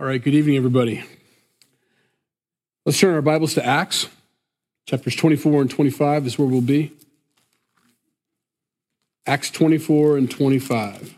All 0.00 0.06
right, 0.06 0.22
good 0.24 0.32
evening, 0.32 0.56
everybody. 0.56 1.04
Let's 2.86 2.98
turn 2.98 3.12
our 3.12 3.20
Bibles 3.20 3.52
to 3.52 3.66
Acts. 3.66 4.08
Chapters 4.86 5.14
24 5.14 5.60
and 5.60 5.70
25 5.70 6.26
is 6.26 6.38
where 6.38 6.48
we'll 6.48 6.62
be. 6.62 6.92
Acts 9.26 9.50
24 9.50 10.16
and 10.16 10.30
25. 10.30 11.14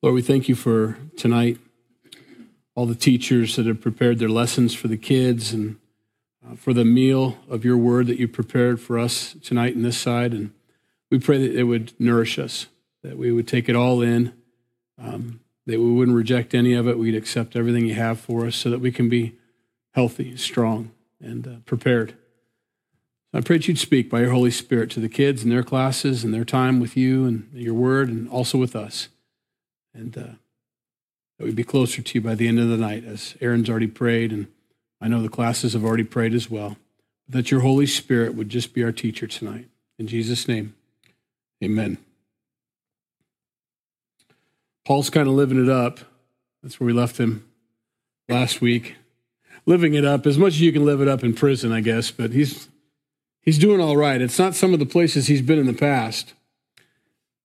Lord, 0.00 0.14
we 0.14 0.22
thank 0.22 0.48
you 0.48 0.54
for 0.54 0.96
tonight, 1.16 1.58
all 2.74 2.86
the 2.86 2.94
teachers 2.94 3.56
that 3.56 3.66
have 3.66 3.80
prepared 3.80 4.18
their 4.18 4.28
lessons 4.28 4.74
for 4.74 4.88
the 4.88 4.96
kids 4.96 5.52
and 5.52 5.76
uh, 6.46 6.56
for 6.56 6.72
the 6.72 6.84
meal 6.84 7.38
of 7.48 7.64
your 7.64 7.76
word 7.76 8.06
that 8.06 8.18
you 8.18 8.26
prepared 8.26 8.80
for 8.80 8.98
us 8.98 9.36
tonight 9.42 9.74
in 9.74 9.82
this 9.82 9.98
side. 9.98 10.32
And 10.32 10.52
we 11.10 11.18
pray 11.18 11.38
that 11.38 11.56
it 11.56 11.64
would 11.64 11.92
nourish 12.00 12.38
us, 12.38 12.66
that 13.02 13.16
we 13.16 13.30
would 13.30 13.46
take 13.46 13.68
it 13.68 13.76
all 13.76 14.00
in, 14.00 14.32
um, 14.98 15.40
that 15.66 15.78
we 15.78 15.92
wouldn't 15.92 16.16
reject 16.16 16.54
any 16.54 16.74
of 16.74 16.88
it. 16.88 16.98
We'd 16.98 17.14
accept 17.14 17.54
everything 17.54 17.86
you 17.86 17.94
have 17.94 18.18
for 18.18 18.46
us 18.46 18.56
so 18.56 18.70
that 18.70 18.80
we 18.80 18.90
can 18.90 19.08
be 19.08 19.36
healthy, 19.92 20.36
strong, 20.36 20.90
and 21.20 21.46
uh, 21.46 21.50
prepared. 21.66 22.16
I 23.34 23.40
pray 23.40 23.58
that 23.58 23.68
you'd 23.68 23.78
speak 23.78 24.10
by 24.10 24.20
your 24.20 24.32
Holy 24.32 24.50
Spirit 24.50 24.90
to 24.90 25.00
the 25.00 25.08
kids 25.08 25.42
and 25.42 25.50
their 25.50 25.62
classes 25.62 26.22
and 26.24 26.34
their 26.34 26.44
time 26.44 26.80
with 26.80 26.96
you 26.96 27.24
and 27.24 27.48
your 27.54 27.74
word 27.74 28.08
and 28.08 28.28
also 28.28 28.58
with 28.58 28.76
us 28.76 29.08
and 29.94 30.16
uh, 30.18 30.22
that 31.38 31.44
we'd 31.44 31.56
be 31.56 31.64
closer 31.64 32.02
to 32.02 32.18
you 32.18 32.20
by 32.22 32.34
the 32.34 32.48
end 32.48 32.58
of 32.58 32.68
the 32.68 32.76
night, 32.76 33.04
as 33.04 33.36
Aaron's 33.40 33.68
already 33.68 33.86
prayed, 33.86 34.32
and 34.32 34.46
I 35.00 35.08
know 35.08 35.22
the 35.22 35.28
classes 35.28 35.72
have 35.72 35.84
already 35.84 36.04
prayed 36.04 36.34
as 36.34 36.50
well. 36.50 36.76
That 37.28 37.50
your 37.50 37.60
Holy 37.60 37.86
Spirit 37.86 38.34
would 38.34 38.48
just 38.48 38.74
be 38.74 38.84
our 38.84 38.92
teacher 38.92 39.26
tonight. 39.26 39.68
In 39.98 40.06
Jesus' 40.06 40.48
name, 40.48 40.74
amen. 41.62 41.98
Paul's 44.84 45.10
kind 45.10 45.28
of 45.28 45.34
living 45.34 45.62
it 45.62 45.70
up. 45.70 46.00
That's 46.62 46.78
where 46.80 46.86
we 46.86 46.92
left 46.92 47.18
him 47.18 47.48
last 48.28 48.60
week. 48.60 48.96
Living 49.64 49.94
it 49.94 50.04
up 50.04 50.26
as 50.26 50.38
much 50.38 50.54
as 50.54 50.60
you 50.60 50.72
can 50.72 50.84
live 50.84 51.00
it 51.00 51.08
up 51.08 51.22
in 51.22 51.34
prison, 51.34 51.70
I 51.70 51.80
guess, 51.80 52.10
but 52.10 52.32
he's 52.32 52.68
he's 53.40 53.58
doing 53.58 53.80
all 53.80 53.96
right. 53.96 54.20
It's 54.20 54.38
not 54.38 54.56
some 54.56 54.72
of 54.72 54.80
the 54.80 54.86
places 54.86 55.28
he's 55.28 55.42
been 55.42 55.58
in 55.58 55.66
the 55.66 55.72
past. 55.72 56.34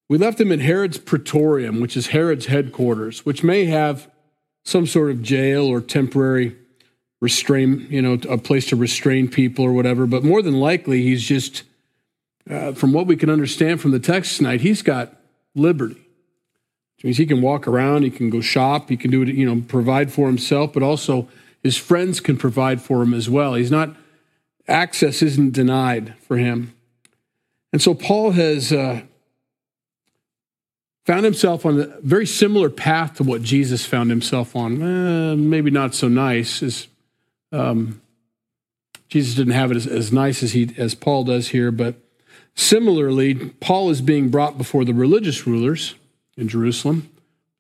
We 0.09 0.17
left 0.17 0.39
him 0.39 0.52
in 0.52 0.61
Herod's 0.61 0.97
Praetorium, 0.97 1.81
which 1.81 1.97
is 1.97 2.08
Herod's 2.08 2.45
headquarters, 2.45 3.25
which 3.25 3.44
may 3.44 3.66
have 3.66 4.09
some 4.64 4.88
sort 4.88 5.11
of 5.11 5.22
jail 5.22 5.66
or 5.66 5.81
temporary 5.81 6.55
restrain, 7.19 7.88
you 7.89 8.02
know, 8.02 8.14
a 8.30 8.38
place 8.38 8.67
to 8.67 8.75
restrain 8.75 9.27
people 9.27 9.66
or 9.66 9.73
whatever. 9.73 10.05
But 10.05 10.23
more 10.23 10.41
than 10.41 10.59
likely, 10.59 11.02
he's 11.02 11.23
just, 11.23 11.64
uh, 12.49 12.73
from 12.73 12.94
what 12.94 13.08
we 13.08 13.16
can 13.16 13.30
understand 13.30 13.81
from 13.81 13.91
the 13.91 13.99
text 13.99 14.38
tonight, 14.38 14.61
he's 14.61 14.81
got 14.81 15.14
liberty. 15.55 15.95
Which 16.95 17.03
means 17.03 17.17
he 17.17 17.25
can 17.25 17.42
walk 17.42 17.67
around, 17.67 18.03
he 18.03 18.09
can 18.09 18.30
go 18.30 18.42
shop, 18.42 18.89
he 18.89 18.97
can 18.97 19.11
do 19.11 19.21
it, 19.21 19.30
you 19.30 19.45
know, 19.45 19.61
provide 19.67 20.11
for 20.11 20.27
himself, 20.27 20.73
but 20.73 20.83
also 20.83 21.27
his 21.61 21.77
friends 21.77 22.19
can 22.19 22.38
provide 22.38 22.81
for 22.81 23.02
him 23.03 23.14
as 23.14 23.30
well. 23.30 23.55
He's 23.55 23.71
not, 23.71 23.95
access 24.67 25.21
isn't 25.21 25.53
denied 25.53 26.16
for 26.21 26.38
him. 26.38 26.73
And 27.71 27.81
so 27.81 27.94
Paul 27.94 28.31
has 28.31 28.71
uh, 28.71 29.02
found 31.08 31.23
himself 31.23 31.66
on 31.66 31.80
a 31.80 31.86
very 32.02 32.25
similar 32.25 32.69
path 32.69 33.16
to 33.16 33.23
what 33.23 33.41
Jesus 33.41 33.86
found 33.86 34.09
himself 34.09 34.58
on. 34.58 34.81
Eh, 34.81 35.36
maybe 35.36 35.72
not 35.72 35.95
so 35.95 36.09
nice 36.09 36.61
as 36.61 36.89
um, 37.53 38.02
Jesus 39.08 39.33
didn't 39.33 39.53
have 39.53 39.72
it 39.72 39.77
as, 39.77 39.88
as 39.88 40.11
nice 40.11 40.44
as 40.44 40.52
he 40.52 40.75
as 40.77 40.95
Paul 40.95 41.23
does 41.23 41.47
here, 41.47 41.72
but 41.72 41.95
similarly, 42.55 43.36
Paul 43.61 43.89
is 43.89 44.02
being 44.02 44.27
brought 44.27 44.58
before 44.58 44.83
the 44.83 44.93
religious 44.93 45.48
rulers 45.48 45.95
in 46.36 46.49
Jerusalem. 46.49 47.10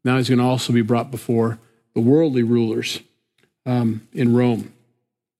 Now 0.03 0.17
he's 0.17 0.27
going 0.27 0.39
to 0.39 0.45
also 0.45 0.73
be 0.73 0.81
brought 0.81 1.09
before 1.09 1.57
the 1.93 2.01
worldly 2.01 2.43
rulers 2.43 2.99
um, 3.65 4.05
in 4.11 4.35
Rome. 4.35 4.73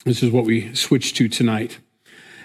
This 0.06 0.24
is 0.24 0.32
what 0.32 0.46
we 0.46 0.74
switch 0.74 1.14
to 1.16 1.28
tonight. 1.28 1.80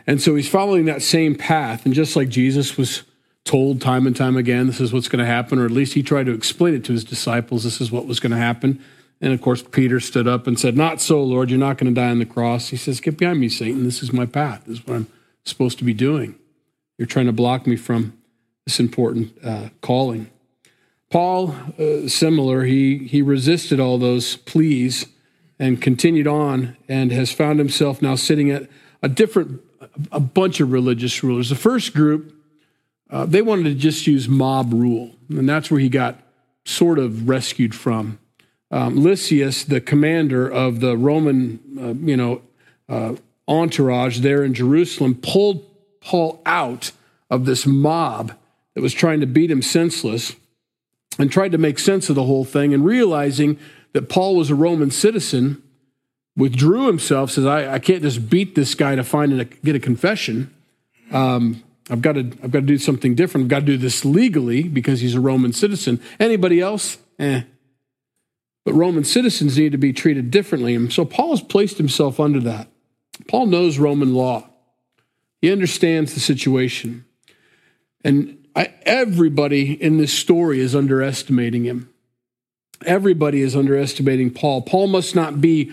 And 0.09 0.20
so 0.20 0.34
he's 0.34 0.48
following 0.48 0.86
that 0.86 1.03
same 1.03 1.36
path. 1.36 1.84
And 1.84 1.94
just 1.94 2.16
like 2.16 2.28
Jesus 2.28 2.76
was 2.76 3.04
told 3.44 3.80
time 3.80 4.06
and 4.06 4.14
time 4.14 4.36
again 4.36 4.66
this 4.66 4.80
is 4.80 4.92
what's 4.92 5.08
going 5.08 5.25
to 5.25 5.26
happen, 5.26 5.58
or 5.58 5.64
at 5.64 5.70
least 5.70 5.94
he 5.94 6.03
tried 6.03 6.26
to 6.26 6.32
explain 6.32 6.75
it 6.75 6.84
to 6.84 6.92
his 6.92 7.04
disciples 7.04 7.64
this 7.64 7.80
is 7.80 7.91
what 7.91 8.06
was 8.06 8.20
going 8.20 8.32
to 8.32 8.38
happen. 8.38 8.82
And 9.20 9.32
of 9.32 9.41
course, 9.41 9.62
Peter 9.62 10.00
stood 10.00 10.26
up 10.26 10.47
and 10.47 10.58
said, 10.58 10.76
Not 10.76 11.00
so, 11.00 11.22
Lord, 11.22 11.48
you're 11.50 11.58
not 11.58 11.78
going 11.78 11.94
to 11.94 12.00
die 12.00 12.10
on 12.10 12.19
the 12.19 12.26
cross. 12.26 12.69
He 12.69 12.76
says, 12.76 13.00
Get 13.00 13.19
behind 13.19 13.41
me, 13.41 13.48
Satan. 13.48 13.84
This 13.84 14.03
is 14.03 14.12
my 14.12 14.26
path. 14.26 14.64
This 14.66 14.78
is 14.78 14.86
what 14.86 14.97
I'm 14.97 15.06
supposed 15.44 15.78
to 15.78 15.84
be 15.84 15.94
doing. 15.94 16.34
You're 16.98 17.06
trying 17.06 17.26
to 17.26 17.32
block 17.32 17.66
me 17.66 17.76
from 17.76 18.19
this 18.66 18.80
important 18.80 19.32
uh, 19.44 19.69
calling. 19.80 20.30
Paul, 21.10 21.54
uh, 21.78 22.09
similar, 22.09 22.64
he, 22.64 22.98
he 22.98 23.22
resisted 23.22 23.78
all 23.78 23.98
those 23.98 24.36
pleas 24.36 25.06
and 25.59 25.80
continued 25.80 26.26
on 26.26 26.76
and 26.88 27.12
has 27.12 27.30
found 27.30 27.59
himself 27.59 28.03
now 28.03 28.14
sitting 28.16 28.50
at 28.50 28.69
a 29.03 29.09
different, 29.09 29.60
a 30.10 30.20
bunch 30.20 30.59
of 30.59 30.72
religious 30.72 31.22
rulers. 31.22 31.50
The 31.50 31.54
first 31.54 31.94
group 31.94 32.34
uh, 33.12 33.26
they 33.26 33.42
wanted 33.42 33.64
to 33.64 33.74
just 33.74 34.06
use 34.06 34.26
mob 34.26 34.72
rule, 34.72 35.14
and 35.28 35.46
that's 35.46 35.70
where 35.70 35.80
he 35.80 35.90
got 35.90 36.18
sort 36.64 36.98
of 36.98 37.28
rescued 37.28 37.74
from. 37.74 38.18
Um, 38.70 38.96
Lysias, 38.96 39.64
the 39.64 39.82
commander 39.82 40.48
of 40.48 40.80
the 40.80 40.96
Roman, 40.96 41.60
uh, 41.78 42.06
you 42.06 42.16
know, 42.16 42.40
uh, 42.88 43.16
entourage 43.46 44.20
there 44.20 44.42
in 44.42 44.54
Jerusalem, 44.54 45.14
pulled 45.14 45.62
Paul 46.00 46.40
out 46.46 46.92
of 47.28 47.44
this 47.44 47.66
mob 47.66 48.32
that 48.74 48.80
was 48.80 48.94
trying 48.94 49.20
to 49.20 49.26
beat 49.26 49.50
him 49.50 49.60
senseless, 49.60 50.34
and 51.18 51.30
tried 51.30 51.52
to 51.52 51.58
make 51.58 51.78
sense 51.78 52.08
of 52.08 52.14
the 52.16 52.24
whole 52.24 52.46
thing. 52.46 52.72
And 52.72 52.82
realizing 52.82 53.58
that 53.92 54.08
Paul 54.08 54.36
was 54.36 54.48
a 54.48 54.54
Roman 54.54 54.90
citizen, 54.90 55.62
withdrew 56.34 56.86
himself. 56.86 57.30
Says, 57.30 57.44
"I, 57.44 57.74
I 57.74 57.78
can't 57.78 58.00
just 58.00 58.30
beat 58.30 58.54
this 58.54 58.74
guy 58.74 58.96
to 58.96 59.04
find 59.04 59.38
a, 59.38 59.44
get 59.44 59.76
a 59.76 59.80
confession." 59.80 60.50
Um, 61.10 61.62
I've 61.91 62.03
got 62.03 62.12
to 62.12 62.20
I've 62.43 62.50
got 62.50 62.60
to 62.60 62.66
do 62.66 62.78
something 62.78 63.15
different. 63.15 63.44
I've 63.47 63.50
got 63.50 63.60
to 63.60 63.66
do 63.66 63.76
this 63.76 64.04
legally 64.04 64.65
because 64.65 65.00
he's 65.00 65.15
a 65.15 65.20
Roman 65.20 65.53
citizen. 65.53 66.00
Anybody 66.20 66.60
else? 66.60 66.98
Eh. 67.19 67.43
But 68.65 68.75
Roman 68.75 69.04
citizens 69.04 69.59
need 69.59 69.72
to 69.72 69.78
be 69.78 69.92
treated 69.92 70.31
differently. 70.31 70.75
And 70.75 70.92
so 70.92 71.04
Paul 71.04 71.31
has 71.31 71.42
placed 71.42 71.78
himself 71.78 72.21
under 72.21 72.41
that. 72.41 72.69
Paul 73.28 73.47
knows 73.47 73.78
Roman 73.78 74.15
law. 74.15 74.48
He 75.41 75.50
understands 75.50 76.15
the 76.15 76.21
situation. 76.21 77.04
And 78.04 78.47
I, 78.54 78.72
everybody 78.82 79.72
in 79.72 79.98
this 79.98 80.12
story 80.12 80.60
is 80.60 80.75
underestimating 80.76 81.65
him. 81.65 81.92
Everybody 82.84 83.42
is 83.42 83.56
underestimating 83.56 84.31
Paul. 84.31 84.62
Paul 84.62 84.88
must 84.88 85.15
not 85.15 85.41
be 85.41 85.72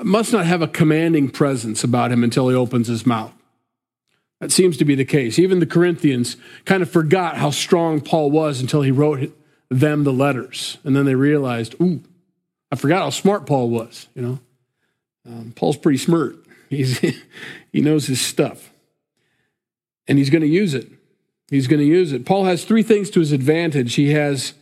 must 0.00 0.32
not 0.32 0.46
have 0.46 0.62
a 0.62 0.68
commanding 0.68 1.28
presence 1.28 1.82
about 1.82 2.12
him 2.12 2.22
until 2.22 2.48
he 2.48 2.54
opens 2.54 2.86
his 2.86 3.04
mouth. 3.04 3.32
That 4.40 4.52
seems 4.52 4.76
to 4.76 4.84
be 4.84 4.94
the 4.94 5.04
case. 5.04 5.38
Even 5.38 5.58
the 5.58 5.66
Corinthians 5.66 6.36
kind 6.64 6.82
of 6.82 6.90
forgot 6.90 7.36
how 7.36 7.50
strong 7.50 8.00
Paul 8.00 8.30
was 8.30 8.60
until 8.60 8.82
he 8.82 8.90
wrote 8.90 9.36
them 9.68 10.04
the 10.04 10.12
letters. 10.12 10.78
And 10.84 10.94
then 10.94 11.04
they 11.04 11.14
realized, 11.14 11.74
ooh, 11.80 12.02
I 12.70 12.76
forgot 12.76 13.02
how 13.02 13.10
smart 13.10 13.46
Paul 13.46 13.70
was, 13.70 14.08
you 14.14 14.22
know. 14.22 14.38
Um, 15.26 15.52
Paul's 15.56 15.76
pretty 15.76 15.98
smart. 15.98 16.36
He's, 16.70 16.98
he 16.98 17.80
knows 17.80 18.06
his 18.06 18.20
stuff. 18.20 18.70
And 20.06 20.18
he's 20.18 20.30
going 20.30 20.42
to 20.42 20.48
use 20.48 20.74
it. 20.74 20.90
He's 21.50 21.66
going 21.66 21.80
to 21.80 21.86
use 21.86 22.12
it. 22.12 22.26
Paul 22.26 22.44
has 22.44 22.64
three 22.64 22.82
things 22.82 23.08
to 23.10 23.20
his 23.20 23.32
advantage. 23.32 23.94
He 23.94 24.12
has 24.12 24.52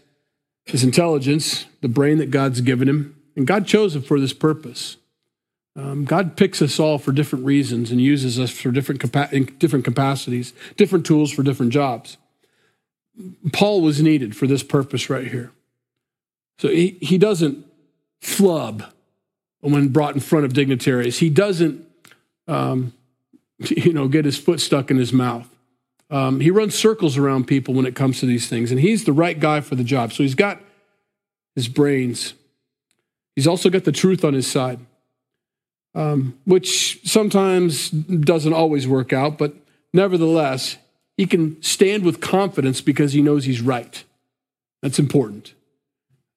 his 0.64 0.84
intelligence, 0.84 1.66
the 1.80 1.88
brain 1.88 2.18
that 2.18 2.30
God's 2.30 2.60
given 2.60 2.88
him, 2.88 3.16
and 3.34 3.46
God 3.46 3.66
chose 3.66 3.96
him 3.96 4.02
for 4.02 4.20
this 4.20 4.32
purpose. 4.32 4.96
Um, 5.76 6.06
God 6.06 6.36
picks 6.38 6.62
us 6.62 6.80
all 6.80 6.98
for 6.98 7.12
different 7.12 7.44
reasons 7.44 7.90
and 7.90 8.00
uses 8.00 8.40
us 8.40 8.50
for 8.50 8.70
different, 8.70 9.00
capa- 9.00 9.28
different 9.58 9.84
capacities, 9.84 10.54
different 10.76 11.04
tools 11.04 11.30
for 11.30 11.42
different 11.42 11.72
jobs. 11.72 12.16
Paul 13.52 13.82
was 13.82 14.00
needed 14.00 14.34
for 14.34 14.46
this 14.46 14.62
purpose 14.62 15.10
right 15.10 15.26
here. 15.26 15.52
So 16.58 16.68
he, 16.68 16.96
he 17.02 17.18
doesn't 17.18 17.66
flub 18.22 18.84
when 19.60 19.88
brought 19.88 20.14
in 20.14 20.20
front 20.20 20.46
of 20.46 20.54
dignitaries. 20.54 21.18
He 21.18 21.28
doesn't, 21.28 21.86
um, 22.48 22.94
you 23.58 23.92
know, 23.92 24.08
get 24.08 24.24
his 24.24 24.38
foot 24.38 24.60
stuck 24.60 24.90
in 24.90 24.96
his 24.96 25.12
mouth. 25.12 25.48
Um, 26.08 26.40
he 26.40 26.50
runs 26.50 26.74
circles 26.74 27.18
around 27.18 27.46
people 27.46 27.74
when 27.74 27.84
it 27.84 27.94
comes 27.96 28.20
to 28.20 28.26
these 28.26 28.48
things, 28.48 28.70
and 28.70 28.80
he's 28.80 29.04
the 29.04 29.12
right 29.12 29.38
guy 29.38 29.60
for 29.60 29.74
the 29.74 29.82
job. 29.82 30.12
So 30.12 30.22
he's 30.22 30.36
got 30.36 30.62
his 31.56 31.68
brains. 31.68 32.34
He's 33.34 33.46
also 33.46 33.68
got 33.68 33.84
the 33.84 33.92
truth 33.92 34.24
on 34.24 34.32
his 34.32 34.46
side 34.46 34.78
um, 35.96 36.38
which 36.44 37.00
sometimes 37.08 37.90
doesn't 37.90 38.52
always 38.52 38.86
work 38.86 39.14
out, 39.14 39.38
but 39.38 39.54
nevertheless, 39.94 40.76
he 41.16 41.26
can 41.26 41.60
stand 41.62 42.04
with 42.04 42.20
confidence 42.20 42.82
because 42.82 43.14
he 43.14 43.22
knows 43.22 43.46
he's 43.46 43.62
right. 43.62 44.04
That's 44.82 44.98
important. 44.98 45.54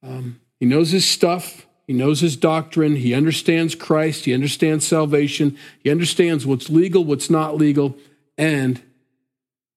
Um, 0.01 0.39
he 0.61 0.65
knows 0.65 0.91
his 0.91 1.05
stuff, 1.05 1.67
He 1.85 1.93
knows 1.93 2.21
his 2.21 2.37
doctrine. 2.37 2.95
He 2.97 3.13
understands 3.13 3.73
Christ. 3.75 4.25
He 4.25 4.33
understands 4.33 4.87
salvation. 4.87 5.57
He 5.83 5.89
understands 5.89 6.45
what's 6.45 6.69
legal, 6.69 7.03
what's 7.03 7.29
not 7.29 7.57
legal, 7.57 7.97
and 8.37 8.81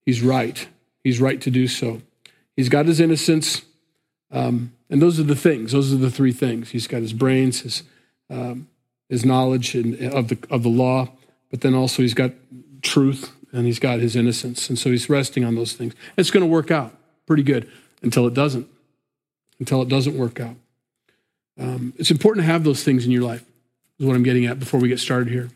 he's 0.04 0.22
right. 0.22 0.68
He's 1.02 1.20
right 1.20 1.40
to 1.40 1.50
do 1.50 1.66
so. 1.66 2.02
He's 2.54 2.68
got 2.68 2.86
his 2.86 3.00
innocence. 3.00 3.62
Um, 4.30 4.74
and 4.90 5.00
those 5.00 5.18
are 5.18 5.24
the 5.24 5.34
things. 5.34 5.72
Those 5.72 5.92
are 5.92 5.96
the 5.96 6.10
three 6.10 6.32
things. 6.32 6.70
He's 6.70 6.86
got 6.86 7.00
his 7.00 7.14
brains, 7.14 7.62
his, 7.62 7.82
um, 8.30 8.68
his 9.08 9.24
knowledge 9.24 9.74
of, 9.74 10.28
the, 10.28 10.38
of 10.50 10.62
the 10.62 10.68
law, 10.68 11.10
but 11.50 11.60
then 11.60 11.74
also 11.74 12.02
he's 12.02 12.14
got 12.14 12.32
truth 12.82 13.32
and 13.52 13.66
he's 13.66 13.78
got 13.78 14.00
his 14.00 14.16
innocence. 14.16 14.68
And 14.68 14.78
so 14.78 14.90
he's 14.90 15.08
resting 15.08 15.44
on 15.44 15.54
those 15.54 15.74
things. 15.74 15.94
It's 16.16 16.30
going 16.30 16.42
to 16.42 16.50
work 16.50 16.70
out 16.70 16.94
pretty 17.26 17.42
good 17.42 17.70
until 18.02 18.26
it 18.26 18.34
doesn't, 18.34 18.66
until 19.58 19.82
it 19.82 19.88
doesn't 19.88 20.16
work 20.16 20.40
out. 20.40 20.56
Um, 21.58 21.92
it's 21.96 22.10
important 22.10 22.46
to 22.46 22.50
have 22.50 22.64
those 22.64 22.82
things 22.82 23.04
in 23.04 23.10
your 23.10 23.22
life, 23.22 23.44
is 23.98 24.06
what 24.06 24.16
I'm 24.16 24.22
getting 24.22 24.46
at 24.46 24.58
before 24.58 24.80
we 24.80 24.88
get 24.88 24.98
started 24.98 25.28
here. 25.28 25.50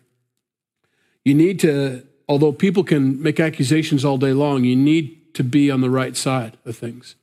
You 1.24 1.34
need 1.34 1.58
to, 1.60 2.06
although 2.28 2.52
people 2.52 2.84
can 2.84 3.20
make 3.22 3.40
accusations 3.40 4.04
all 4.04 4.18
day 4.18 4.32
long, 4.32 4.64
you 4.64 4.76
need 4.76 5.34
to 5.34 5.42
be 5.42 5.70
on 5.70 5.80
the 5.80 5.90
right 5.90 6.16
side 6.16 6.56
of 6.64 6.76
things. 6.76 7.16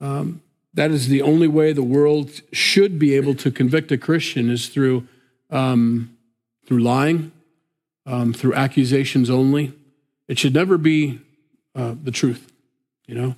Um, 0.00 0.42
that 0.74 0.90
is 0.90 1.08
the 1.08 1.22
only 1.22 1.48
way 1.48 1.72
the 1.72 1.82
world 1.82 2.42
should 2.52 2.98
be 2.98 3.14
able 3.14 3.34
to 3.36 3.50
convict 3.50 3.90
a 3.92 3.98
Christian 3.98 4.50
is 4.50 4.68
through 4.68 5.06
um, 5.50 6.16
through 6.66 6.80
lying, 6.80 7.32
um, 8.06 8.32
through 8.32 8.54
accusations 8.54 9.30
only. 9.30 9.72
It 10.28 10.38
should 10.38 10.54
never 10.54 10.78
be 10.78 11.20
uh, 11.74 11.94
the 12.02 12.10
truth. 12.10 12.52
You 13.06 13.14
know, 13.14 13.36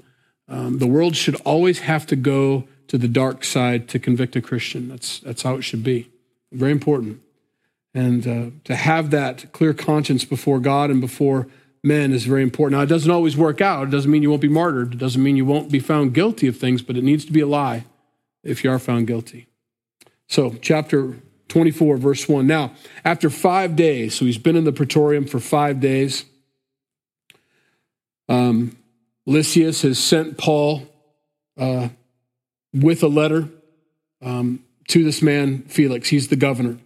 um, 0.48 0.78
the 0.78 0.86
world 0.86 1.16
should 1.16 1.36
always 1.42 1.80
have 1.80 2.06
to 2.08 2.16
go 2.16 2.68
to 2.88 2.98
the 2.98 3.08
dark 3.08 3.44
side 3.44 3.88
to 3.88 3.98
convict 3.98 4.36
a 4.36 4.42
Christian. 4.42 4.88
That's 4.88 5.20
that's 5.20 5.42
how 5.42 5.56
it 5.56 5.62
should 5.62 5.82
be. 5.82 6.10
Very 6.52 6.72
important, 6.72 7.22
and 7.94 8.26
uh, 8.26 8.50
to 8.64 8.76
have 8.76 9.10
that 9.10 9.52
clear 9.52 9.72
conscience 9.72 10.24
before 10.24 10.60
God 10.60 10.90
and 10.90 11.00
before 11.00 11.48
men 11.82 12.12
is 12.12 12.24
very 12.24 12.42
important. 12.42 12.78
Now, 12.78 12.82
it 12.82 12.88
doesn't 12.88 13.10
always 13.10 13.36
work 13.36 13.60
out. 13.60 13.88
It 13.88 13.90
doesn't 13.90 14.10
mean 14.10 14.22
you 14.22 14.30
won't 14.30 14.42
be 14.42 14.48
martyred. 14.48 14.94
It 14.94 14.98
doesn't 14.98 15.22
mean 15.22 15.36
you 15.36 15.46
won't 15.46 15.70
be 15.70 15.80
found 15.80 16.14
guilty 16.14 16.46
of 16.46 16.56
things, 16.56 16.82
but 16.82 16.96
it 16.96 17.02
needs 17.02 17.24
to 17.24 17.32
be 17.32 17.40
a 17.40 17.46
lie 17.46 17.84
if 18.44 18.62
you 18.62 18.70
are 18.70 18.78
found 18.78 19.06
guilty. 19.06 19.48
So, 20.28 20.54
chapter 20.60 21.16
24, 21.52 21.98
verse 21.98 22.26
1. 22.26 22.46
Now, 22.46 22.72
after 23.04 23.28
five 23.28 23.76
days, 23.76 24.14
so 24.14 24.24
he's 24.24 24.38
been 24.38 24.56
in 24.56 24.64
the 24.64 24.72
praetorium 24.72 25.26
for 25.26 25.38
five 25.38 25.80
days, 25.80 26.24
um, 28.26 28.74
Lysias 29.26 29.82
has 29.82 29.98
sent 29.98 30.38
Paul 30.38 30.88
uh, 31.58 31.90
with 32.72 33.02
a 33.02 33.08
letter 33.08 33.50
um, 34.22 34.64
to 34.88 35.04
this 35.04 35.20
man, 35.20 35.64
Felix. 35.64 36.08
He's 36.08 36.28
the 36.28 36.36
governor. 36.36 36.78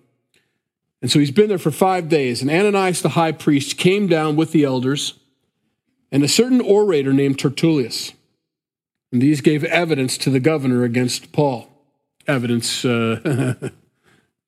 And 1.00 1.12
so 1.12 1.20
he's 1.20 1.30
been 1.30 1.48
there 1.48 1.58
for 1.58 1.70
five 1.70 2.08
days. 2.08 2.42
And 2.42 2.50
Ananias 2.50 3.02
the 3.02 3.10
high 3.10 3.30
priest 3.30 3.78
came 3.78 4.08
down 4.08 4.34
with 4.34 4.50
the 4.50 4.64
elders 4.64 5.14
and 6.10 6.24
a 6.24 6.28
certain 6.28 6.60
orator 6.60 7.12
named 7.12 7.38
Tertullus. 7.38 8.14
And 9.12 9.22
these 9.22 9.40
gave 9.40 9.62
evidence 9.62 10.18
to 10.18 10.30
the 10.30 10.40
governor 10.40 10.82
against 10.82 11.30
Paul. 11.30 11.70
Evidence, 12.26 12.84
uh, 12.84 13.70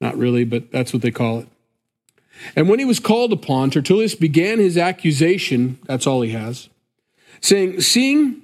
not 0.00 0.16
really, 0.16 0.44
but 0.44 0.70
that's 0.70 0.92
what 0.92 1.02
they 1.02 1.10
call 1.10 1.40
it. 1.40 1.48
And 2.54 2.68
when 2.68 2.78
he 2.78 2.84
was 2.84 3.00
called 3.00 3.32
upon, 3.32 3.70
Tertullus 3.70 4.14
began 4.14 4.58
his 4.58 4.78
accusation, 4.78 5.78
that's 5.86 6.06
all 6.06 6.22
he 6.22 6.30
has, 6.30 6.68
saying, 7.40 7.80
Seeing 7.80 8.42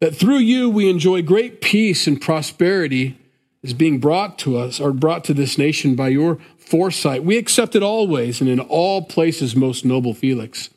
that 0.00 0.14
through 0.14 0.38
you 0.38 0.68
we 0.68 0.90
enjoy 0.90 1.22
great 1.22 1.60
peace 1.60 2.06
and 2.06 2.20
prosperity 2.20 3.18
is 3.62 3.72
being 3.72 4.00
brought 4.00 4.38
to 4.40 4.58
us, 4.58 4.80
or 4.80 4.92
brought 4.92 5.22
to 5.24 5.32
this 5.32 5.56
nation 5.56 5.94
by 5.94 6.08
your 6.08 6.38
foresight. 6.58 7.22
We 7.22 7.38
accept 7.38 7.76
it 7.76 7.82
always 7.82 8.40
and 8.40 8.50
in 8.50 8.58
all 8.58 9.02
places, 9.02 9.54
most 9.54 9.84
noble 9.84 10.14
Felix, 10.14 10.68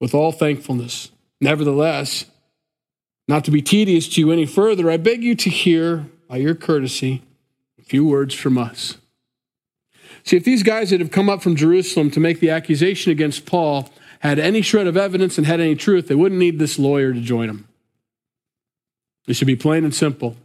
with 0.00 0.14
all 0.14 0.32
thankfulness. 0.32 1.10
Nevertheless, 1.40 2.24
not 3.28 3.44
to 3.44 3.50
be 3.50 3.60
tedious 3.60 4.08
to 4.14 4.20
you 4.20 4.32
any 4.32 4.46
further, 4.46 4.90
I 4.90 4.96
beg 4.96 5.22
you 5.22 5.34
to 5.34 5.50
hear, 5.50 6.06
by 6.26 6.38
your 6.38 6.54
courtesy, 6.54 7.22
a 7.78 7.82
few 7.82 8.06
words 8.06 8.34
from 8.34 8.56
us. 8.56 8.96
See, 10.24 10.36
if 10.36 10.44
these 10.44 10.62
guys 10.62 10.90
that 10.90 11.00
have 11.00 11.10
come 11.10 11.28
up 11.28 11.42
from 11.42 11.56
Jerusalem 11.56 12.10
to 12.12 12.20
make 12.20 12.40
the 12.40 12.50
accusation 12.50 13.10
against 13.10 13.44
Paul 13.46 13.90
had 14.20 14.38
any 14.38 14.62
shred 14.62 14.86
of 14.86 14.96
evidence 14.96 15.36
and 15.36 15.46
had 15.46 15.60
any 15.60 15.74
truth, 15.74 16.06
they 16.06 16.14
wouldn't 16.14 16.38
need 16.38 16.58
this 16.58 16.78
lawyer 16.78 17.12
to 17.12 17.20
join 17.20 17.48
them. 17.48 17.66
It 19.26 19.34
should 19.34 19.46
be 19.46 19.56
plain 19.56 19.84
and 19.84 19.94
simple. 19.94 20.36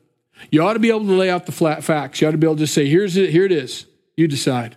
You 0.51 0.63
ought 0.63 0.73
to 0.73 0.79
be 0.79 0.89
able 0.89 1.05
to 1.05 1.13
lay 1.13 1.29
out 1.29 1.45
the 1.45 1.51
flat 1.51 1.83
facts. 1.83 2.21
You 2.21 2.27
ought 2.27 2.31
to 2.31 2.37
be 2.37 2.47
able 2.47 2.55
to 2.55 2.61
just 2.61 2.73
say, 2.73 2.87
here's 2.87 3.17
it, 3.17 3.29
here 3.29 3.45
it 3.45 3.51
is. 3.51 3.85
You 4.15 4.27
decide. 4.27 4.75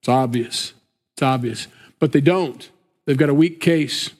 It's 0.00 0.08
obvious. 0.08 0.74
It's 1.14 1.22
obvious. 1.22 1.68
But 1.98 2.12
they 2.12 2.20
don't. 2.20 2.68
They've 3.04 3.16
got 3.16 3.28
a 3.28 3.34
weak 3.34 3.60
case. 3.60 4.10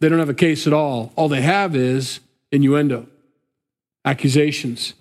They 0.00 0.08
don't 0.08 0.18
have 0.18 0.28
a 0.28 0.34
case 0.34 0.66
at 0.66 0.72
all. 0.72 1.12
All 1.16 1.28
they 1.28 1.42
have 1.42 1.74
is 1.74 2.20
innuendo, 2.50 3.06
accusations. 4.04 4.94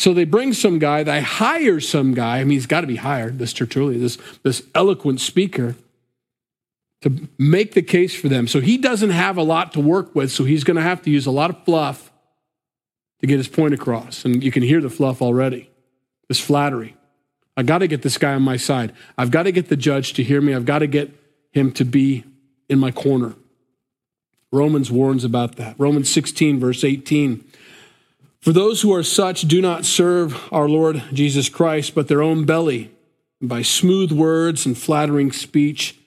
So 0.00 0.14
they 0.14 0.24
bring 0.24 0.54
some 0.54 0.78
guy, 0.78 1.02
they 1.02 1.20
hire 1.20 1.78
some 1.78 2.14
guy. 2.14 2.38
I 2.38 2.44
mean, 2.44 2.52
he's 2.52 2.64
got 2.64 2.80
to 2.80 2.86
be 2.86 2.96
hired, 2.96 3.38
this 3.38 3.52
Tertullian, 3.52 4.00
this, 4.00 4.16
this 4.42 4.62
eloquent 4.74 5.20
speaker, 5.20 5.76
to 7.02 7.28
make 7.36 7.74
the 7.74 7.82
case 7.82 8.18
for 8.18 8.30
them. 8.30 8.46
So 8.48 8.60
he 8.60 8.78
doesn't 8.78 9.10
have 9.10 9.36
a 9.36 9.42
lot 9.42 9.74
to 9.74 9.80
work 9.80 10.14
with, 10.14 10.32
so 10.32 10.44
he's 10.44 10.64
going 10.64 10.78
to 10.78 10.82
have 10.82 11.02
to 11.02 11.10
use 11.10 11.26
a 11.26 11.30
lot 11.30 11.50
of 11.50 11.62
fluff 11.64 12.10
to 13.18 13.26
get 13.26 13.36
his 13.36 13.46
point 13.46 13.74
across. 13.74 14.24
And 14.24 14.42
you 14.42 14.50
can 14.50 14.62
hear 14.62 14.80
the 14.80 14.88
fluff 14.88 15.20
already, 15.20 15.68
this 16.28 16.40
flattery. 16.40 16.96
I 17.54 17.62
got 17.62 17.78
to 17.78 17.86
get 17.86 18.00
this 18.00 18.16
guy 18.16 18.32
on 18.32 18.40
my 18.40 18.56
side. 18.56 18.94
I've 19.18 19.30
got 19.30 19.42
to 19.42 19.52
get 19.52 19.68
the 19.68 19.76
judge 19.76 20.14
to 20.14 20.22
hear 20.22 20.40
me. 20.40 20.54
I've 20.54 20.64
got 20.64 20.78
to 20.78 20.86
get 20.86 21.10
him 21.52 21.72
to 21.72 21.84
be 21.84 22.24
in 22.70 22.78
my 22.78 22.90
corner. 22.90 23.34
Romans 24.50 24.90
warns 24.90 25.24
about 25.24 25.56
that. 25.56 25.74
Romans 25.78 26.10
16, 26.10 26.58
verse 26.58 26.84
18. 26.84 27.44
For 28.40 28.52
those 28.52 28.80
who 28.80 28.92
are 28.94 29.02
such 29.02 29.42
do 29.42 29.60
not 29.60 29.84
serve 29.84 30.48
our 30.50 30.68
Lord 30.68 31.02
Jesus 31.12 31.48
Christ, 31.48 31.94
but 31.94 32.08
their 32.08 32.22
own 32.22 32.44
belly, 32.44 32.90
and 33.40 33.48
by 33.48 33.62
smooth 33.62 34.12
words 34.12 34.64
and 34.64 34.76
flattering 34.76 35.30
speech 35.30 35.98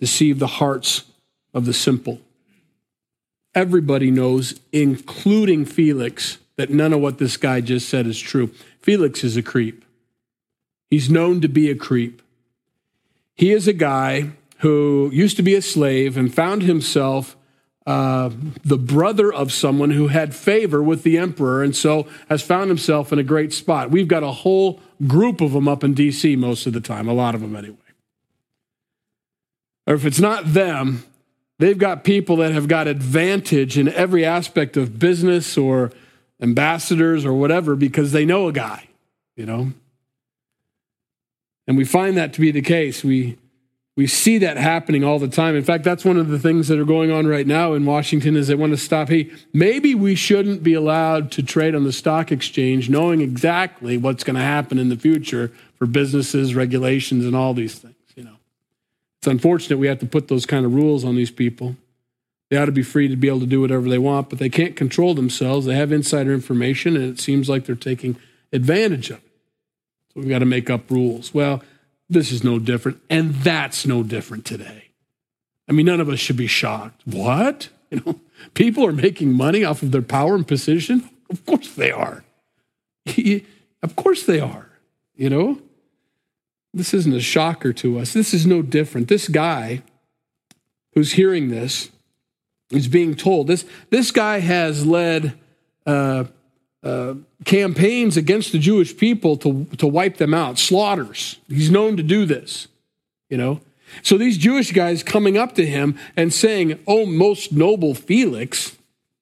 deceive 0.00 0.38
the 0.38 0.46
hearts 0.46 1.04
of 1.52 1.66
the 1.66 1.74
simple. 1.74 2.20
Everybody 3.54 4.10
knows, 4.10 4.58
including 4.72 5.64
Felix, 5.66 6.38
that 6.56 6.70
none 6.70 6.92
of 6.92 7.00
what 7.00 7.18
this 7.18 7.36
guy 7.36 7.60
just 7.60 7.88
said 7.88 8.06
is 8.06 8.18
true. 8.18 8.48
Felix 8.80 9.22
is 9.22 9.36
a 9.36 9.42
creep. 9.42 9.84
He's 10.90 11.10
known 11.10 11.40
to 11.42 11.48
be 11.48 11.70
a 11.70 11.74
creep. 11.74 12.22
He 13.34 13.52
is 13.52 13.68
a 13.68 13.72
guy 13.72 14.30
who 14.58 15.10
used 15.12 15.36
to 15.36 15.42
be 15.42 15.54
a 15.54 15.62
slave 15.62 16.16
and 16.16 16.34
found 16.34 16.62
himself 16.62 17.36
uh, 17.86 18.30
the 18.64 18.78
brother 18.78 19.32
of 19.32 19.52
someone 19.52 19.90
who 19.90 20.08
had 20.08 20.34
favor 20.34 20.82
with 20.82 21.02
the 21.02 21.18
emperor 21.18 21.62
and 21.62 21.76
so 21.76 22.06
has 22.28 22.42
found 22.42 22.68
himself 22.68 23.12
in 23.12 23.18
a 23.18 23.22
great 23.22 23.52
spot. 23.52 23.90
We've 23.90 24.08
got 24.08 24.22
a 24.22 24.32
whole 24.32 24.80
group 25.06 25.40
of 25.40 25.52
them 25.52 25.68
up 25.68 25.84
in 25.84 25.92
D.C. 25.92 26.36
most 26.36 26.66
of 26.66 26.72
the 26.72 26.80
time, 26.80 27.08
a 27.08 27.12
lot 27.12 27.34
of 27.34 27.42
them 27.42 27.54
anyway. 27.54 27.76
Or 29.86 29.94
if 29.94 30.06
it's 30.06 30.20
not 30.20 30.54
them, 30.54 31.04
they've 31.58 31.76
got 31.76 32.04
people 32.04 32.36
that 32.36 32.52
have 32.52 32.68
got 32.68 32.88
advantage 32.88 33.76
in 33.76 33.88
every 33.88 34.24
aspect 34.24 34.78
of 34.78 34.98
business 34.98 35.58
or 35.58 35.92
ambassadors 36.40 37.26
or 37.26 37.34
whatever 37.34 37.76
because 37.76 38.12
they 38.12 38.24
know 38.24 38.48
a 38.48 38.52
guy, 38.52 38.88
you 39.36 39.44
know? 39.44 39.72
And 41.66 41.76
we 41.76 41.84
find 41.84 42.16
that 42.16 42.32
to 42.34 42.40
be 42.40 42.50
the 42.50 42.62
case. 42.62 43.04
We, 43.04 43.38
we 43.96 44.08
see 44.08 44.38
that 44.38 44.56
happening 44.56 45.04
all 45.04 45.20
the 45.20 45.28
time. 45.28 45.54
In 45.54 45.62
fact, 45.62 45.84
that's 45.84 46.04
one 46.04 46.16
of 46.16 46.28
the 46.28 46.38
things 46.38 46.66
that 46.66 46.80
are 46.80 46.84
going 46.84 47.12
on 47.12 47.28
right 47.28 47.46
now 47.46 47.74
in 47.74 47.86
Washington 47.86 48.36
is 48.36 48.48
they 48.48 48.56
want 48.56 48.72
to 48.72 48.76
stop. 48.76 49.08
Hey, 49.08 49.30
maybe 49.52 49.94
we 49.94 50.16
shouldn't 50.16 50.64
be 50.64 50.74
allowed 50.74 51.30
to 51.32 51.42
trade 51.44 51.76
on 51.76 51.84
the 51.84 51.92
stock 51.92 52.32
exchange 52.32 52.90
knowing 52.90 53.20
exactly 53.20 53.96
what's 53.96 54.24
going 54.24 54.34
to 54.34 54.42
happen 54.42 54.78
in 54.78 54.88
the 54.88 54.96
future 54.96 55.52
for 55.76 55.86
businesses, 55.86 56.56
regulations, 56.56 57.24
and 57.24 57.36
all 57.36 57.54
these 57.54 57.78
things, 57.78 57.94
you 58.16 58.24
know. 58.24 58.36
It's 59.20 59.28
unfortunate 59.28 59.78
we 59.78 59.86
have 59.86 60.00
to 60.00 60.06
put 60.06 60.26
those 60.26 60.44
kind 60.44 60.66
of 60.66 60.74
rules 60.74 61.04
on 61.04 61.14
these 61.14 61.30
people. 61.30 61.76
They 62.50 62.56
ought 62.56 62.66
to 62.66 62.72
be 62.72 62.82
free 62.82 63.06
to 63.08 63.16
be 63.16 63.28
able 63.28 63.40
to 63.40 63.46
do 63.46 63.60
whatever 63.60 63.88
they 63.88 63.98
want, 63.98 64.28
but 64.28 64.40
they 64.40 64.50
can't 64.50 64.74
control 64.74 65.14
themselves. 65.14 65.66
They 65.66 65.76
have 65.76 65.92
insider 65.92 66.34
information, 66.34 66.96
and 66.96 67.04
it 67.04 67.20
seems 67.20 67.48
like 67.48 67.64
they're 67.64 67.76
taking 67.76 68.16
advantage 68.52 69.10
of 69.10 69.18
it. 69.18 69.30
So 70.08 70.20
we've 70.20 70.28
got 70.28 70.40
to 70.40 70.46
make 70.46 70.68
up 70.68 70.90
rules. 70.90 71.32
Well, 71.32 71.62
this 72.08 72.32
is 72.32 72.44
no 72.44 72.58
different, 72.58 73.00
and 73.08 73.34
that's 73.34 73.86
no 73.86 74.02
different 74.02 74.44
today. 74.44 74.90
I 75.68 75.72
mean, 75.72 75.86
none 75.86 76.00
of 76.00 76.08
us 76.08 76.18
should 76.18 76.36
be 76.36 76.46
shocked. 76.46 77.02
What? 77.04 77.68
You 77.90 78.02
know, 78.04 78.20
people 78.54 78.84
are 78.84 78.92
making 78.92 79.34
money 79.34 79.62
off 79.62 79.82
of 79.84 79.92
their 79.92 80.02
power 80.02 80.34
and 80.34 80.48
position? 80.48 81.08
Of 81.30 81.46
course 81.46 81.72
they 81.72 81.92
are. 81.92 82.24
of 83.82 83.94
course 83.94 84.24
they 84.24 84.40
are. 84.40 84.68
You 85.14 85.30
know, 85.30 85.62
this 86.72 86.92
isn't 86.92 87.14
a 87.14 87.20
shocker 87.20 87.72
to 87.74 88.00
us. 88.00 88.12
This 88.12 88.34
is 88.34 88.46
no 88.46 88.62
different. 88.62 89.06
This 89.06 89.28
guy 89.28 89.82
who's 90.94 91.12
hearing 91.12 91.50
this 91.50 91.90
is 92.70 92.88
being 92.88 93.14
told. 93.14 93.46
This, 93.46 93.64
this 93.90 94.10
guy 94.10 94.40
has 94.40 94.84
led 94.84 95.38
uh, 95.86 96.24
campaigns 97.44 98.16
against 98.16 98.52
the 98.52 98.58
Jewish 98.58 98.96
people 98.96 99.36
to, 99.38 99.64
to 99.78 99.86
wipe 99.86 100.18
them 100.18 100.34
out, 100.34 100.58
slaughters. 100.58 101.38
He's 101.48 101.70
known 101.70 101.96
to 101.96 102.02
do 102.02 102.26
this, 102.26 102.68
you 103.28 103.38
know. 103.38 103.60
So 104.02 104.18
these 104.18 104.38
Jewish 104.38 104.72
guys 104.72 105.02
coming 105.02 105.36
up 105.36 105.54
to 105.54 105.64
him 105.64 105.98
and 106.16 106.32
saying, 106.32 106.78
Oh, 106.86 107.06
most 107.06 107.52
noble 107.52 107.94
Felix, 107.94 108.76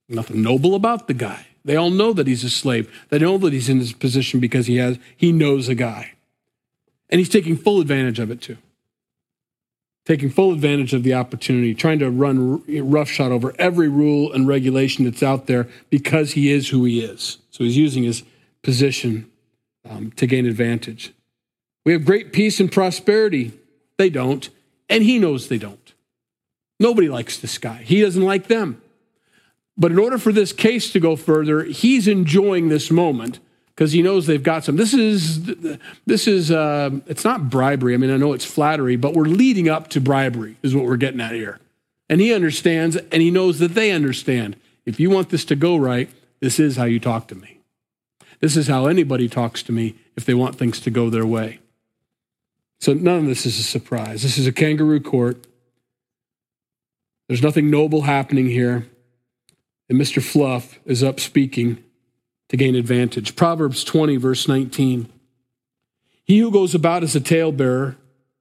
nothing 0.08 0.42
noble 0.42 0.74
about 0.74 1.06
the 1.08 1.14
guy. 1.14 1.46
They 1.64 1.76
all 1.76 1.90
know 1.90 2.12
that 2.12 2.26
he's 2.26 2.42
a 2.42 2.50
slave. 2.50 2.92
They 3.10 3.20
know 3.20 3.38
that 3.38 3.52
he's 3.52 3.68
in 3.68 3.78
this 3.78 3.92
position 3.92 4.40
because 4.40 4.66
he 4.66 4.76
has 4.76 4.98
he 5.16 5.30
knows 5.30 5.68
a 5.68 5.74
guy. 5.74 6.12
And 7.10 7.18
he's 7.18 7.28
taking 7.28 7.56
full 7.56 7.80
advantage 7.80 8.18
of 8.18 8.30
it 8.30 8.40
too. 8.40 8.56
Taking 10.04 10.30
full 10.30 10.52
advantage 10.52 10.94
of 10.94 11.04
the 11.04 11.14
opportunity, 11.14 11.74
trying 11.74 12.00
to 12.00 12.10
run 12.10 12.62
roughshod 12.66 13.30
over 13.30 13.54
every 13.58 13.88
rule 13.88 14.32
and 14.32 14.48
regulation 14.48 15.04
that's 15.04 15.22
out 15.22 15.46
there 15.46 15.68
because 15.90 16.32
he 16.32 16.50
is 16.50 16.70
who 16.70 16.84
he 16.84 17.00
is. 17.00 17.38
So 17.50 17.62
he's 17.62 17.76
using 17.76 18.02
his 18.02 18.24
position 18.62 19.30
um, 19.88 20.10
to 20.12 20.26
gain 20.26 20.46
advantage. 20.46 21.12
We 21.84 21.92
have 21.92 22.04
great 22.04 22.32
peace 22.32 22.58
and 22.58 22.70
prosperity. 22.70 23.52
They 23.96 24.10
don't. 24.10 24.48
And 24.88 25.04
he 25.04 25.18
knows 25.18 25.48
they 25.48 25.58
don't. 25.58 25.94
Nobody 26.80 27.08
likes 27.08 27.38
this 27.38 27.58
guy. 27.58 27.82
He 27.84 28.00
doesn't 28.00 28.22
like 28.22 28.48
them. 28.48 28.82
But 29.76 29.92
in 29.92 29.98
order 29.98 30.18
for 30.18 30.32
this 30.32 30.52
case 30.52 30.92
to 30.92 31.00
go 31.00 31.16
further, 31.16 31.64
he's 31.64 32.08
enjoying 32.08 32.68
this 32.68 32.90
moment 32.90 33.38
because 33.74 33.92
he 33.92 34.02
knows 34.02 34.26
they've 34.26 34.42
got 34.42 34.64
some. 34.64 34.76
This 34.76 34.94
is 34.94 35.44
this 36.06 36.26
is 36.26 36.50
uh, 36.50 36.90
it's 37.06 37.24
not 37.24 37.48
bribery. 37.48 37.94
I 37.94 37.96
mean, 37.96 38.10
I 38.10 38.16
know 38.16 38.32
it's 38.32 38.44
flattery, 38.44 38.96
but 38.96 39.14
we're 39.14 39.24
leading 39.24 39.68
up 39.68 39.88
to 39.88 40.00
bribery 40.00 40.56
is 40.62 40.74
what 40.74 40.84
we're 40.84 40.96
getting 40.96 41.20
at 41.20 41.32
here. 41.32 41.58
And 42.08 42.20
he 42.20 42.34
understands, 42.34 42.96
and 42.96 43.22
he 43.22 43.30
knows 43.30 43.58
that 43.60 43.74
they 43.74 43.90
understand. 43.90 44.56
If 44.84 45.00
you 45.00 45.08
want 45.08 45.30
this 45.30 45.44
to 45.46 45.56
go 45.56 45.76
right, 45.76 46.10
this 46.40 46.58
is 46.58 46.76
how 46.76 46.84
you 46.84 47.00
talk 47.00 47.28
to 47.28 47.34
me. 47.34 47.60
This 48.40 48.56
is 48.56 48.66
how 48.66 48.86
anybody 48.86 49.28
talks 49.28 49.62
to 49.64 49.72
me 49.72 49.94
if 50.16 50.26
they 50.26 50.34
want 50.34 50.56
things 50.56 50.80
to 50.80 50.90
go 50.90 51.08
their 51.08 51.24
way. 51.24 51.60
So 52.80 52.92
none 52.92 53.20
of 53.20 53.26
this 53.26 53.46
is 53.46 53.58
a 53.58 53.62
surprise. 53.62 54.22
This 54.22 54.36
is 54.36 54.46
a 54.46 54.52
kangaroo 54.52 55.00
court. 55.00 55.46
There's 57.28 57.42
nothing 57.42 57.70
noble 57.70 58.02
happening 58.02 58.48
here. 58.48 58.88
And 59.88 60.00
Mr. 60.00 60.20
Fluff 60.20 60.80
is 60.84 61.02
up 61.04 61.20
speaking 61.20 61.82
to 62.52 62.56
gain 62.58 62.74
advantage. 62.74 63.34
Proverbs 63.34 63.82
20, 63.82 64.18
verse 64.18 64.46
19. 64.46 65.08
He 66.22 66.38
who 66.38 66.50
goes 66.50 66.74
about 66.74 67.02
as 67.02 67.16
a 67.16 67.20
talebearer 67.20 67.96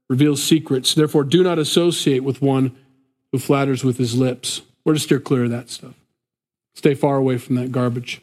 reveals 0.10 0.44
secrets. 0.44 0.94
Therefore, 0.94 1.24
do 1.24 1.41
not 1.44 1.58
associate 1.58 2.20
with 2.20 2.41
one 2.41 2.75
who 3.32 3.39
flatters 3.39 3.86
with 3.86 3.98
his 3.98 4.13
lips. 4.13 4.63
We're 4.84 4.96
to 4.96 5.00
steer 5.00 5.22
clear 5.22 5.46
of 5.46 5.51
that 5.51 5.70
stuff. 5.70 5.94
Stay 6.75 6.94
far 6.94 7.15
away 7.15 7.38
from 7.38 7.56
that 7.56 7.72
garbage. 7.72 8.22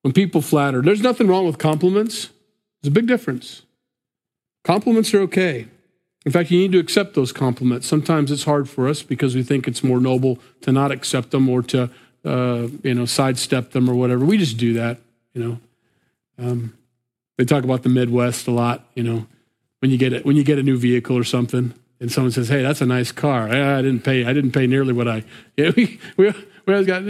When 0.00 0.14
people 0.14 0.40
flatter, 0.40 0.80
there's 0.80 1.02
nothing 1.02 1.28
wrong 1.28 1.46
with 1.46 1.58
compliments. 1.58 2.30
There's 2.80 2.88
a 2.88 2.94
big 2.94 3.06
difference. 3.06 3.62
Compliments 4.64 5.12
are 5.12 5.20
okay. 5.20 5.68
In 6.24 6.32
fact, 6.32 6.50
you 6.50 6.58
need 6.58 6.72
to 6.72 6.78
accept 6.78 7.12
those 7.12 7.32
compliments. 7.32 7.86
Sometimes 7.86 8.30
it's 8.30 8.44
hard 8.44 8.66
for 8.66 8.88
us 8.88 9.02
because 9.02 9.36
we 9.36 9.42
think 9.42 9.68
it's 9.68 9.84
more 9.84 10.00
noble 10.00 10.38
to 10.62 10.72
not 10.72 10.90
accept 10.90 11.32
them 11.32 11.50
or 11.50 11.60
to, 11.64 11.90
uh, 12.26 12.68
you 12.82 12.94
know, 12.94 13.06
sidestep 13.06 13.70
them 13.70 13.88
or 13.88 13.94
whatever. 13.94 14.24
We 14.24 14.36
just 14.36 14.56
do 14.56 14.74
that, 14.74 14.98
you 15.32 15.42
know. 15.42 15.58
Um, 16.38 16.76
they 17.38 17.44
talk 17.44 17.64
about 17.64 17.82
the 17.82 17.88
Midwest 17.88 18.48
a 18.48 18.50
lot, 18.50 18.84
you 18.94 19.02
know. 19.02 19.26
When 19.80 19.90
you 19.90 19.98
get 19.98 20.12
it, 20.12 20.24
when 20.24 20.36
you 20.36 20.42
get 20.42 20.58
a 20.58 20.62
new 20.62 20.76
vehicle 20.76 21.16
or 21.16 21.24
something, 21.24 21.72
and 22.00 22.10
someone 22.10 22.32
says, 22.32 22.48
"Hey, 22.48 22.62
that's 22.62 22.80
a 22.80 22.86
nice 22.86 23.12
car," 23.12 23.48
I, 23.48 23.82
didn't 23.82 24.00
pay. 24.00 24.24
I 24.24 24.32
didn't 24.32 24.52
pay 24.52 24.66
nearly 24.66 24.92
what 24.92 25.06
I. 25.06 25.22
Yeah, 25.56 25.70
we 25.76 26.00
we, 26.16 26.32
we 26.66 26.72
always 26.72 26.86
got. 26.86 27.04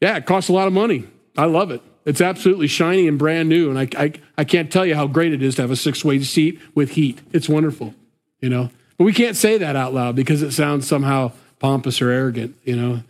Yeah, 0.00 0.16
it 0.16 0.26
costs 0.26 0.48
a 0.48 0.52
lot 0.52 0.66
of 0.66 0.72
money. 0.72 1.04
I 1.36 1.44
love 1.44 1.70
it. 1.70 1.82
It's 2.04 2.20
absolutely 2.20 2.66
shiny 2.66 3.06
and 3.06 3.18
brand 3.18 3.48
new. 3.48 3.70
And 3.70 3.78
I, 3.78 3.88
I, 3.96 4.12
I 4.38 4.44
can't 4.44 4.72
tell 4.72 4.84
you 4.84 4.94
how 4.96 5.06
great 5.06 5.32
it 5.32 5.42
is 5.42 5.54
to 5.56 5.62
have 5.62 5.70
a 5.70 5.76
six 5.76 6.04
way 6.04 6.20
seat 6.20 6.60
with 6.74 6.92
heat. 6.92 7.20
It's 7.32 7.48
wonderful, 7.48 7.94
you 8.40 8.48
know. 8.48 8.70
But 8.98 9.04
we 9.04 9.12
can't 9.12 9.36
say 9.36 9.58
that 9.58 9.76
out 9.76 9.94
loud 9.94 10.16
because 10.16 10.42
it 10.42 10.52
sounds 10.52 10.86
somehow 10.86 11.32
pompous 11.58 12.02
or 12.02 12.10
arrogant, 12.10 12.56
you 12.64 12.76
know. 12.76 13.02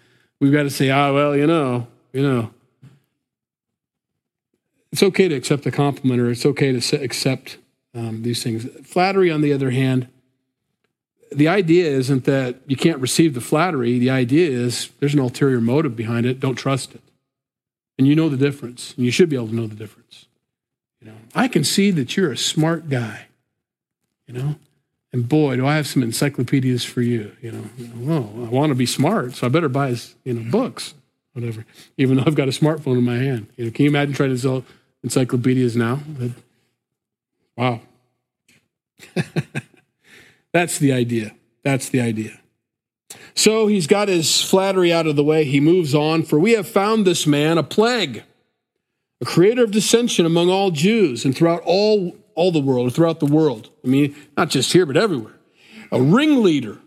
We've 0.42 0.52
got 0.52 0.64
to 0.64 0.70
say, 0.70 0.90
ah, 0.90 1.12
well, 1.12 1.36
you 1.36 1.46
know, 1.46 1.86
you 2.12 2.20
know. 2.20 2.50
It's 4.90 5.04
okay 5.04 5.28
to 5.28 5.36
accept 5.36 5.64
a 5.66 5.70
compliment 5.70 6.20
or 6.20 6.32
it's 6.32 6.44
okay 6.44 6.72
to 6.72 6.96
accept 6.96 7.58
um, 7.94 8.24
these 8.24 8.42
things. 8.42 8.66
Flattery, 8.84 9.30
on 9.30 9.40
the 9.40 9.52
other 9.52 9.70
hand, 9.70 10.08
the 11.30 11.46
idea 11.46 11.88
isn't 11.92 12.24
that 12.24 12.56
you 12.66 12.74
can't 12.74 12.98
receive 12.98 13.34
the 13.34 13.40
flattery. 13.40 14.00
The 14.00 14.10
idea 14.10 14.50
is 14.50 14.90
there's 14.98 15.14
an 15.14 15.20
ulterior 15.20 15.60
motive 15.60 15.94
behind 15.94 16.26
it. 16.26 16.40
Don't 16.40 16.56
trust 16.56 16.92
it. 16.92 17.02
And 17.96 18.08
you 18.08 18.16
know 18.16 18.28
the 18.28 18.36
difference. 18.36 18.94
And 18.96 19.06
you 19.06 19.12
should 19.12 19.28
be 19.28 19.36
able 19.36 19.46
to 19.46 19.54
know 19.54 19.68
the 19.68 19.76
difference. 19.76 20.26
You 21.00 21.06
know, 21.06 21.16
I 21.36 21.46
can 21.46 21.62
see 21.62 21.92
that 21.92 22.16
you're 22.16 22.32
a 22.32 22.36
smart 22.36 22.88
guy. 22.88 23.26
You 24.26 24.34
know, 24.34 24.54
and 25.12 25.28
boy, 25.28 25.56
do 25.56 25.66
I 25.66 25.76
have 25.76 25.86
some 25.86 26.02
encyclopedias 26.02 26.84
for 26.84 27.02
you. 27.02 27.36
You 27.40 27.52
know, 27.52 27.64
well, 27.96 28.46
I 28.46 28.48
want 28.48 28.70
to 28.70 28.74
be 28.74 28.86
smart, 28.86 29.34
so 29.34 29.46
I 29.46 29.50
better 29.50 29.68
buy 29.68 29.96
you 30.24 30.34
know 30.34 30.50
books, 30.50 30.94
whatever. 31.32 31.66
Even 31.96 32.16
though 32.16 32.24
I've 32.26 32.34
got 32.34 32.48
a 32.48 32.52
smartphone 32.52 32.98
in 32.98 33.04
my 33.04 33.16
hand. 33.16 33.48
You 33.56 33.66
know, 33.66 33.70
can 33.70 33.84
you 33.84 33.90
imagine 33.90 34.14
trying 34.14 34.30
to 34.30 34.38
sell 34.38 34.64
encyclopedias 35.02 35.76
now? 35.76 36.00
Wow. 37.56 37.80
That's 40.52 40.78
the 40.78 40.92
idea. 40.92 41.34
That's 41.62 41.88
the 41.88 42.00
idea. 42.00 42.38
So 43.34 43.66
he's 43.66 43.86
got 43.86 44.08
his 44.08 44.42
flattery 44.42 44.92
out 44.92 45.06
of 45.06 45.16
the 45.16 45.24
way. 45.24 45.44
He 45.44 45.60
moves 45.60 45.94
on. 45.94 46.22
For 46.22 46.38
we 46.38 46.52
have 46.52 46.68
found 46.68 47.06
this 47.06 47.26
man 47.26 47.58
a 47.58 47.62
plague, 47.62 48.22
a 49.20 49.24
creator 49.24 49.64
of 49.64 49.70
dissension 49.70 50.26
among 50.26 50.50
all 50.50 50.70
Jews 50.70 51.24
and 51.24 51.36
throughout 51.36 51.62
all, 51.64 52.16
all 52.34 52.52
the 52.52 52.60
world, 52.60 52.94
throughout 52.94 53.20
the 53.20 53.26
world. 53.26 53.70
I 53.84 53.88
mean, 53.88 54.16
not 54.36 54.50
just 54.50 54.72
here, 54.72 54.86
but 54.86 54.96
everywhere. 54.96 55.34
A 55.90 56.00
ringleader. 56.00 56.78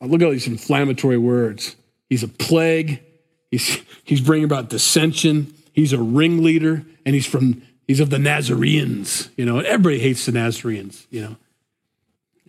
Look 0.00 0.20
at 0.20 0.26
all 0.26 0.32
these 0.32 0.46
inflammatory 0.46 1.18
words. 1.18 1.76
He's 2.08 2.22
a 2.22 2.28
plague. 2.28 3.02
He's, 3.50 3.80
he's 4.04 4.20
bringing 4.20 4.44
about 4.44 4.68
dissension. 4.68 5.54
He's 5.72 5.92
a 5.92 6.00
ringleader, 6.00 6.84
and 7.04 7.14
he's 7.14 7.26
from 7.26 7.62
he's 7.86 8.00
of 8.00 8.10
the 8.10 8.18
Nazareans. 8.18 9.28
You 9.36 9.44
know, 9.44 9.58
everybody 9.58 9.98
hates 9.98 10.24
the 10.24 10.32
Nazareans. 10.32 11.06
You 11.10 11.20
know, 11.22 11.36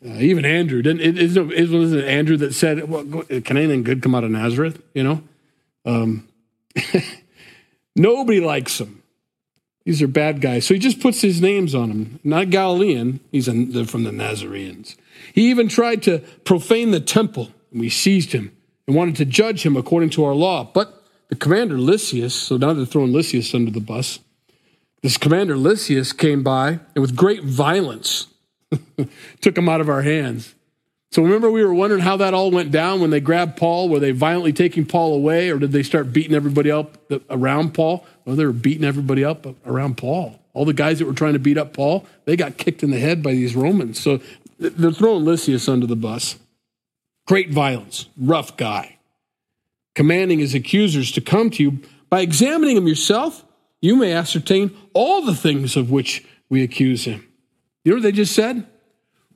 uh, 0.06 0.20
even 0.20 0.46
Andrew 0.46 0.82
didn't. 0.82 1.02
It, 1.02 1.18
it, 1.20 1.38
it 1.38 2.06
Andrew 2.08 2.38
that 2.38 2.54
said, 2.54 2.90
well, 2.90 3.04
"Can 3.04 3.58
anything 3.58 3.84
good 3.84 4.02
come 4.02 4.16
out 4.16 4.24
of 4.24 4.32
Nazareth?" 4.32 4.82
You 4.94 5.04
know, 5.04 5.24
um, 5.86 6.28
nobody 7.96 8.40
likes 8.40 8.80
him. 8.80 9.04
These 9.88 10.02
are 10.02 10.08
bad 10.10 10.42
guys. 10.42 10.66
So 10.66 10.74
he 10.74 10.82
just 10.82 11.00
puts 11.00 11.22
his 11.22 11.42
names 11.42 11.74
on 11.74 11.88
them. 11.88 12.20
Not 12.22 12.50
Galilean. 12.50 13.22
He's 13.32 13.48
a, 13.48 13.86
from 13.86 14.04
the 14.04 14.12
Nazareans. 14.12 14.98
He 15.34 15.50
even 15.50 15.70
tried 15.70 16.04
to 16.04 16.20
profane 16.44 16.92
the 16.92 17.00
temple, 17.00 17.54
and 17.72 17.80
we 17.80 17.90
seized 17.90 18.34
him 18.34 18.52
and 18.86 18.98
wanted 18.98 19.16
to 19.16 19.24
judge 19.24 19.66
him 19.66 19.78
according 19.78 20.10
to 20.10 20.26
our 20.26 20.34
law. 20.34 20.66
But 20.66 21.06
the 21.30 21.38
commander 21.38 21.78
Lysias, 21.78 22.34
so 22.34 22.58
now 22.58 22.74
they're 22.74 22.86
throwing 22.86 23.14
Lysias 23.14 23.56
under 23.56 23.72
the 23.72 23.80
bus. 23.80 24.20
This 25.04 25.16
commander 25.16 25.56
Lysias 25.56 26.12
came 26.12 26.44
by 26.44 26.82
and 26.94 27.02
with 27.02 27.16
great 27.16 27.46
violence 27.46 28.28
took 29.40 29.58
him 29.58 29.70
out 29.70 29.80
of 29.80 29.88
our 29.88 30.02
hands. 30.02 30.54
So 31.12 31.24
remember, 31.24 31.50
we 31.50 31.64
were 31.64 31.74
wondering 31.74 32.02
how 32.02 32.18
that 32.18 32.34
all 32.34 32.52
went 32.52 32.72
down 32.72 33.00
when 33.00 33.12
they 33.12 33.22
grabbed 33.22 33.56
Paul. 33.56 33.88
Were 33.88 34.00
they 34.00 34.12
violently 34.12 34.52
taking 34.52 34.86
Paul 34.86 35.14
away, 35.14 35.50
or 35.50 35.58
did 35.58 35.72
they 35.72 35.84
start 35.84 36.12
beating 36.12 36.36
everybody 36.36 36.70
up 36.70 36.98
around 37.30 37.74
Paul? 37.74 38.06
Well, 38.28 38.36
they 38.36 38.46
were 38.46 38.52
beating 38.52 38.84
everybody 38.84 39.24
up 39.24 39.48
around 39.66 39.96
Paul. 39.96 40.38
All 40.54 40.66
the 40.66 40.74
guys 40.74 41.00
that 41.00 41.06
were 41.06 41.14
trying 41.14 41.32
to 41.34 41.40
beat 41.40 41.58
up 41.58 41.72
Paul, 41.72 42.06
they 42.26 42.36
got 42.36 42.58
kicked 42.58 42.84
in 42.84 42.92
the 42.92 43.00
head 43.00 43.24
by 43.24 43.32
these 43.32 43.56
Romans. 43.56 44.02
So 44.02 44.20
they're 44.60 44.92
throwing 44.92 45.24
Lysias 45.24 45.70
under 45.70 45.88
the 45.88 45.96
bus. 45.96 46.36
Great 47.26 47.52
violence, 47.52 48.08
rough 48.18 48.58
guy, 48.58 48.98
commanding 49.96 50.40
his 50.40 50.54
accusers 50.54 51.10
to 51.14 51.22
come 51.22 51.50
to 51.52 51.64
you. 51.64 51.80
By 52.10 52.20
examining 52.20 52.76
him 52.76 52.86
yourself, 52.86 53.46
you 53.80 53.96
may 53.96 54.12
ascertain 54.12 54.76
all 54.92 55.22
the 55.22 55.36
things 55.36 55.78
of 55.78 55.90
which 55.90 56.26
we 56.50 56.64
accuse 56.64 57.06
him. 57.06 57.26
You 57.86 57.94
know 57.94 57.96
what 57.98 58.04
they 58.04 58.12
just 58.12 58.36
said? 58.36 58.68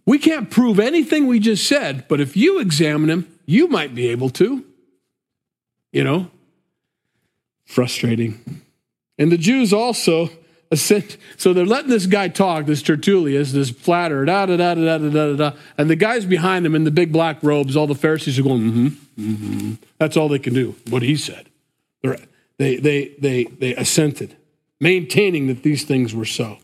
We 0.05 0.19
can't 0.19 0.51
prove 0.51 0.79
anything 0.79 1.27
we 1.27 1.39
just 1.39 1.65
said, 1.65 2.09
but 2.09 2.19
if 2.19 2.35
you 2.35 2.59
examine 2.59 3.09
him, 3.09 3.39
you 3.45 3.69
might 3.69 3.95
be 3.95 4.09
able 4.09 4.31
to. 4.31 4.65
You 5.93 6.03
know? 6.03 6.31
Frustrating. 7.63 8.61
And 9.17 9.31
the 9.31 9.37
Jews 9.37 9.73
also 9.73 10.29
assent. 10.71 11.17
So 11.37 11.53
they're 11.53 11.65
letting 11.65 11.89
this 11.89 12.05
guy 12.05 12.27
talk, 12.27 12.67
this 12.67 12.83
Tertullius, 12.83 13.51
this 13.51 13.71
flatter, 13.71 14.25
da 14.25 14.45
da 14.45 14.57
da 14.57 14.75
da 14.75 14.97
da 14.99 15.09
da 15.09 15.35
da. 15.35 15.51
And 15.75 15.89
the 15.89 15.95
guys 15.95 16.23
behind 16.23 16.67
him 16.67 16.75
in 16.75 16.83
the 16.83 16.91
big 16.91 17.11
black 17.11 17.41
robes, 17.41 17.75
all 17.75 17.87
the 17.87 17.95
Pharisees 17.95 18.37
are 18.37 18.43
going, 18.43 18.61
mm-hmm, 18.61 18.87
mm-hmm. 19.19 19.73
That's 19.97 20.15
all 20.15 20.29
they 20.29 20.37
can 20.37 20.53
do, 20.53 20.75
what 20.87 21.01
he 21.01 21.15
said. 21.15 21.49
They're, 22.03 22.19
they, 22.59 22.75
they, 22.75 23.15
they, 23.17 23.45
they 23.45 23.75
assented, 23.75 24.35
maintaining 24.79 25.47
that 25.47 25.63
these 25.63 25.83
things 25.83 26.13
were 26.13 26.25
so. 26.25 26.59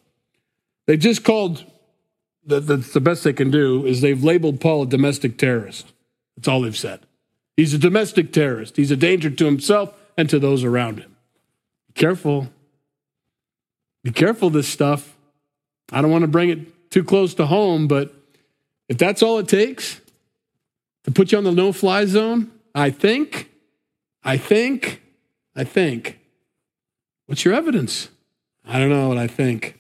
They 0.86 0.96
just 0.96 1.24
called 1.24 1.66
that, 2.48 2.68
that's 2.68 2.94
the 2.94 3.01
best 3.01 3.24
they 3.24 3.34
can 3.34 3.51
do 3.51 3.86
is 3.86 4.01
they've 4.01 4.24
labeled 4.24 4.60
Paul 4.62 4.84
a 4.84 4.88
domestic 4.88 5.38
terrorist. 5.38 5.92
That's 6.36 6.48
all 6.48 6.62
they've 6.62 6.77
said. 6.77 7.01
He's 7.56 7.74
a 7.74 7.77
domestic 7.77 8.32
terrorist. 8.32 8.77
He's 8.77 8.92
a 8.92 8.96
danger 8.96 9.30
to 9.30 9.46
himself 9.46 9.94
and 10.18 10.30
to 10.30 10.39
those 10.39 10.63
around 10.63 11.00
him. 11.00 11.16
Careful. 11.98 12.48
Be 14.04 14.12
careful 14.12 14.51
this 14.51 14.68
stuff. 14.68 15.18
I 15.92 16.01
don't 16.01 16.12
want 16.12 16.22
to 16.22 16.27
bring 16.27 16.50
it 16.50 16.92
too 16.92 17.04
close 17.04 17.34
to 17.36 17.46
home, 17.48 17.88
but 17.88 18.13
if 18.88 18.98
that's 18.98 19.24
all 19.24 19.39
it 19.39 19.48
takes 19.48 20.00
to 21.04 21.12
put 21.12 21.32
you 21.32 21.39
on 21.39 21.44
the 21.44 21.51
no 21.51 21.74
fly 21.74 22.06
zone, 22.06 22.51
I 22.75 22.92
think, 22.92 23.50
I 24.24 24.38
think, 24.38 25.01
I 25.56 25.63
think. 25.63 26.20
What's 27.25 27.44
your 27.44 27.56
evidence? 27.56 28.10
I 28.63 28.77
don't 28.77 28.89
know 28.89 29.10
what 29.10 29.18
I 29.18 29.27
think. 29.27 29.80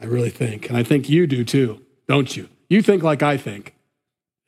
I 0.00 0.04
really 0.04 0.30
think. 0.30 0.68
And 0.68 0.78
I 0.78 0.84
think 0.84 1.08
you 1.08 1.26
do 1.26 1.44
too, 1.44 1.82
don't 2.06 2.36
you? 2.36 2.48
You 2.68 2.82
think 2.82 3.02
like 3.02 3.22
I 3.22 3.36
think. 3.36 3.74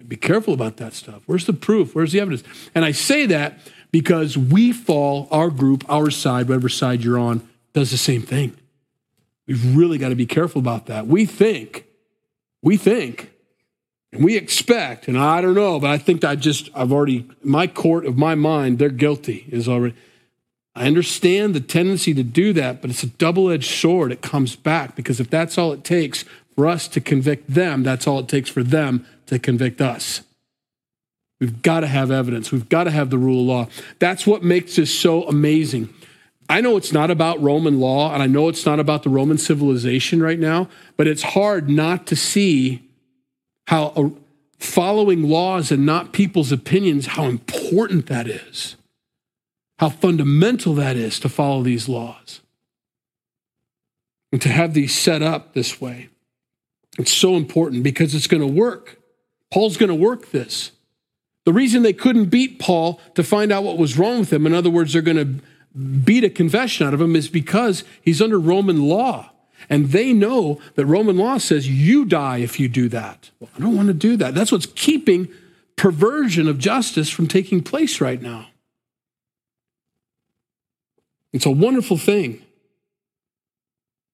Be 0.06 0.16
careful 0.16 0.54
about 0.54 0.76
that 0.76 0.94
stuff. 0.94 1.22
Where's 1.26 1.44
the 1.44 1.52
proof? 1.52 1.94
Where's 1.94 2.12
the 2.12 2.20
evidence? 2.20 2.44
And 2.72 2.84
I 2.84 2.92
say 2.92 3.26
that 3.26 3.58
because 3.92 4.36
we 4.36 4.72
fall, 4.72 5.28
our 5.30 5.50
group, 5.50 5.84
our 5.88 6.10
side, 6.10 6.48
whatever 6.48 6.68
side 6.68 7.02
you're 7.02 7.18
on, 7.18 7.48
does 7.72 7.90
the 7.90 7.98
same 7.98 8.22
thing. 8.22 8.56
We've 9.46 9.76
really 9.76 9.98
got 9.98 10.10
to 10.10 10.14
be 10.14 10.26
careful 10.26 10.60
about 10.60 10.86
that. 10.86 11.06
We 11.06 11.26
think, 11.26 11.86
we 12.62 12.76
think, 12.76 13.32
and 14.12 14.24
we 14.24 14.36
expect, 14.36 15.08
and 15.08 15.18
I 15.18 15.40
don't 15.40 15.54
know, 15.54 15.78
but 15.80 15.90
I 15.90 15.98
think 15.98 16.24
I 16.24 16.36
just, 16.36 16.68
I've 16.74 16.92
already, 16.92 17.28
my 17.42 17.66
court 17.66 18.06
of 18.06 18.16
my 18.16 18.34
mind, 18.34 18.78
they're 18.78 18.88
guilty, 18.88 19.46
is 19.50 19.68
already. 19.68 19.94
I 20.74 20.86
understand 20.86 21.54
the 21.54 21.60
tendency 21.60 22.14
to 22.14 22.22
do 22.22 22.52
that, 22.52 22.80
but 22.80 22.90
it's 22.90 23.02
a 23.02 23.08
double 23.08 23.50
edged 23.50 23.70
sword. 23.70 24.12
It 24.12 24.22
comes 24.22 24.56
back 24.56 24.94
because 24.94 25.20
if 25.20 25.28
that's 25.28 25.58
all 25.58 25.72
it 25.72 25.84
takes 25.84 26.24
for 26.54 26.66
us 26.66 26.86
to 26.88 27.00
convict 27.00 27.52
them, 27.52 27.82
that's 27.82 28.06
all 28.06 28.20
it 28.20 28.28
takes 28.28 28.48
for 28.48 28.62
them 28.62 29.04
to 29.26 29.38
convict 29.38 29.80
us. 29.80 30.22
We've 31.40 31.62
got 31.62 31.80
to 31.80 31.86
have 31.86 32.10
evidence. 32.10 32.52
We've 32.52 32.68
got 32.68 32.84
to 32.84 32.90
have 32.90 33.10
the 33.10 33.18
rule 33.18 33.40
of 33.40 33.46
law. 33.46 33.66
That's 33.98 34.26
what 34.26 34.42
makes 34.42 34.76
this 34.76 34.96
so 34.96 35.24
amazing. 35.24 35.88
I 36.50 36.60
know 36.60 36.76
it's 36.76 36.92
not 36.92 37.10
about 37.10 37.40
Roman 37.40 37.80
law, 37.80 38.12
and 38.12 38.22
I 38.22 38.26
know 38.26 38.48
it's 38.48 38.66
not 38.66 38.80
about 38.80 39.04
the 39.04 39.08
Roman 39.08 39.38
civilization 39.38 40.22
right 40.22 40.38
now, 40.38 40.68
but 40.96 41.06
it's 41.06 41.22
hard 41.22 41.70
not 41.70 42.06
to 42.08 42.16
see 42.16 42.82
how 43.68 43.86
uh, 43.96 44.10
following 44.58 45.22
laws 45.22 45.70
and 45.70 45.86
not 45.86 46.12
people's 46.12 46.52
opinions, 46.52 47.06
how 47.06 47.24
important 47.24 48.06
that 48.06 48.26
is, 48.26 48.76
how 49.78 49.88
fundamental 49.88 50.74
that 50.74 50.96
is 50.96 51.20
to 51.20 51.28
follow 51.28 51.62
these 51.62 51.88
laws 51.88 52.40
and 54.32 54.42
to 54.42 54.48
have 54.48 54.74
these 54.74 54.94
set 54.94 55.22
up 55.22 55.54
this 55.54 55.80
way. 55.80 56.08
It's 56.98 57.12
so 57.12 57.36
important 57.36 57.82
because 57.82 58.14
it's 58.14 58.26
going 58.26 58.42
to 58.42 58.46
work. 58.46 58.98
Paul's 59.50 59.76
going 59.76 59.88
to 59.88 59.94
work 59.94 60.32
this. 60.32 60.72
The 61.44 61.52
reason 61.52 61.82
they 61.82 61.92
couldn't 61.92 62.26
beat 62.26 62.58
Paul 62.58 63.00
to 63.14 63.22
find 63.22 63.50
out 63.50 63.64
what 63.64 63.78
was 63.78 63.98
wrong 63.98 64.20
with 64.20 64.32
him, 64.32 64.46
in 64.46 64.54
other 64.54 64.70
words, 64.70 64.92
they're 64.92 65.02
going 65.02 65.16
to 65.16 65.78
beat 65.78 66.24
a 66.24 66.30
confession 66.30 66.86
out 66.86 66.94
of 66.94 67.00
him, 67.00 67.16
is 67.16 67.28
because 67.28 67.84
he's 68.02 68.20
under 68.20 68.38
Roman 68.38 68.82
law. 68.82 69.30
And 69.68 69.90
they 69.90 70.12
know 70.12 70.60
that 70.74 70.86
Roman 70.86 71.16
law 71.16 71.38
says 71.38 71.68
you 71.68 72.04
die 72.04 72.38
if 72.38 72.58
you 72.58 72.68
do 72.68 72.88
that. 72.88 73.30
Well, 73.40 73.50
I 73.56 73.60
don't 73.60 73.76
want 73.76 73.88
to 73.88 73.94
do 73.94 74.16
that. 74.16 74.34
That's 74.34 74.50
what's 74.50 74.66
keeping 74.66 75.28
perversion 75.76 76.48
of 76.48 76.58
justice 76.58 77.08
from 77.08 77.26
taking 77.26 77.62
place 77.62 78.00
right 78.00 78.20
now. 78.20 78.48
It's 81.32 81.46
a 81.46 81.50
wonderful 81.50 81.96
thing. 81.96 82.42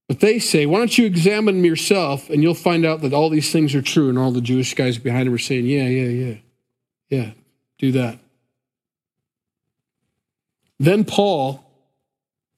But 0.09 0.21
they 0.21 0.39
say, 0.39 0.67
why 0.67 0.79
don't 0.79 0.97
you 0.97 1.07
examine 1.07 1.65
yourself 1.65 2.31
and 2.31 2.43
you'll 2.43 2.55
find 2.55 2.85
out 2.85 3.01
that 3.01 3.13
all 3.13 3.31
these 3.31 3.51
things 3.51 3.75
are 3.75 3.83
true. 3.83 4.09
And 4.09 4.19
all 4.19 4.31
the 4.31 4.41
Jewish 4.41 4.75
guys 4.75 4.99
behind 4.99 5.27
him 5.27 5.35
are 5.35 5.39
saying, 5.39 5.67
yeah, 5.67 5.89
yeah, 5.89 6.09
yeah. 6.09 6.35
Yeah, 7.09 7.33
do 7.79 7.93
that. 7.93 8.19
Then 10.79 11.05
Paul, 11.05 11.65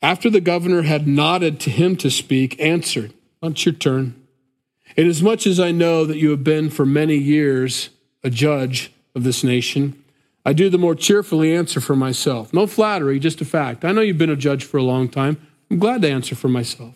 after 0.03 0.31
the 0.31 0.41
governor 0.41 0.83
had 0.83 1.07
nodded 1.07 1.61
to 1.61 1.71
him 1.71 1.97
to 1.97 2.11
speak, 2.11 2.61
answered, 2.61 3.13
It's 3.43 3.65
your 3.65 3.75
turn. 3.75 4.15
Inasmuch 4.97 5.47
as 5.47 5.61
I 5.61 5.71
know 5.71 6.05
that 6.05 6.17
you 6.17 6.31
have 6.31 6.43
been 6.43 6.71
for 6.71 6.87
many 6.87 7.17
years 7.17 7.91
a 8.25 8.31
judge 8.31 8.93
of 9.15 9.23
this 9.23 9.45
nation, 9.45 10.03
I 10.45 10.53
do 10.53 10.71
the 10.71 10.79
more 10.79 10.95
cheerfully 10.95 11.55
answer 11.55 11.81
for 11.81 11.95
myself. 11.95 12.55
No 12.55 12.67
flattery, 12.67 13.19
just 13.19 13.41
a 13.41 13.45
fact. 13.45 13.85
I 13.85 13.93
know 13.93 14.01
you've 14.01 14.19
been 14.19 14.31
a 14.31 14.37
judge 14.37 14.65
for 14.65 14.79
a 14.79 14.83
long 14.83 15.09
time. 15.09 15.37
I'm 15.71 15.79
glad 15.79 16.03
to 16.03 16.11
answer 16.11 16.35
for 16.35 16.49
myself. 16.49 16.95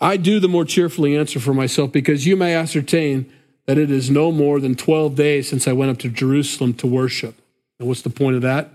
I 0.00 0.16
do 0.16 0.40
the 0.40 0.48
more 0.48 0.64
cheerfully 0.64 1.16
answer 1.16 1.38
for 1.38 1.54
myself 1.54 1.92
because 1.92 2.26
you 2.26 2.36
may 2.36 2.54
ascertain 2.54 3.32
that 3.66 3.78
it 3.78 3.90
is 3.90 4.10
no 4.10 4.32
more 4.32 4.60
than 4.60 4.74
12 4.74 5.14
days 5.14 5.48
since 5.48 5.68
I 5.68 5.72
went 5.72 5.90
up 5.90 5.98
to 5.98 6.08
Jerusalem 6.08 6.74
to 6.74 6.86
worship. 6.86 7.36
And 7.78 7.88
what's 7.88 8.02
the 8.02 8.10
point 8.10 8.36
of 8.36 8.42
that? 8.42 8.70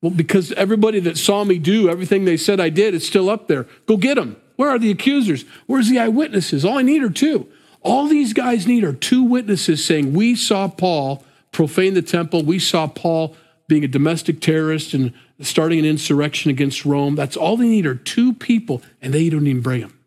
Well, 0.00 0.10
because 0.10 0.52
everybody 0.52 0.98
that 1.00 1.16
saw 1.16 1.44
me 1.44 1.58
do 1.58 1.88
everything 1.88 2.24
they 2.24 2.36
said 2.36 2.58
I 2.58 2.68
did 2.68 2.94
is 2.94 3.06
still 3.06 3.30
up 3.30 3.46
there. 3.46 3.66
Go 3.86 3.96
get 3.96 4.16
them. 4.16 4.36
Where 4.56 4.68
are 4.68 4.78
the 4.78 4.90
accusers? 4.90 5.44
Where's 5.66 5.88
the 5.88 5.98
eyewitnesses? 5.98 6.64
All 6.64 6.78
I 6.78 6.82
need 6.82 7.02
are 7.02 7.10
two. 7.10 7.46
All 7.82 8.06
these 8.06 8.32
guys 8.32 8.66
need 8.66 8.84
are 8.84 8.92
two 8.92 9.22
witnesses 9.22 9.84
saying, 9.84 10.12
We 10.12 10.34
saw 10.34 10.68
Paul 10.68 11.24
profane 11.52 11.94
the 11.94 12.02
temple. 12.02 12.42
We 12.44 12.58
saw 12.58 12.86
Paul 12.86 13.36
being 13.68 13.84
a 13.84 13.88
domestic 13.88 14.40
terrorist 14.40 14.92
and 14.94 15.12
starting 15.40 15.78
an 15.78 15.84
insurrection 15.84 16.50
against 16.50 16.84
Rome. 16.84 17.14
That's 17.14 17.36
all 17.36 17.56
they 17.56 17.68
need 17.68 17.86
are 17.86 17.94
two 17.94 18.34
people, 18.34 18.82
and 19.00 19.12
they 19.12 19.28
don't 19.28 19.46
even 19.46 19.62
bring 19.62 19.80
them. 19.80 19.98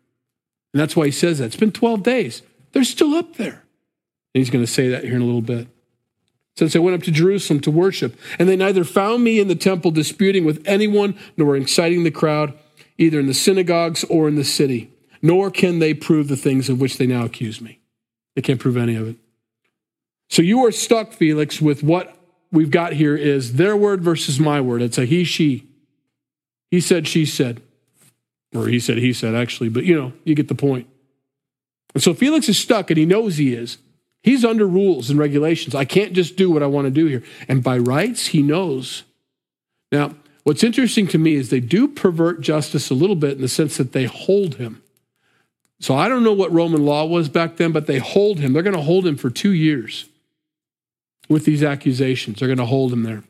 And 0.72 0.80
that's 0.80 0.96
why 0.96 1.06
he 1.06 1.10
says 1.12 1.38
that. 1.38 1.46
It's 1.46 1.56
been 1.56 1.72
12 1.72 2.02
days. 2.02 2.42
They're 2.72 2.84
still 2.84 3.14
up 3.14 3.36
there. 3.36 3.64
He's 4.36 4.50
going 4.50 4.64
to 4.64 4.70
say 4.70 4.88
that 4.88 5.04
here 5.04 5.14
in 5.14 5.22
a 5.22 5.26
little 5.26 5.40
bit. 5.40 5.68
Since 6.56 6.74
I 6.74 6.78
went 6.78 6.96
up 6.96 7.02
to 7.02 7.10
Jerusalem 7.10 7.60
to 7.60 7.70
worship, 7.70 8.18
and 8.38 8.48
they 8.48 8.56
neither 8.56 8.84
found 8.84 9.22
me 9.22 9.38
in 9.38 9.48
the 9.48 9.54
temple 9.54 9.90
disputing 9.90 10.44
with 10.44 10.62
anyone, 10.66 11.18
nor 11.36 11.54
inciting 11.54 12.04
the 12.04 12.10
crowd, 12.10 12.54
either 12.96 13.20
in 13.20 13.26
the 13.26 13.34
synagogues 13.34 14.04
or 14.04 14.26
in 14.26 14.36
the 14.36 14.44
city, 14.44 14.90
nor 15.20 15.50
can 15.50 15.80
they 15.80 15.92
prove 15.92 16.28
the 16.28 16.36
things 16.36 16.68
of 16.68 16.80
which 16.80 16.96
they 16.96 17.06
now 17.06 17.24
accuse 17.24 17.60
me. 17.60 17.80
They 18.34 18.42
can't 18.42 18.60
prove 18.60 18.76
any 18.76 18.96
of 18.96 19.06
it. 19.06 19.16
So 20.28 20.42
you 20.42 20.64
are 20.64 20.72
stuck, 20.72 21.12
Felix, 21.12 21.60
with 21.60 21.82
what 21.82 22.16
we've 22.50 22.70
got 22.70 22.94
here 22.94 23.16
is 23.16 23.54
their 23.54 23.76
word 23.76 24.02
versus 24.02 24.40
my 24.40 24.60
word. 24.60 24.82
It's 24.82 24.98
a 24.98 25.04
he, 25.04 25.24
she. 25.24 25.68
He 26.70 26.80
said, 26.80 27.06
she 27.06 27.26
said. 27.26 27.60
Or 28.54 28.68
he 28.68 28.80
said, 28.80 28.98
he 28.98 29.12
said, 29.12 29.34
actually, 29.34 29.68
but 29.68 29.84
you 29.84 29.94
know, 29.94 30.12
you 30.24 30.34
get 30.34 30.48
the 30.48 30.54
point. 30.54 30.88
And 31.94 32.02
so 32.02 32.14
Felix 32.14 32.48
is 32.48 32.58
stuck, 32.58 32.90
and 32.90 32.98
he 32.98 33.04
knows 33.04 33.36
he 33.36 33.54
is. 33.54 33.78
He's 34.26 34.44
under 34.44 34.66
rules 34.66 35.08
and 35.08 35.20
regulations. 35.20 35.76
I 35.76 35.84
can't 35.84 36.12
just 36.12 36.34
do 36.34 36.50
what 36.50 36.64
I 36.64 36.66
want 36.66 36.86
to 36.86 36.90
do 36.90 37.06
here. 37.06 37.22
And 37.46 37.62
by 37.62 37.78
rights, 37.78 38.26
he 38.26 38.42
knows. 38.42 39.04
Now, 39.92 40.16
what's 40.42 40.64
interesting 40.64 41.06
to 41.08 41.18
me 41.18 41.36
is 41.36 41.48
they 41.48 41.60
do 41.60 41.86
pervert 41.86 42.40
justice 42.40 42.90
a 42.90 42.94
little 42.94 43.14
bit 43.14 43.36
in 43.36 43.40
the 43.40 43.46
sense 43.46 43.76
that 43.76 43.92
they 43.92 44.06
hold 44.06 44.56
him. 44.56 44.82
So 45.78 45.94
I 45.94 46.08
don't 46.08 46.24
know 46.24 46.32
what 46.32 46.50
Roman 46.50 46.84
law 46.84 47.04
was 47.04 47.28
back 47.28 47.56
then, 47.56 47.70
but 47.70 47.86
they 47.86 47.98
hold 47.98 48.40
him. 48.40 48.52
They're 48.52 48.64
going 48.64 48.74
to 48.74 48.82
hold 48.82 49.06
him 49.06 49.16
for 49.16 49.30
two 49.30 49.52
years 49.52 50.06
with 51.28 51.44
these 51.44 51.62
accusations. 51.62 52.40
They're 52.40 52.48
going 52.48 52.58
to 52.58 52.64
hold 52.64 52.92
him 52.92 53.04
there 53.04 53.22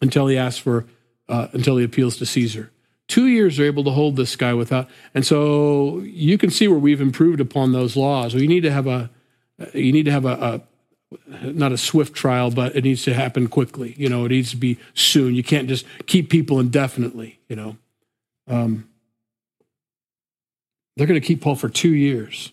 until 0.00 0.28
he 0.28 0.38
asks 0.38 0.60
for, 0.60 0.86
uh, 1.28 1.48
until 1.52 1.76
he 1.76 1.84
appeals 1.84 2.18
to 2.18 2.26
Caesar. 2.26 2.70
Two 3.08 3.26
years 3.26 3.56
they're 3.56 3.66
able 3.66 3.82
to 3.82 3.90
hold 3.90 4.14
this 4.14 4.36
guy 4.36 4.54
without. 4.54 4.88
And 5.12 5.26
so 5.26 5.98
you 6.04 6.38
can 6.38 6.50
see 6.50 6.68
where 6.68 6.78
we've 6.78 7.00
improved 7.00 7.40
upon 7.40 7.72
those 7.72 7.96
laws. 7.96 8.32
We 8.32 8.46
need 8.46 8.60
to 8.60 8.70
have 8.70 8.86
a 8.86 9.10
you 9.74 9.92
need 9.92 10.04
to 10.04 10.12
have 10.12 10.24
a, 10.24 10.30
a 10.30 10.60
not 11.42 11.72
a 11.72 11.78
swift 11.78 12.14
trial, 12.14 12.50
but 12.50 12.76
it 12.76 12.84
needs 12.84 13.02
to 13.04 13.14
happen 13.14 13.48
quickly. 13.48 13.94
You 13.98 14.08
know, 14.08 14.24
it 14.24 14.28
needs 14.30 14.50
to 14.50 14.56
be 14.56 14.78
soon. 14.94 15.34
You 15.34 15.42
can't 15.42 15.68
just 15.68 15.84
keep 16.06 16.30
people 16.30 16.60
indefinitely. 16.60 17.40
You 17.48 17.56
know, 17.56 17.76
um, 18.48 18.88
they're 20.96 21.06
going 21.06 21.20
to 21.20 21.26
keep 21.26 21.40
Paul 21.40 21.56
for 21.56 21.68
two 21.68 21.94
years. 21.94 22.52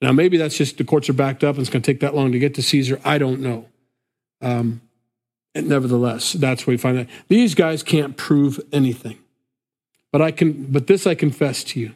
Now, 0.00 0.12
maybe 0.12 0.38
that's 0.38 0.56
just 0.56 0.78
the 0.78 0.84
courts 0.84 1.10
are 1.10 1.14
backed 1.14 1.44
up 1.44 1.56
and 1.56 1.60
it's 1.60 1.70
going 1.70 1.82
to 1.82 1.92
take 1.92 2.00
that 2.00 2.14
long 2.14 2.32
to 2.32 2.38
get 2.38 2.54
to 2.54 2.62
Caesar. 2.62 3.00
I 3.04 3.18
don't 3.18 3.40
know. 3.40 3.66
Um, 4.40 4.80
and 5.54 5.68
nevertheless, 5.68 6.32
that's 6.32 6.66
where 6.66 6.72
we 6.72 6.78
find 6.78 6.96
that 6.96 7.08
these 7.28 7.54
guys 7.54 7.82
can't 7.82 8.16
prove 8.16 8.60
anything. 8.72 9.18
But 10.12 10.22
I 10.22 10.30
can. 10.30 10.64
But 10.72 10.86
this 10.86 11.06
I 11.06 11.14
confess 11.14 11.62
to 11.64 11.80
you 11.80 11.94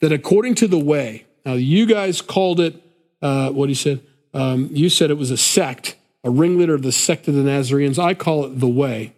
that 0.00 0.12
according 0.12 0.54
to 0.56 0.68
the 0.68 0.78
way. 0.78 1.26
Now, 1.44 1.52
you 1.52 1.86
guys 1.86 2.20
called 2.22 2.58
it 2.58 2.82
uh, 3.22 3.50
what 3.50 3.68
he 3.68 3.74
said. 3.74 4.00
Um, 4.34 4.68
you 4.72 4.88
said 4.88 5.10
it 5.10 5.18
was 5.18 5.30
a 5.30 5.36
sect, 5.36 5.96
a 6.22 6.30
ringleader 6.30 6.74
of 6.74 6.82
the 6.82 6.92
sect 6.92 7.28
of 7.28 7.34
the 7.34 7.42
Nazarenes. 7.42 7.98
I 7.98 8.14
call 8.14 8.44
it 8.44 8.60
the 8.60 8.68
way, 8.68 9.14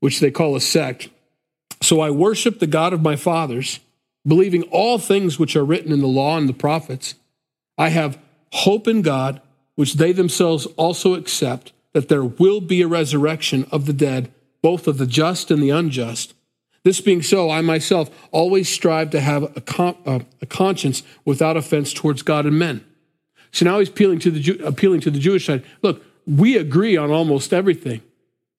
which 0.00 0.20
they 0.20 0.30
call 0.30 0.54
a 0.54 0.60
sect. 0.60 1.08
So 1.82 2.00
I 2.00 2.10
worship 2.10 2.58
the 2.58 2.66
God 2.66 2.92
of 2.92 3.02
my 3.02 3.16
fathers, 3.16 3.80
believing 4.26 4.62
all 4.64 4.98
things 4.98 5.38
which 5.38 5.56
are 5.56 5.64
written 5.64 5.92
in 5.92 6.00
the 6.00 6.06
law 6.06 6.36
and 6.36 6.48
the 6.48 6.54
prophets. 6.54 7.14
I 7.76 7.88
have 7.90 8.18
hope 8.52 8.88
in 8.88 9.02
God, 9.02 9.40
which 9.74 9.94
they 9.94 10.12
themselves 10.12 10.66
also 10.76 11.14
accept, 11.14 11.72
that 11.92 12.08
there 12.08 12.24
will 12.24 12.60
be 12.60 12.82
a 12.82 12.88
resurrection 12.88 13.66
of 13.70 13.86
the 13.86 13.92
dead, 13.92 14.32
both 14.62 14.86
of 14.86 14.98
the 14.98 15.06
just 15.06 15.50
and 15.50 15.62
the 15.62 15.70
unjust. 15.70 16.34
This 16.84 17.00
being 17.00 17.22
so, 17.22 17.50
I 17.50 17.60
myself 17.60 18.10
always 18.30 18.68
strive 18.68 19.10
to 19.10 19.20
have 19.20 19.42
a, 19.56 19.60
con- 19.60 20.24
a 20.40 20.46
conscience 20.46 21.02
without 21.24 21.56
offense 21.56 21.92
towards 21.92 22.22
God 22.22 22.46
and 22.46 22.58
men. 22.58 22.84
So 23.52 23.64
now 23.64 23.78
he's 23.78 23.88
appealing 23.88 24.18
to 24.20 24.30
the, 24.30 24.64
appealing 24.64 25.00
to 25.00 25.10
the 25.10 25.18
Jewish 25.18 25.46
side. 25.46 25.64
Look, 25.82 26.04
we 26.26 26.56
agree 26.56 26.96
on 26.96 27.10
almost 27.10 27.52
everything 27.52 28.02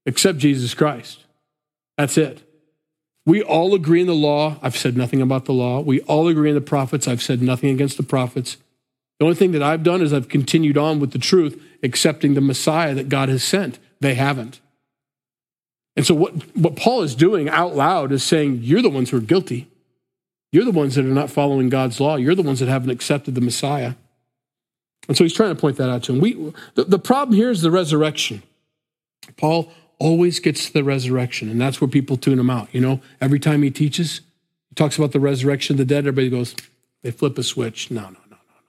except 0.06 0.40
Jesus 0.40 0.74
Christ. 0.74 1.26
That's 1.98 2.18
it. 2.18 2.42
We 3.26 3.44
all 3.44 3.76
agree 3.76 4.02
in 4.02 4.08
the 4.08 4.16
law. 4.16 4.58
I've 4.62 4.78
said 4.78 4.98
nothing 4.98 5.22
about 5.22 5.46
the 5.46 5.54
law. 5.54 5.82
We 5.82 6.02
all 6.02 6.28
agree 6.28 6.50
in 6.50 6.56
the 6.56 6.62
prophets. 6.62 7.08
I've 7.08 7.22
said 7.22 7.42
nothing 7.42 7.70
against 7.70 7.98
the 7.98 8.04
prophets. 8.04 8.58
The 9.20 9.26
only 9.26 9.36
thing 9.36 9.52
that 9.52 9.62
I've 9.62 9.84
done 9.84 10.02
is 10.02 10.14
I've 10.14 10.30
continued 10.30 10.78
on 10.78 11.00
with 11.00 11.12
the 11.12 11.20
truth, 11.20 11.62
accepting 11.84 12.34
the 12.34 12.42
Messiah 12.42 12.96
that 12.96 13.10
God 13.10 13.30
has 13.30 13.44
sent. 13.44 13.78
They 14.00 14.16
haven't. 14.16 14.62
And 15.96 16.08
so, 16.08 16.16
what, 16.16 16.34
what 16.56 16.78
Paul 16.78 17.04
is 17.04 17.14
doing 17.14 17.50
out 17.50 17.76
loud 17.76 18.14
is 18.14 18.24
saying, 18.24 18.62
You're 18.64 18.82
the 18.82 18.90
ones 18.90 19.10
who 19.10 19.18
are 19.18 19.22
guilty. 19.22 19.68
You're 20.52 20.66
the 20.66 20.72
ones 20.72 20.96
that 20.96 21.06
are 21.06 21.10
not 21.10 21.30
following 21.30 21.70
God's 21.70 22.00
law. 22.00 22.16
You're 22.16 22.36
the 22.36 22.42
ones 22.42 22.60
that 22.62 22.70
haven't 22.70 22.90
accepted 22.90 23.36
the 23.36 23.42
Messiah. 23.42 23.94
And 25.08 25.18
so 25.18 25.24
he's 25.24 25.34
trying 25.34 25.56
to 25.56 25.60
point 25.60 25.78
that 25.78 25.90
out 25.90 26.04
to 26.04 26.14
him. 26.14 26.20
We, 26.20 26.54
the, 26.76 26.84
the 26.84 27.00
problem 27.00 27.36
here 27.36 27.50
is 27.50 27.62
the 27.62 27.72
resurrection. 27.72 28.44
Paul 29.38 29.72
always 29.98 30.40
gets 30.40 30.68
to 30.68 30.74
the 30.74 30.84
resurrection, 30.84 31.50
and 31.50 31.60
that's 31.60 31.82
where 31.82 31.88
people 31.88 32.18
tune 32.18 32.40
him 32.40 32.50
out. 32.50 32.70
You 32.72 32.82
know, 32.82 33.02
every 33.20 33.40
time 33.40 33.64
he 33.64 33.72
teaches, 33.72 34.22
he 34.70 34.76
talks 34.76 34.98
about 34.98 35.12
the 35.12 35.20
resurrection 35.20 35.76
of 35.76 35.78
the 35.78 35.86
dead, 35.86 36.00
everybody 36.00 36.30
goes, 36.30 36.56
they 37.02 37.12
flip 37.12 37.38
a 37.38 37.44
switch. 37.44 37.92
No, 37.92 38.02
no, 38.02 38.08
no, 38.08 38.16
no, 38.30 38.38
no. 38.38 38.62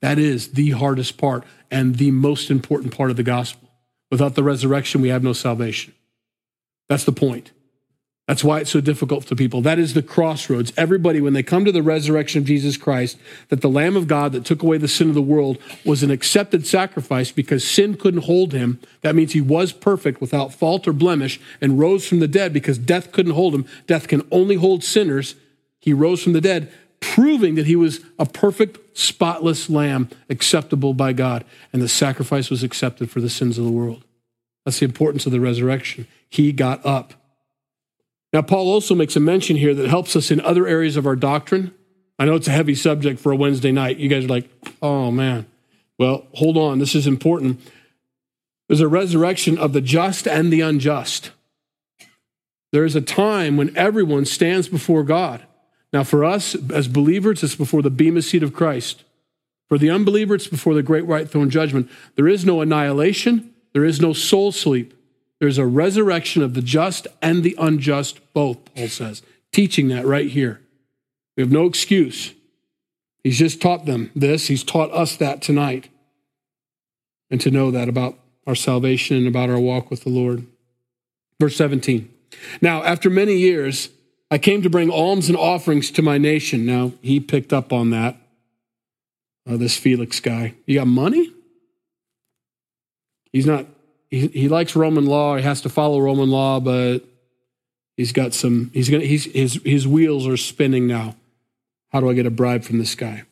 That 0.00 0.18
is 0.18 0.52
the 0.52 0.70
hardest 0.70 1.18
part 1.18 1.44
and 1.70 1.96
the 1.96 2.10
most 2.10 2.50
important 2.50 2.96
part 2.96 3.10
of 3.10 3.16
the 3.16 3.22
gospel. 3.22 3.68
Without 4.10 4.34
the 4.34 4.42
resurrection, 4.42 5.00
we 5.00 5.08
have 5.08 5.22
no 5.22 5.32
salvation. 5.32 5.94
That's 6.88 7.04
the 7.04 7.12
point. 7.12 7.50
That's 8.28 8.44
why 8.44 8.60
it's 8.60 8.70
so 8.70 8.80
difficult 8.80 9.24
for 9.24 9.34
people. 9.34 9.62
That 9.62 9.80
is 9.80 9.94
the 9.94 10.02
crossroads. 10.02 10.72
Everybody, 10.76 11.20
when 11.20 11.32
they 11.32 11.42
come 11.42 11.64
to 11.64 11.72
the 11.72 11.82
resurrection 11.82 12.38
of 12.38 12.44
Jesus 12.44 12.76
Christ, 12.76 13.18
that 13.48 13.62
the 13.62 13.68
Lamb 13.68 13.96
of 13.96 14.06
God 14.06 14.30
that 14.32 14.44
took 14.44 14.62
away 14.62 14.78
the 14.78 14.86
sin 14.86 15.08
of 15.08 15.16
the 15.16 15.20
world 15.20 15.58
was 15.84 16.04
an 16.04 16.12
accepted 16.12 16.64
sacrifice 16.64 17.32
because 17.32 17.68
sin 17.68 17.96
couldn't 17.96 18.22
hold 18.22 18.52
him. 18.52 18.78
That 19.00 19.16
means 19.16 19.32
he 19.32 19.40
was 19.40 19.72
perfect 19.72 20.20
without 20.20 20.54
fault 20.54 20.86
or 20.86 20.92
blemish 20.92 21.40
and 21.60 21.80
rose 21.80 22.06
from 22.06 22.20
the 22.20 22.28
dead 22.28 22.52
because 22.52 22.78
death 22.78 23.10
couldn't 23.10 23.34
hold 23.34 23.56
him. 23.56 23.66
Death 23.88 24.06
can 24.06 24.26
only 24.30 24.54
hold 24.54 24.84
sinners. 24.84 25.34
He 25.80 25.92
rose 25.92 26.22
from 26.22 26.32
the 26.32 26.40
dead, 26.40 26.72
proving 27.00 27.56
that 27.56 27.66
he 27.66 27.74
was 27.74 28.04
a 28.20 28.26
perfect, 28.26 28.96
spotless 28.96 29.68
lamb, 29.68 30.08
acceptable 30.30 30.94
by 30.94 31.12
God. 31.12 31.44
And 31.72 31.82
the 31.82 31.88
sacrifice 31.88 32.50
was 32.50 32.62
accepted 32.62 33.10
for 33.10 33.20
the 33.20 33.28
sins 33.28 33.58
of 33.58 33.64
the 33.64 33.72
world. 33.72 34.04
That's 34.64 34.78
the 34.78 34.84
importance 34.84 35.26
of 35.26 35.32
the 35.32 35.40
resurrection. 35.40 36.06
He 36.30 36.52
got 36.52 36.86
up. 36.86 37.14
Now, 38.32 38.42
Paul 38.42 38.68
also 38.68 38.94
makes 38.94 39.14
a 39.16 39.20
mention 39.20 39.56
here 39.56 39.74
that 39.74 39.88
helps 39.88 40.16
us 40.16 40.30
in 40.30 40.40
other 40.40 40.66
areas 40.66 40.96
of 40.96 41.06
our 41.06 41.16
doctrine. 41.16 41.74
I 42.18 42.24
know 42.24 42.34
it's 42.34 42.48
a 42.48 42.52
heavy 42.52 42.74
subject 42.74 43.20
for 43.20 43.32
a 43.32 43.36
Wednesday 43.36 43.72
night. 43.72 43.98
You 43.98 44.08
guys 44.08 44.24
are 44.24 44.28
like, 44.28 44.48
oh 44.80 45.10
man. 45.10 45.46
Well, 45.98 46.26
hold 46.34 46.56
on. 46.56 46.78
This 46.78 46.94
is 46.94 47.06
important. 47.06 47.60
There's 48.68 48.80
a 48.80 48.88
resurrection 48.88 49.58
of 49.58 49.72
the 49.72 49.80
just 49.80 50.26
and 50.26 50.52
the 50.52 50.62
unjust. 50.62 51.30
There 52.72 52.84
is 52.84 52.96
a 52.96 53.02
time 53.02 53.56
when 53.56 53.76
everyone 53.76 54.24
stands 54.24 54.68
before 54.68 55.02
God. 55.02 55.44
Now, 55.92 56.04
for 56.04 56.24
us 56.24 56.56
as 56.72 56.88
believers, 56.88 57.42
it's 57.42 57.54
before 57.54 57.82
the 57.82 57.90
bema 57.90 58.22
seat 58.22 58.42
of 58.42 58.54
Christ. 58.54 59.04
For 59.68 59.76
the 59.76 59.90
unbeliever, 59.90 60.34
it's 60.34 60.46
before 60.46 60.74
the 60.74 60.82
great 60.82 61.06
white 61.06 61.28
throne 61.28 61.50
judgment. 61.50 61.90
There 62.14 62.28
is 62.28 62.46
no 62.46 62.62
annihilation, 62.62 63.52
there 63.74 63.84
is 63.84 64.00
no 64.00 64.12
soul 64.12 64.52
sleep. 64.52 64.94
There's 65.42 65.58
a 65.58 65.66
resurrection 65.66 66.44
of 66.44 66.54
the 66.54 66.62
just 66.62 67.08
and 67.20 67.42
the 67.42 67.56
unjust, 67.58 68.20
both, 68.32 68.58
Paul 68.76 68.86
says, 68.86 69.22
teaching 69.50 69.88
that 69.88 70.06
right 70.06 70.28
here. 70.30 70.60
We 71.36 71.42
have 71.42 71.50
no 71.50 71.66
excuse. 71.66 72.32
He's 73.24 73.40
just 73.40 73.60
taught 73.60 73.84
them 73.84 74.12
this. 74.14 74.46
He's 74.46 74.62
taught 74.62 74.92
us 74.92 75.16
that 75.16 75.42
tonight. 75.42 75.88
And 77.28 77.40
to 77.40 77.50
know 77.50 77.72
that 77.72 77.88
about 77.88 78.20
our 78.46 78.54
salvation 78.54 79.16
and 79.16 79.26
about 79.26 79.50
our 79.50 79.58
walk 79.58 79.90
with 79.90 80.04
the 80.04 80.10
Lord. 80.10 80.46
Verse 81.40 81.56
17. 81.56 82.08
Now, 82.60 82.84
after 82.84 83.10
many 83.10 83.36
years, 83.36 83.88
I 84.30 84.38
came 84.38 84.62
to 84.62 84.70
bring 84.70 84.92
alms 84.92 85.28
and 85.28 85.36
offerings 85.36 85.90
to 85.90 86.02
my 86.02 86.18
nation. 86.18 86.64
Now, 86.64 86.92
he 87.02 87.18
picked 87.18 87.52
up 87.52 87.72
on 87.72 87.90
that, 87.90 88.16
uh, 89.50 89.56
this 89.56 89.76
Felix 89.76 90.20
guy. 90.20 90.54
You 90.66 90.78
got 90.78 90.86
money? 90.86 91.32
He's 93.32 93.44
not 93.44 93.66
he, 94.12 94.26
he 94.28 94.48
likes 94.48 94.76
Roman 94.76 95.06
law. 95.06 95.36
He 95.36 95.42
has 95.42 95.62
to 95.62 95.70
follow 95.70 95.98
Roman 95.98 96.28
law, 96.28 96.60
but 96.60 96.98
he's 97.96 98.12
got 98.12 98.34
some. 98.34 98.70
He's 98.74 98.90
gonna. 98.90 99.04
He's 99.04 99.24
his 99.24 99.54
his 99.64 99.88
wheels 99.88 100.26
are 100.26 100.36
spinning 100.36 100.86
now. 100.86 101.16
How 101.88 102.00
do 102.00 102.10
I 102.10 102.12
get 102.12 102.26
a 102.26 102.30
bribe 102.30 102.62
from 102.62 102.78
this 102.78 102.94
guy? 102.94 103.24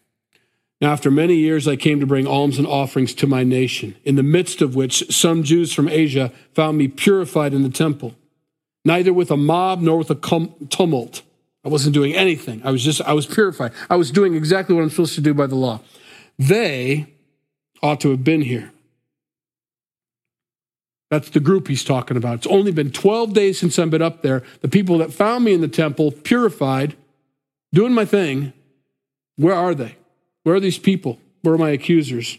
Now, 0.81 0.93
after 0.93 1.11
many 1.11 1.35
years, 1.35 1.69
I 1.69 1.77
came 1.77 2.01
to 2.01 2.07
bring 2.07 2.27
alms 2.27 2.57
and 2.57 2.67
offerings 2.67 3.13
to 3.17 3.27
my 3.27 3.45
nation, 3.45 3.95
in 4.05 4.17
the 4.17 4.23
midst 4.23 4.63
of 4.63 4.75
which 4.75 5.15
some 5.15 5.43
Jews 5.43 5.75
from 5.75 5.87
Asia 5.87 6.33
found 6.55 6.79
me 6.79 6.89
purified 6.89 7.53
in 7.53 7.63
the 7.63 7.69
temple, 7.69 8.15
neither 8.83 9.13
with 9.13 9.31
a 9.31 9.37
mob 9.37 9.83
nor 9.83 9.99
with 9.99 10.11
a 10.11 10.15
tumult. 10.15 11.21
I 11.63 11.69
wasn't 11.69 11.93
doing 11.93 12.15
anything. 12.15 12.63
I 12.65 12.71
was 12.71 12.83
just, 12.83 13.03
I 13.03 13.13
was 13.13 13.27
purified. 13.27 13.73
I 13.91 13.97
was 13.97 14.11
doing 14.11 14.35
exactly 14.35 14.75
what 14.75 14.81
I'm 14.81 14.89
supposed 14.89 15.15
to 15.17 15.21
do 15.21 15.35
by 15.35 15.47
the 15.47 15.57
law. 15.57 15.81
They 16.39 17.13
ought 17.83 18.01
to 18.01 18.11
have 18.13 18.25
been 18.25 18.41
here. 18.41 18.73
That's 21.11 21.31
the 21.31 21.41
group 21.41 21.67
he's 21.67 21.85
talking 21.85 22.17
about. 22.17 22.37
It's 22.37 22.47
only 22.47 22.71
been 22.71 22.93
12 22.93 23.33
days 23.33 23.59
since 23.59 23.79
I've 23.79 23.91
been 23.91 24.01
up 24.01 24.23
there. 24.23 24.45
The 24.61 24.69
people 24.69 24.99
that 24.99 25.13
found 25.13 25.45
me 25.45 25.53
in 25.53 25.61
the 25.61 25.69
temple, 25.69 26.13
purified, 26.13 26.97
doing 27.75 27.93
my 27.93 28.05
thing, 28.05 28.53
where 29.37 29.55
are 29.55 29.75
they? 29.75 29.97
Where 30.45 30.55
are 30.55 30.61
these 30.61 30.79
people? 30.79 31.19
Where 31.43 31.55
are 31.55 31.59
my 31.59 31.71
accusers? 31.71 32.39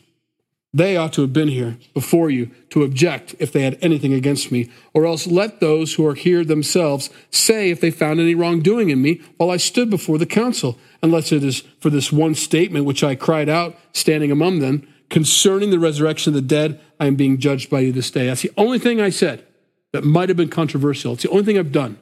They 0.73 0.95
ought 0.95 1.11
to 1.13 1.21
have 1.21 1.33
been 1.33 1.49
here 1.49 1.77
before 1.93 2.29
you 2.29 2.49
to 2.69 2.83
object 2.83 3.35
if 3.39 3.51
they 3.51 3.63
had 3.63 3.77
anything 3.81 4.13
against 4.13 4.53
me, 4.53 4.71
or 4.93 5.05
else 5.05 5.27
let 5.27 5.59
those 5.59 5.95
who 5.95 6.07
are 6.07 6.15
here 6.15 6.45
themselves 6.45 7.09
say 7.29 7.71
if 7.71 7.81
they 7.81 7.91
found 7.91 8.21
any 8.21 8.35
wrongdoing 8.35 8.89
in 8.89 9.01
me 9.01 9.19
while 9.35 9.51
I 9.51 9.57
stood 9.57 9.89
before 9.89 10.17
the 10.17 10.25
council, 10.25 10.77
unless 11.03 11.33
it 11.33 11.43
is 11.43 11.63
for 11.81 11.89
this 11.89 12.09
one 12.09 12.35
statement 12.35 12.85
which 12.85 13.03
I 13.03 13.15
cried 13.15 13.49
out 13.49 13.75
standing 13.91 14.31
among 14.31 14.59
them 14.59 14.87
concerning 15.11 15.69
the 15.69 15.77
resurrection 15.77 16.31
of 16.31 16.35
the 16.35 16.41
dead. 16.41 16.79
I 16.99 17.05
am 17.05 17.15
being 17.15 17.37
judged 17.37 17.69
by 17.69 17.81
you 17.81 17.91
this 17.91 18.09
day. 18.09 18.27
That's 18.27 18.41
the 18.41 18.51
only 18.57 18.79
thing 18.79 18.99
I 18.99 19.11
said 19.11 19.45
that 19.91 20.03
might 20.03 20.29
have 20.29 20.37
been 20.37 20.49
controversial. 20.49 21.13
It's 21.13 21.23
the 21.23 21.29
only 21.29 21.43
thing 21.43 21.59
I've 21.59 21.71
done. 21.71 21.99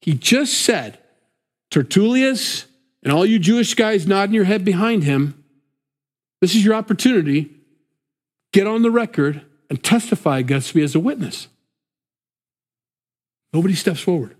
He 0.00 0.14
just 0.14 0.54
said, 0.62 0.98
Tertullius 1.70 2.66
and 3.02 3.12
all 3.12 3.26
you 3.26 3.38
Jewish 3.38 3.74
guys 3.74 4.06
nodding 4.06 4.34
your 4.34 4.44
head 4.44 4.64
behind 4.64 5.04
him, 5.04 5.44
this 6.40 6.54
is 6.54 6.64
your 6.64 6.74
opportunity. 6.74 7.50
Get 8.52 8.66
on 8.66 8.82
the 8.82 8.92
record 8.92 9.42
and 9.68 9.82
testify 9.82 10.38
against 10.38 10.74
me 10.74 10.82
as 10.82 10.94
a 10.94 11.00
witness. 11.00 11.48
Nobody 13.52 13.74
steps 13.74 14.00
forward. 14.00 14.36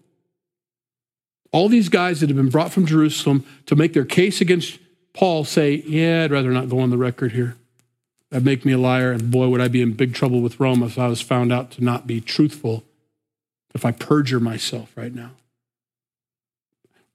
All 1.50 1.68
these 1.68 1.88
guys 1.88 2.20
that 2.20 2.28
have 2.28 2.36
been 2.36 2.50
brought 2.50 2.72
from 2.72 2.86
Jerusalem 2.86 3.44
to 3.66 3.74
make 3.74 3.94
their 3.94 4.04
case 4.04 4.40
against 4.40 4.78
Paul 5.18 5.42
say, 5.42 5.82
Yeah, 5.84 6.22
I'd 6.24 6.30
rather 6.30 6.52
not 6.52 6.68
go 6.68 6.78
on 6.78 6.90
the 6.90 6.96
record 6.96 7.32
here. 7.32 7.56
That'd 8.30 8.44
make 8.44 8.64
me 8.64 8.72
a 8.72 8.78
liar, 8.78 9.10
and 9.10 9.32
boy, 9.32 9.48
would 9.48 9.60
I 9.60 9.66
be 9.66 9.82
in 9.82 9.94
big 9.94 10.14
trouble 10.14 10.40
with 10.40 10.60
Rome 10.60 10.80
if 10.84 10.96
I 10.96 11.08
was 11.08 11.20
found 11.20 11.52
out 11.52 11.72
to 11.72 11.82
not 11.82 12.06
be 12.06 12.20
truthful, 12.20 12.84
if 13.74 13.84
I 13.84 13.90
perjure 13.90 14.38
myself 14.38 14.92
right 14.96 15.12
now. 15.12 15.32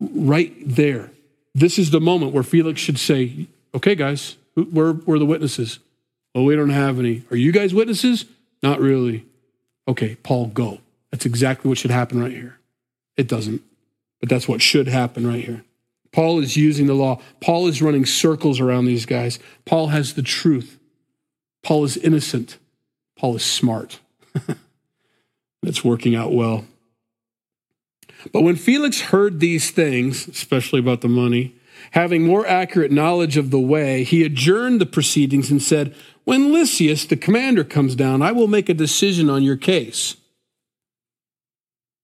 Right 0.02 0.54
there. 0.66 1.12
This 1.56 1.80
is 1.80 1.92
the 1.92 2.02
moment 2.02 2.34
where 2.34 2.44
Felix 2.44 2.82
should 2.82 3.00
say, 3.00 3.48
Okay, 3.74 3.96
guys, 3.96 4.36
where 4.56 4.90
are 4.90 5.20
the 5.20 5.26
witnesses? 5.26 5.80
Well, 6.36 6.44
we 6.44 6.58
don't 6.58 6.72
have 6.72 7.00
any. 7.00 7.24
Are 7.32 7.38
you 7.38 7.54
guys 7.54 7.74
witnesses? 7.74 8.26
Not 8.62 8.82
really. 8.82 9.26
Okay, 9.88 10.16
Paul, 10.24 10.48
go. 10.48 10.80
That's 11.12 11.26
exactly 11.26 11.70
what 11.70 11.78
should 11.78 11.92
happen 11.92 12.20
right 12.20 12.32
here. 12.32 12.60
It 13.16 13.30
doesn't, 13.30 13.62
but 14.20 14.28
that's 14.28 14.48
what 14.48 14.62
should 14.62 14.90
happen 14.90 15.26
right 15.26 15.44
here. 15.44 15.64
Paul 16.14 16.40
is 16.40 16.56
using 16.56 16.86
the 16.86 16.94
law. 16.94 17.20
Paul 17.42 17.68
is 17.68 17.82
running 17.82 18.06
circles 18.06 18.60
around 18.60 18.86
these 18.86 19.06
guys. 19.06 19.40
Paul 19.66 19.88
has 19.88 20.14
the 20.14 20.22
truth. 20.22 20.80
Paul 21.64 21.84
is 21.84 21.98
innocent. 21.98 22.60
Paul 23.18 23.36
is 23.36 23.44
smart. 23.44 24.00
it's 25.64 25.84
working 25.84 26.16
out 26.16 26.32
well. 26.32 26.66
But 28.32 28.44
when 28.44 28.56
Felix 28.56 29.02
heard 29.02 29.40
these 29.40 29.72
things, 29.72 30.28
especially 30.28 30.80
about 30.80 31.02
the 31.02 31.10
money, 31.10 31.56
having 31.92 32.24
more 32.24 32.46
accurate 32.46 32.92
knowledge 32.92 33.38
of 33.38 33.50
the 33.50 33.60
way, 33.60 34.04
he 34.04 34.24
adjourned 34.24 34.80
the 34.80 34.86
proceedings 34.86 35.50
and 35.50 35.62
said, 35.62 35.96
When 36.26 36.54
Lysias, 36.54 37.06
the 37.06 37.18
commander, 37.18 37.64
comes 37.64 37.96
down, 37.96 38.22
I 38.22 38.32
will 38.32 38.48
make 38.48 38.70
a 38.70 38.74
decision 38.74 39.30
on 39.30 39.44
your 39.44 39.58
case. 39.58 40.16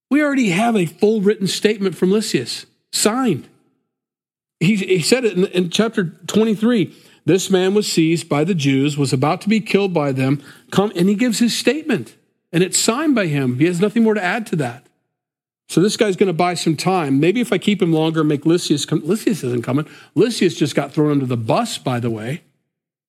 We 0.09 0.23
already 0.23 0.49
have 0.49 0.75
a 0.75 0.87
full 0.87 1.21
written 1.21 1.47
statement 1.47 1.95
from 1.95 2.11
Lysias, 2.11 2.65
signed. 2.91 3.48
He, 4.59 4.75
he 4.75 5.01
said 5.01 5.25
it 5.25 5.37
in, 5.37 5.45
in 5.47 5.69
chapter 5.69 6.05
23. 6.27 6.95
This 7.25 7.49
man 7.49 7.73
was 7.73 7.91
seized 7.91 8.27
by 8.27 8.43
the 8.43 8.55
Jews, 8.55 8.97
was 8.97 9.13
about 9.13 9.41
to 9.41 9.49
be 9.49 9.59
killed 9.59 9.93
by 9.93 10.11
them, 10.11 10.41
come, 10.71 10.91
and 10.95 11.07
he 11.07 11.15
gives 11.15 11.39
his 11.39 11.55
statement, 11.55 12.15
and 12.51 12.63
it's 12.63 12.77
signed 12.77 13.15
by 13.15 13.27
him. 13.27 13.59
He 13.59 13.65
has 13.65 13.79
nothing 13.79 14.03
more 14.03 14.13
to 14.13 14.23
add 14.23 14.45
to 14.47 14.55
that. 14.57 14.87
So 15.67 15.81
this 15.81 15.97
guy's 15.97 16.15
going 16.15 16.27
to 16.27 16.33
buy 16.33 16.55
some 16.55 16.75
time. 16.75 17.19
Maybe 17.19 17.41
if 17.41 17.53
I 17.53 17.59
keep 17.59 17.81
him 17.81 17.93
longer 17.93 18.23
make 18.23 18.45
Lysias 18.45 18.87
come, 18.87 19.05
Lysias 19.05 19.43
isn't 19.43 19.63
coming. 19.63 19.85
Lysias 20.15 20.55
just 20.55 20.73
got 20.73 20.91
thrown 20.91 21.11
under 21.11 21.27
the 21.27 21.37
bus, 21.37 21.77
by 21.77 21.99
the 21.99 22.09
way, 22.09 22.41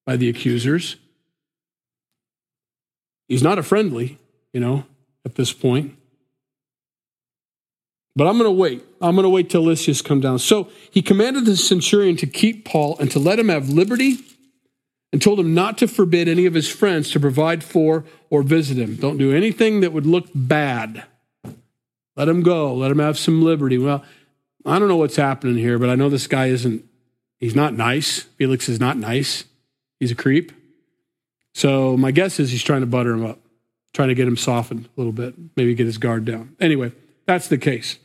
by 0.04 0.16
the 0.16 0.28
accusers. 0.28 0.96
He's 3.28 3.42
not 3.42 3.58
a 3.58 3.62
friendly, 3.62 4.18
you 4.52 4.60
know, 4.60 4.84
at 5.24 5.36
this 5.36 5.54
point. 5.54 5.96
But 8.16 8.26
I'm 8.26 8.38
going 8.38 8.48
to 8.48 8.50
wait. 8.50 8.84
I'm 9.00 9.14
going 9.14 9.24
to 9.24 9.30
wait 9.30 9.50
till 9.50 9.62
Lysias 9.62 10.02
come 10.02 10.20
down. 10.20 10.38
So 10.38 10.68
he 10.90 11.00
commanded 11.00 11.44
the 11.44 11.56
centurion 11.56 12.16
to 12.16 12.26
keep 12.26 12.64
Paul 12.64 12.96
and 12.98 13.10
to 13.12 13.18
let 13.18 13.38
him 13.38 13.48
have 13.48 13.68
liberty 13.68 14.18
and 15.12 15.22
told 15.22 15.40
him 15.40 15.54
not 15.54 15.78
to 15.78 15.88
forbid 15.88 16.28
any 16.28 16.46
of 16.46 16.54
his 16.54 16.68
friends 16.68 17.10
to 17.12 17.20
provide 17.20 17.64
for 17.64 18.04
or 18.28 18.42
visit 18.42 18.76
him. 18.76 18.96
Don't 18.96 19.16
do 19.16 19.34
anything 19.34 19.80
that 19.80 19.92
would 19.92 20.06
look 20.06 20.28
bad. 20.34 21.04
Let 22.16 22.28
him 22.28 22.42
go. 22.42 22.74
Let 22.74 22.90
him 22.90 22.98
have 22.98 23.18
some 23.18 23.42
liberty. 23.42 23.78
Well, 23.78 24.04
I 24.66 24.78
don't 24.78 24.88
know 24.88 24.96
what's 24.96 25.16
happening 25.16 25.56
here, 25.56 25.78
but 25.78 25.88
I 25.88 25.94
know 25.94 26.08
this 26.08 26.26
guy 26.26 26.46
isn't, 26.46 26.84
he's 27.38 27.54
not 27.54 27.74
nice. 27.74 28.20
Felix 28.36 28.68
is 28.68 28.78
not 28.78 28.96
nice. 28.96 29.44
He's 29.98 30.10
a 30.10 30.16
creep. 30.16 30.52
So 31.54 31.96
my 31.96 32.10
guess 32.10 32.38
is 32.38 32.50
he's 32.50 32.62
trying 32.62 32.80
to 32.80 32.86
butter 32.86 33.12
him 33.12 33.24
up, 33.24 33.38
trying 33.94 34.08
to 34.08 34.14
get 34.14 34.28
him 34.28 34.36
softened 34.36 34.86
a 34.86 35.00
little 35.00 35.12
bit, 35.12 35.34
maybe 35.56 35.74
get 35.74 35.86
his 35.86 35.98
guard 35.98 36.24
down. 36.24 36.56
Anyway, 36.60 36.92
that's 37.30 37.46
the 37.46 37.58
case. 37.58 37.96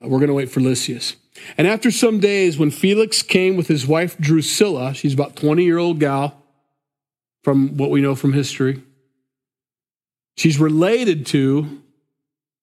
We're 0.00 0.18
going 0.18 0.28
to 0.28 0.34
wait 0.34 0.50
for 0.50 0.60
Lysias. 0.60 1.16
And 1.58 1.66
after 1.66 1.90
some 1.90 2.20
days, 2.20 2.56
when 2.56 2.70
Felix 2.70 3.22
came 3.22 3.54
with 3.54 3.68
his 3.68 3.86
wife 3.86 4.16
Drusilla, 4.16 4.94
she's 4.94 5.12
about 5.12 5.36
20 5.36 5.62
year 5.62 5.76
old 5.76 6.00
gal 6.00 6.42
from 7.44 7.76
what 7.76 7.90
we 7.90 8.00
know 8.00 8.14
from 8.14 8.32
history. 8.32 8.82
She's 10.38 10.58
related 10.58 11.26
to 11.26 11.82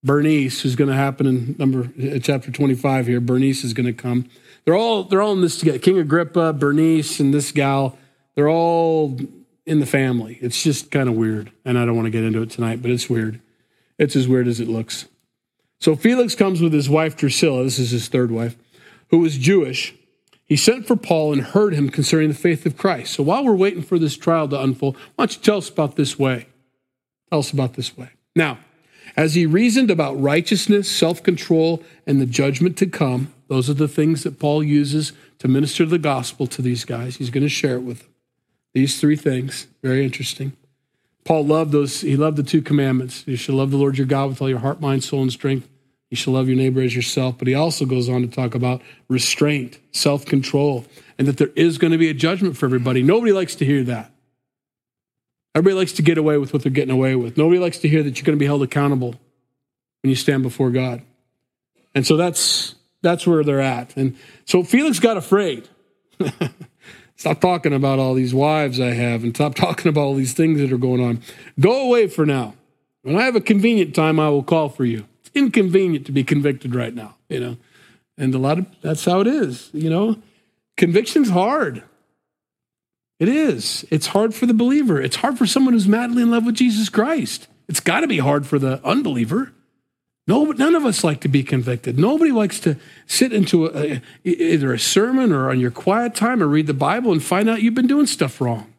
Bernice, 0.03 0.61
who's 0.61 0.75
going 0.75 0.89
to 0.89 0.95
happen 0.95 1.27
in 1.27 1.55
number 1.59 1.91
uh, 2.01 2.17
chapter 2.17 2.49
25 2.49 3.05
here. 3.05 3.21
Bernice 3.21 3.63
is 3.63 3.73
going 3.73 3.85
to 3.85 3.93
come. 3.93 4.27
They're 4.65 4.75
all 4.75 5.03
they're 5.03 5.21
all 5.21 5.33
in 5.33 5.41
this 5.41 5.59
together. 5.59 5.77
King 5.77 5.99
Agrippa, 5.99 6.53
Bernice, 6.53 7.19
and 7.19 7.31
this 7.31 7.51
gal. 7.51 7.99
They're 8.33 8.49
all 8.49 9.19
in 9.67 9.79
the 9.79 9.85
family. 9.85 10.39
It's 10.41 10.63
just 10.63 10.89
kind 10.89 11.07
of 11.07 11.13
weird, 11.13 11.51
and 11.65 11.77
I 11.77 11.85
don't 11.85 11.95
want 11.95 12.07
to 12.07 12.11
get 12.11 12.23
into 12.23 12.41
it 12.41 12.49
tonight, 12.49 12.81
but 12.81 12.89
it's 12.89 13.07
weird. 13.07 13.41
It's 13.99 14.15
as 14.15 14.27
weird 14.27 14.47
as 14.47 14.59
it 14.59 14.67
looks. 14.67 15.05
So 15.79 15.95
Felix 15.95 16.35
comes 16.35 16.61
with 16.61 16.73
his 16.73 16.89
wife 16.89 17.15
Drusilla, 17.15 17.63
this 17.63 17.79
is 17.79 17.91
his 17.91 18.07
third 18.07 18.31
wife, 18.31 18.57
who 19.09 19.19
was 19.19 19.37
Jewish. 19.37 19.95
He 20.45 20.57
sent 20.57 20.87
for 20.87 20.95
Paul 20.95 21.31
and 21.31 21.41
heard 21.41 21.73
him 21.73 21.89
concerning 21.89 22.29
the 22.29 22.35
faith 22.35 22.65
of 22.65 22.75
Christ. 22.75 23.13
So 23.13 23.23
while 23.23 23.45
we're 23.45 23.55
waiting 23.55 23.83
for 23.83 23.99
this 23.99 24.17
trial 24.17 24.47
to 24.49 24.59
unfold, 24.59 24.97
why 25.15 25.25
don't 25.25 25.35
you 25.35 25.41
tell 25.41 25.57
us 25.57 25.69
about 25.69 25.95
this 25.95 26.17
way? 26.17 26.47
Tell 27.29 27.39
us 27.39 27.51
about 27.51 27.75
this 27.75 27.95
way. 27.95 28.09
Now, 28.35 28.57
as 29.15 29.35
he 29.35 29.45
reasoned 29.45 29.91
about 29.91 30.19
righteousness, 30.19 30.89
self 30.89 31.21
control, 31.23 31.83
and 32.05 32.19
the 32.19 32.25
judgment 32.25 32.77
to 32.77 32.87
come, 32.87 33.33
those 33.47 33.69
are 33.69 33.75
the 33.75 33.87
things 33.87 34.23
that 34.23 34.39
Paul 34.39 34.63
uses 34.63 35.13
to 35.39 35.47
minister 35.47 35.85
the 35.85 35.99
gospel 35.99 36.47
to 36.47 36.61
these 36.61 36.85
guys. 36.85 37.17
He's 37.17 37.29
going 37.29 37.43
to 37.43 37.49
share 37.49 37.75
it 37.75 37.83
with 37.83 37.99
them. 37.99 38.13
These 38.73 38.99
three 38.99 39.15
things, 39.15 39.67
very 39.81 40.03
interesting. 40.03 40.53
Paul 41.29 41.45
loved 41.45 41.71
those, 41.71 42.01
he 42.01 42.17
loved 42.17 42.37
the 42.37 42.43
two 42.43 42.63
commandments. 42.63 43.23
You 43.27 43.35
shall 43.35 43.53
love 43.53 43.69
the 43.69 43.77
Lord 43.77 43.99
your 43.99 44.07
God 44.07 44.29
with 44.29 44.41
all 44.41 44.49
your 44.49 44.57
heart, 44.57 44.81
mind, 44.81 45.03
soul, 45.03 45.21
and 45.21 45.31
strength. 45.31 45.69
You 46.09 46.17
shall 46.17 46.33
love 46.33 46.47
your 46.47 46.57
neighbor 46.57 46.81
as 46.81 46.95
yourself. 46.95 47.37
But 47.37 47.47
he 47.47 47.53
also 47.53 47.85
goes 47.85 48.09
on 48.09 48.21
to 48.21 48.27
talk 48.27 48.55
about 48.55 48.81
restraint, 49.09 49.77
self 49.91 50.25
control, 50.25 50.87
and 51.19 51.27
that 51.27 51.37
there 51.37 51.51
is 51.55 51.77
going 51.77 51.91
to 51.91 51.99
be 51.99 52.09
a 52.09 52.15
judgment 52.15 52.57
for 52.57 52.65
everybody. 52.65 53.03
Nobody 53.03 53.31
likes 53.31 53.53
to 53.57 53.65
hear 53.65 53.83
that. 53.83 54.11
Everybody 55.53 55.75
likes 55.75 55.91
to 55.93 56.01
get 56.01 56.17
away 56.17 56.39
with 56.39 56.51
what 56.51 56.63
they're 56.63 56.71
getting 56.71 56.95
away 56.95 57.13
with. 57.13 57.37
Nobody 57.37 57.59
likes 57.59 57.77
to 57.79 57.87
hear 57.87 58.01
that 58.01 58.17
you're 58.17 58.25
going 58.25 58.35
to 58.35 58.41
be 58.41 58.47
held 58.47 58.63
accountable 58.63 59.13
when 60.01 60.09
you 60.09 60.15
stand 60.15 60.41
before 60.41 60.71
God. 60.71 61.03
And 61.93 62.07
so 62.07 62.17
that's 62.17 62.73
that's 63.03 63.27
where 63.27 63.43
they're 63.43 63.61
at. 63.61 63.95
And 63.95 64.17
so 64.45 64.63
Felix 64.63 64.97
got 64.97 65.15
afraid. 65.15 65.69
Stop 67.19 67.41
talking 67.41 67.73
about 67.73 67.99
all 67.99 68.13
these 68.13 68.33
wives 68.33 68.79
I 68.79 68.91
have 68.91 69.25
and 69.25 69.35
stop 69.35 69.53
talking 69.55 69.89
about 69.89 70.01
all 70.01 70.15
these 70.15 70.31
things 70.31 70.57
that 70.61 70.71
are 70.71 70.77
going 70.77 71.03
on. 71.03 71.21
Go 71.59 71.85
away 71.85 72.07
for 72.07 72.25
now. 72.25 72.55
When 73.01 73.17
I 73.17 73.23
have 73.23 73.35
a 73.35 73.41
convenient 73.41 73.93
time, 73.93 74.21
I 74.21 74.29
will 74.29 74.41
call 74.41 74.69
for 74.69 74.85
you. 74.85 75.05
It's 75.19 75.31
inconvenient 75.35 76.05
to 76.05 76.13
be 76.13 76.23
convicted 76.23 76.73
right 76.73 76.95
now, 76.95 77.17
you 77.27 77.41
know. 77.41 77.57
And 78.17 78.33
a 78.33 78.37
lot 78.37 78.57
of 78.57 78.67
that's 78.81 79.03
how 79.03 79.19
it 79.19 79.27
is, 79.27 79.69
you 79.73 79.89
know. 79.89 80.17
Conviction's 80.77 81.29
hard. 81.29 81.83
It 83.19 83.27
is. 83.27 83.85
It's 83.91 84.07
hard 84.07 84.33
for 84.33 84.45
the 84.45 84.53
believer. 84.53 85.01
It's 85.01 85.17
hard 85.17 85.37
for 85.37 85.45
someone 85.45 85.73
who's 85.73 85.89
madly 85.89 86.23
in 86.23 86.31
love 86.31 86.45
with 86.45 86.55
Jesus 86.55 86.87
Christ. 86.87 87.49
It's 87.67 87.81
got 87.81 87.99
to 87.99 88.07
be 88.07 88.19
hard 88.19 88.47
for 88.47 88.59
the 88.59 88.81
unbeliever. 88.85 89.51
No, 90.29 90.45
none 90.45 90.75
of 90.75 90.85
us 90.85 91.03
like 91.03 91.21
to 91.21 91.27
be 91.27 91.41
convicted. 91.41 91.97
Nobody 91.97 92.31
likes 92.31 92.59
to 92.59 92.77
sit 93.07 93.33
into 93.33 93.65
a, 93.65 93.99
either 94.23 94.71
a 94.71 94.77
sermon 94.77 95.31
or 95.31 95.49
on 95.49 95.59
your 95.59 95.71
quiet 95.71 96.13
time 96.13 96.43
or 96.43 96.47
read 96.47 96.67
the 96.67 96.73
Bible 96.75 97.11
and 97.11 97.21
find 97.21 97.49
out 97.49 97.63
you've 97.63 97.73
been 97.73 97.87
doing 97.87 98.05
stuff 98.05 98.39
wrong. 98.39 98.71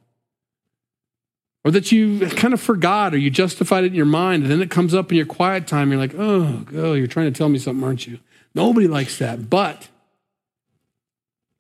Or 1.65 1.73
that 1.73 1.91
you 1.91 2.21
kind 2.29 2.55
of 2.55 2.61
forgot 2.61 3.15
or 3.15 3.17
you 3.17 3.31
justified 3.31 3.83
it 3.83 3.89
in 3.89 3.95
your 3.95 4.07
mind 4.07 4.45
and 4.45 4.53
then 4.53 4.63
it 4.63 4.71
comes 4.71 4.95
up 4.95 5.11
in 5.11 5.17
your 5.17 5.27
quiet 5.27 5.67
time. 5.67 5.91
You're 5.91 5.99
like, 5.99 6.15
oh, 6.17 6.67
oh, 6.73 6.93
you're 6.93 7.09
trying 7.09 7.33
to 7.33 7.37
tell 7.37 7.49
me 7.49 7.59
something, 7.59 7.83
aren't 7.83 8.07
you? 8.07 8.21
Nobody 8.55 8.87
likes 8.87 9.19
that. 9.19 9.51
But 9.51 9.89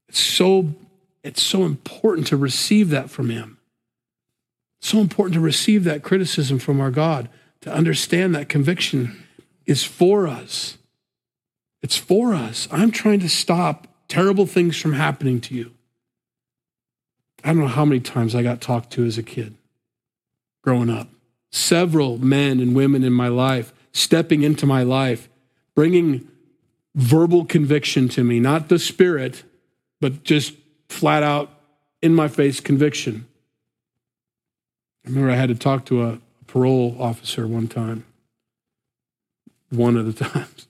it's 0.08 0.20
so, 0.20 0.72
it's 1.24 1.42
so 1.42 1.64
important 1.64 2.28
to 2.28 2.36
receive 2.36 2.90
that 2.90 3.10
from 3.10 3.28
Him. 3.28 3.58
It's 4.78 4.88
so 4.90 4.98
important 4.98 5.34
to 5.34 5.40
receive 5.40 5.82
that 5.82 6.04
criticism 6.04 6.60
from 6.60 6.80
our 6.80 6.92
God, 6.92 7.28
to 7.62 7.72
understand 7.72 8.36
that 8.36 8.48
conviction 8.48 9.26
is 9.70 9.84
for 9.84 10.26
us. 10.26 10.78
It's 11.80 11.96
for 11.96 12.34
us. 12.34 12.66
I'm 12.72 12.90
trying 12.90 13.20
to 13.20 13.28
stop 13.28 13.86
terrible 14.08 14.44
things 14.44 14.76
from 14.76 14.94
happening 14.94 15.40
to 15.42 15.54
you. 15.54 15.70
I 17.44 17.50
don't 17.50 17.60
know 17.60 17.68
how 17.68 17.84
many 17.84 18.00
times 18.00 18.34
I 18.34 18.42
got 18.42 18.60
talked 18.60 18.90
to 18.94 19.04
as 19.04 19.16
a 19.16 19.22
kid 19.22 19.54
growing 20.64 20.90
up. 20.90 21.06
Several 21.52 22.18
men 22.18 22.58
and 22.58 22.74
women 22.74 23.04
in 23.04 23.12
my 23.12 23.28
life 23.28 23.72
stepping 23.92 24.42
into 24.42 24.66
my 24.66 24.82
life, 24.82 25.28
bringing 25.76 26.26
verbal 26.96 27.44
conviction 27.44 28.08
to 28.08 28.24
me, 28.24 28.40
not 28.40 28.68
the 28.70 28.78
spirit, 28.78 29.44
but 30.00 30.24
just 30.24 30.54
flat 30.88 31.22
out 31.22 31.48
in 32.02 32.12
my 32.12 32.26
face 32.26 32.58
conviction. 32.58 33.24
I 35.06 35.10
remember 35.10 35.30
I 35.30 35.36
had 35.36 35.48
to 35.48 35.54
talk 35.54 35.84
to 35.86 36.02
a 36.02 36.18
parole 36.48 36.96
officer 36.98 37.46
one 37.46 37.68
time 37.68 38.04
one 39.70 39.96
of 39.96 40.06
the 40.06 40.24
times. 40.24 40.66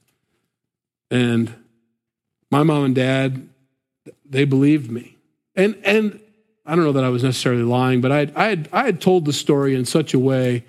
And 1.11 1.55
my 2.51 2.63
mom 2.63 2.85
and 2.85 2.95
dad, 2.95 3.49
they 4.25 4.45
believed 4.45 4.91
me. 4.91 5.17
And, 5.57 5.77
and 5.85 6.21
I 6.65 6.75
don't 6.77 6.85
know 6.85 6.93
that 6.93 7.05
I 7.05 7.09
was 7.09 7.25
necessarily 7.25 7.63
lying, 7.63 8.01
but 8.01 8.13
I 8.13 8.19
had, 8.19 8.33
I, 8.37 8.49
had, 8.49 8.69
I 8.73 8.85
had 8.85 9.01
told 9.01 9.25
the 9.25 9.33
story 9.33 9.75
in 9.75 9.85
such 9.85 10.15
a 10.15 10.19
way 10.19 10.65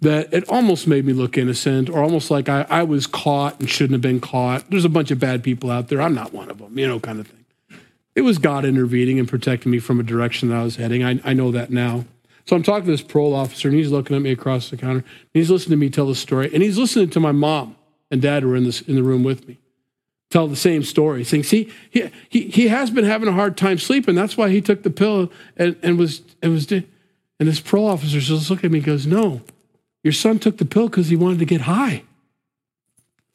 that 0.00 0.32
it 0.32 0.48
almost 0.48 0.88
made 0.88 1.04
me 1.04 1.12
look 1.12 1.38
innocent 1.38 1.88
or 1.88 2.02
almost 2.02 2.30
like 2.30 2.48
I, 2.48 2.66
I 2.68 2.82
was 2.82 3.06
caught 3.06 3.60
and 3.60 3.70
shouldn't 3.70 3.92
have 3.92 4.00
been 4.00 4.20
caught. 4.20 4.68
There's 4.68 4.84
a 4.84 4.88
bunch 4.88 5.10
of 5.10 5.20
bad 5.20 5.44
people 5.44 5.70
out 5.70 5.88
there. 5.88 6.02
I'm 6.02 6.14
not 6.14 6.32
one 6.32 6.50
of 6.50 6.58
them, 6.58 6.76
you 6.76 6.88
know, 6.88 6.98
kind 6.98 7.20
of 7.20 7.28
thing. 7.28 7.44
It 8.14 8.22
was 8.22 8.38
God 8.38 8.64
intervening 8.64 9.18
and 9.18 9.28
protecting 9.28 9.70
me 9.70 9.78
from 9.78 10.00
a 10.00 10.02
direction 10.02 10.48
that 10.48 10.56
I 10.56 10.64
was 10.64 10.76
heading. 10.76 11.04
I, 11.04 11.20
I 11.24 11.32
know 11.34 11.52
that 11.52 11.70
now. 11.70 12.04
So 12.46 12.56
I'm 12.56 12.62
talking 12.62 12.86
to 12.86 12.90
this 12.90 13.02
parole 13.02 13.34
officer, 13.34 13.68
and 13.68 13.76
he's 13.76 13.90
looking 13.90 14.16
at 14.16 14.22
me 14.22 14.30
across 14.30 14.70
the 14.70 14.76
counter. 14.76 15.04
He's 15.32 15.50
listening 15.50 15.78
to 15.78 15.80
me 15.80 15.90
tell 15.90 16.06
the 16.06 16.14
story, 16.14 16.50
and 16.52 16.62
he's 16.62 16.78
listening 16.78 17.10
to 17.10 17.20
my 17.20 17.32
mom 17.32 17.76
and 18.10 18.20
dad 18.20 18.44
were 18.44 18.56
in, 18.56 18.64
this, 18.64 18.82
in 18.82 18.96
the 18.96 19.02
room 19.02 19.22
with 19.22 19.48
me. 19.48 19.58
Tell 20.30 20.48
the 20.48 20.56
same 20.56 20.82
story, 20.82 21.24
saying, 21.24 21.42
"See, 21.42 21.70
he, 21.90 22.10
he, 22.28 22.48
he 22.48 22.68
has 22.68 22.90
been 22.90 23.04
having 23.04 23.28
a 23.28 23.32
hard 23.32 23.56
time 23.56 23.76
sleeping. 23.76 24.14
That's 24.14 24.36
why 24.36 24.48
he 24.48 24.62
took 24.62 24.82
the 24.82 24.90
pill 24.90 25.30
and, 25.58 25.76
and 25.82 25.98
was 25.98 26.22
and 26.40 26.52
was." 26.52 26.70
And 26.72 26.86
this 27.38 27.60
parole 27.60 27.88
officer 27.88 28.18
just 28.18 28.48
looked 28.48 28.64
at 28.64 28.70
me 28.70 28.78
and 28.78 28.86
goes, 28.86 29.06
"No, 29.06 29.42
your 30.02 30.14
son 30.14 30.38
took 30.38 30.56
the 30.56 30.64
pill 30.64 30.88
because 30.88 31.08
he 31.08 31.16
wanted 31.16 31.38
to 31.40 31.44
get 31.44 31.62
high." 31.62 32.04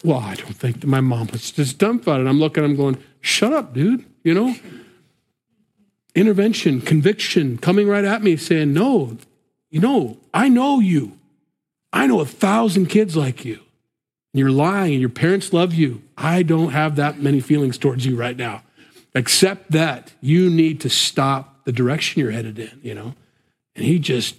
Well, 0.04 0.18
I 0.20 0.36
don't 0.36 0.56
think 0.56 0.86
my 0.86 1.02
mom 1.02 1.28
was 1.32 1.52
just 1.52 1.78
dumbfounded. 1.78 2.28
I'm 2.28 2.40
looking, 2.40 2.64
I'm 2.64 2.76
going, 2.76 2.98
"Shut 3.22 3.54
up, 3.54 3.76
dude!" 3.76 4.04
You 4.24 4.34
know, 4.34 4.56
intervention, 6.18 6.82
conviction 6.82 7.58
coming 7.58 7.88
right 7.88 8.04
at 8.04 8.24
me 8.24 8.36
saying, 8.38 8.74
No, 8.74 9.18
you 9.70 9.80
know, 9.80 10.18
I 10.34 10.50
know 10.50 10.80
you. 10.80 11.18
I 11.94 12.08
know 12.08 12.20
a 12.20 12.26
thousand 12.26 12.88
kids 12.88 13.16
like 13.16 13.46
you. 13.46 13.56
And 14.34 14.40
you're 14.40 14.52
lying 14.52 14.94
and 14.94 15.02
your 15.02 15.10
parents 15.10 15.54
love 15.54 15.74
you. 15.74 16.02
I 16.18 16.44
don't 16.44 16.72
have 16.72 16.96
that 16.98 17.20
many 17.20 17.40
feelings 17.40 17.78
towards 17.78 18.06
you 18.06 18.16
right 18.16 18.36
now. 18.36 18.64
Except 19.16 19.72
that 19.72 20.14
you 20.22 20.50
need 20.50 20.82
to 20.82 20.90
stop 20.90 21.64
the 21.66 21.72
direction 21.72 22.20
you're 22.20 22.32
headed 22.32 22.60
in, 22.60 22.80
you 22.84 22.94
know? 22.94 23.14
And 23.76 23.86
he 23.86 24.00
just, 24.00 24.36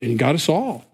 and 0.00 0.10
he 0.10 0.16
got 0.16 0.34
us 0.34 0.48
all. 0.48 0.84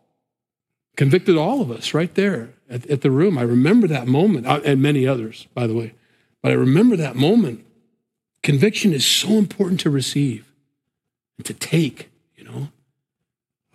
Convicted 0.97 1.37
all 1.37 1.61
of 1.61 1.71
us 1.71 1.93
right 1.93 2.15
there 2.15 2.51
at, 2.69 2.87
at 2.87 3.01
the 3.03 3.11
room. 3.11 3.37
I 3.37 3.43
remember 3.43 3.87
that 3.89 4.07
moment, 4.07 4.47
uh, 4.47 4.61
and 4.65 4.81
many 4.83 5.07
others, 5.07 5.47
by 5.55 5.67
the 5.67 5.75
way. 5.75 5.95
But 6.43 6.53
I 6.53 6.55
remember 6.55 6.97
that 6.97 7.17
moment 7.17 7.65
Conviction 8.43 8.93
is 8.93 9.05
so 9.05 9.31
important 9.33 9.81
to 9.81 9.91
receive 9.91 10.51
and 11.37 11.45
to 11.47 11.55
take, 11.55 12.11
you 12.37 12.45
know. 12.45 12.69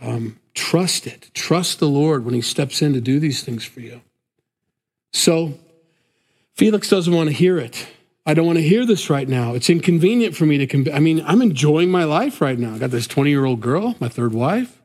Um, 0.01 0.39
trust 0.54 1.08
it. 1.08 1.30
Trust 1.34 1.80
the 1.80 1.88
Lord 1.88 2.25
when 2.25 2.34
He 2.34 2.41
steps 2.41 2.82
in 2.82 2.93
to 2.93 3.01
do 3.01 3.19
these 3.19 3.43
things 3.43 3.63
for 3.63 3.80
you. 3.80 4.01
So, 5.13 5.54
Felix 6.54 6.89
doesn't 6.89 7.13
want 7.13 7.30
to 7.30 7.36
hear 7.36 7.58
it. 7.58 7.88
I 8.25 8.34
don't 8.34 8.45
want 8.45 8.58
to 8.58 8.63
hear 8.63 8.86
this 8.86 9.10
right 9.10 9.28
now. 9.28 9.54
It's 9.54 9.69
inconvenient 9.69 10.36
for 10.36 10.45
me 10.45 10.58
to. 10.58 10.65
Con- 10.65 10.93
I 10.93 10.99
mean, 10.99 11.23
I'm 11.25 11.41
enjoying 11.41 11.91
my 11.91 12.06
life 12.06 12.41
right 12.41 12.58
now. 12.58 12.73
I 12.73 12.80
got 12.80 12.91
this 12.91 13.08
20 13.08 13.30
year 13.30 13.45
old 13.45 13.62
girl, 13.62 13.95
my 13.99 14.10
third 14.10 14.34
wife, 14.34 14.82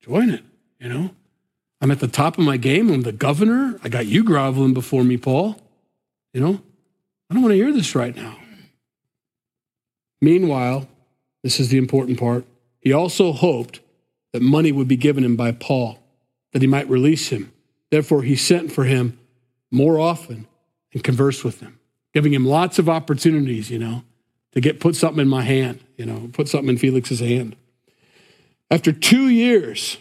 enjoying 0.00 0.30
it, 0.30 0.44
you 0.78 0.88
know. 0.88 1.10
I'm 1.80 1.90
at 1.90 2.00
the 2.00 2.08
top 2.08 2.38
of 2.38 2.44
my 2.44 2.56
game. 2.56 2.90
I'm 2.90 3.02
the 3.02 3.12
governor. 3.12 3.78
I 3.82 3.88
got 3.88 4.06
you 4.06 4.24
groveling 4.24 4.74
before 4.74 5.04
me, 5.04 5.16
Paul. 5.16 5.60
You 6.32 6.40
know, 6.40 6.60
I 7.30 7.34
don't 7.34 7.42
want 7.42 7.52
to 7.52 7.56
hear 7.56 7.72
this 7.72 7.94
right 7.94 8.14
now. 8.14 8.36
Meanwhile, 10.20 10.88
this 11.42 11.60
is 11.60 11.68
the 11.68 11.78
important 11.78 12.18
part. 12.18 12.44
He 12.80 12.92
also 12.92 13.32
hoped 13.32 13.80
that 14.32 14.42
money 14.42 14.72
would 14.72 14.88
be 14.88 14.96
given 14.96 15.24
him 15.24 15.36
by 15.36 15.52
Paul, 15.52 15.98
that 16.52 16.62
he 16.62 16.68
might 16.68 16.88
release 16.88 17.28
him. 17.28 17.52
Therefore, 17.90 18.22
he 18.22 18.36
sent 18.36 18.72
for 18.72 18.84
him 18.84 19.18
more 19.70 19.98
often 19.98 20.46
and 20.92 21.04
conversed 21.04 21.44
with 21.44 21.60
him, 21.60 21.78
giving 22.12 22.32
him 22.32 22.46
lots 22.46 22.78
of 22.78 22.88
opportunities, 22.88 23.70
you 23.70 23.78
know, 23.78 24.02
to 24.52 24.60
get 24.60 24.80
put 24.80 24.96
something 24.96 25.20
in 25.20 25.28
my 25.28 25.42
hand, 25.42 25.80
you 25.96 26.06
know, 26.06 26.30
put 26.32 26.48
something 26.48 26.70
in 26.70 26.78
Felix's 26.78 27.20
hand. 27.20 27.56
After 28.70 28.92
two 28.92 29.28
years, 29.28 29.98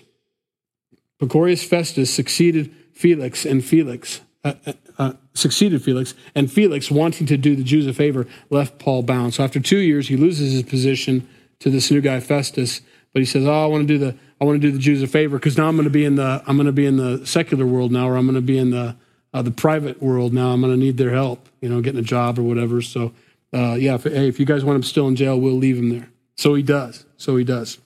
Porcius 1.19 1.63
Festus 1.63 2.13
succeeded 2.13 2.73
Felix, 2.93 3.45
and 3.45 3.63
Felix 3.63 4.21
uh, 4.45 4.53
uh, 4.65 4.73
uh, 4.97 5.13
succeeded 5.33 5.83
Felix, 5.83 6.13
and 6.33 6.49
Felix, 6.51 6.89
wanting 6.89 7.27
to 7.27 7.35
do 7.35 7.55
the 7.55 7.63
Jews 7.63 7.87
a 7.87 7.93
favor, 7.93 8.27
left 8.49 8.79
Paul 8.79 9.03
bound. 9.03 9.33
So 9.33 9.43
after 9.43 9.59
two 9.59 9.79
years, 9.79 10.07
he 10.07 10.15
loses 10.15 10.53
his 10.53 10.63
position 10.63 11.27
to 11.59 11.69
this 11.69 11.91
new 11.91 11.99
guy 11.99 12.19
Festus, 12.19 12.81
but 13.11 13.21
he 13.21 13.25
says, 13.25 13.45
"Oh, 13.45 13.63
I 13.63 13.65
want 13.65 13.87
to 13.87 13.93
do 13.93 13.97
the 13.97 14.15
I 14.39 14.45
want 14.45 14.61
to 14.61 14.67
do 14.67 14.71
the 14.71 14.79
Jews 14.79 15.01
a 15.01 15.07
favor 15.07 15.37
because 15.37 15.57
now 15.57 15.67
I'm 15.67 15.75
going 15.75 15.85
to 15.85 15.89
be 15.89 16.05
in 16.05 16.15
the 16.15 16.43
I'm 16.45 16.55
going 16.55 16.67
to 16.67 16.71
be 16.71 16.85
in 16.85 16.97
the 16.97 17.25
secular 17.25 17.65
world 17.65 17.91
now, 17.91 18.07
or 18.07 18.17
I'm 18.17 18.25
going 18.25 18.35
to 18.35 18.41
be 18.41 18.57
in 18.57 18.69
the 18.69 18.95
uh, 19.33 19.41
the 19.41 19.51
private 19.51 20.01
world 20.01 20.33
now. 20.33 20.51
I'm 20.51 20.61
going 20.61 20.73
to 20.73 20.79
need 20.79 20.97
their 20.97 21.11
help, 21.11 21.49
you 21.59 21.67
know, 21.67 21.81
getting 21.81 21.99
a 21.99 22.03
job 22.03 22.39
or 22.39 22.43
whatever. 22.43 22.81
So, 22.81 23.11
uh, 23.53 23.73
yeah, 23.73 23.95
if, 23.95 24.03
hey, 24.03 24.29
if 24.29 24.39
you 24.39 24.45
guys 24.45 24.63
want 24.63 24.77
him 24.77 24.83
still 24.83 25.09
in 25.09 25.17
jail, 25.17 25.37
we'll 25.37 25.57
leave 25.57 25.77
him 25.77 25.89
there. 25.89 26.09
So 26.37 26.53
he 26.53 26.63
does. 26.63 27.05
So 27.17 27.35
he 27.35 27.43
does. 27.43 27.77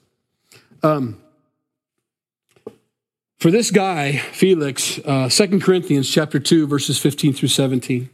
Um, 0.84 1.20
for 3.40 3.50
this 3.50 3.70
guy, 3.70 4.18
Felix, 4.18 5.00
uh, 5.04 5.30
2 5.30 5.60
Corinthians 5.60 6.10
chapter 6.10 6.38
2, 6.38 6.66
verses 6.66 6.98
15 6.98 7.32
through 7.32 7.48
17. 7.48 8.10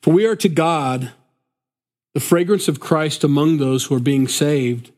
For 0.00 0.14
we 0.14 0.26
are 0.26 0.36
to 0.36 0.48
God 0.48 1.12
the 2.14 2.20
fragrance 2.20 2.68
of 2.68 2.78
Christ 2.78 3.24
among 3.24 3.58
those 3.58 3.86
who 3.86 3.96
are 3.96 4.00
being 4.00 4.28
saved, 4.28 4.92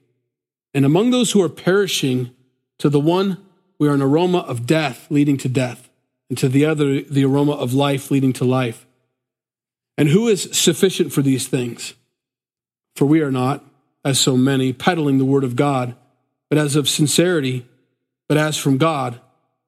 and 0.75 0.85
among 0.85 1.11
those 1.11 1.33
who 1.33 1.43
are 1.43 1.49
perishing, 1.49 2.33
to 2.79 2.91
the 2.91 3.01
one 3.01 3.39
we 3.79 3.89
are 3.89 3.95
an 3.95 4.03
aroma 4.03 4.41
of 4.41 4.67
death 4.67 5.07
leading 5.11 5.39
to 5.39 5.49
death, 5.49 5.89
and 6.29 6.37
to 6.37 6.49
the 6.49 6.67
other 6.67 7.01
the 7.01 7.25
aroma 7.25 7.53
of 7.53 7.73
life 7.73 8.11
leading 8.11 8.35
to 8.35 8.45
life. 8.45 8.87
And 9.97 10.11
who 10.11 10.29
is 10.29 10.51
sufficient 10.53 11.15
for 11.15 11.23
these 11.23 11.49
things? 11.49 11.95
For 12.95 13.07
we 13.07 13.23
are 13.23 13.31
not, 13.31 13.65
as 14.05 14.21
so 14.21 14.37
many, 14.37 14.75
peddling 14.75 15.17
the 15.17 15.25
word 15.25 15.45
of 15.45 15.57
God, 15.57 15.97
but 16.51 16.59
as 16.59 16.77
of 16.77 16.91
sincerity 16.91 17.67
but 18.29 18.37
as 18.37 18.57
from 18.57 18.79
God, 18.79 19.21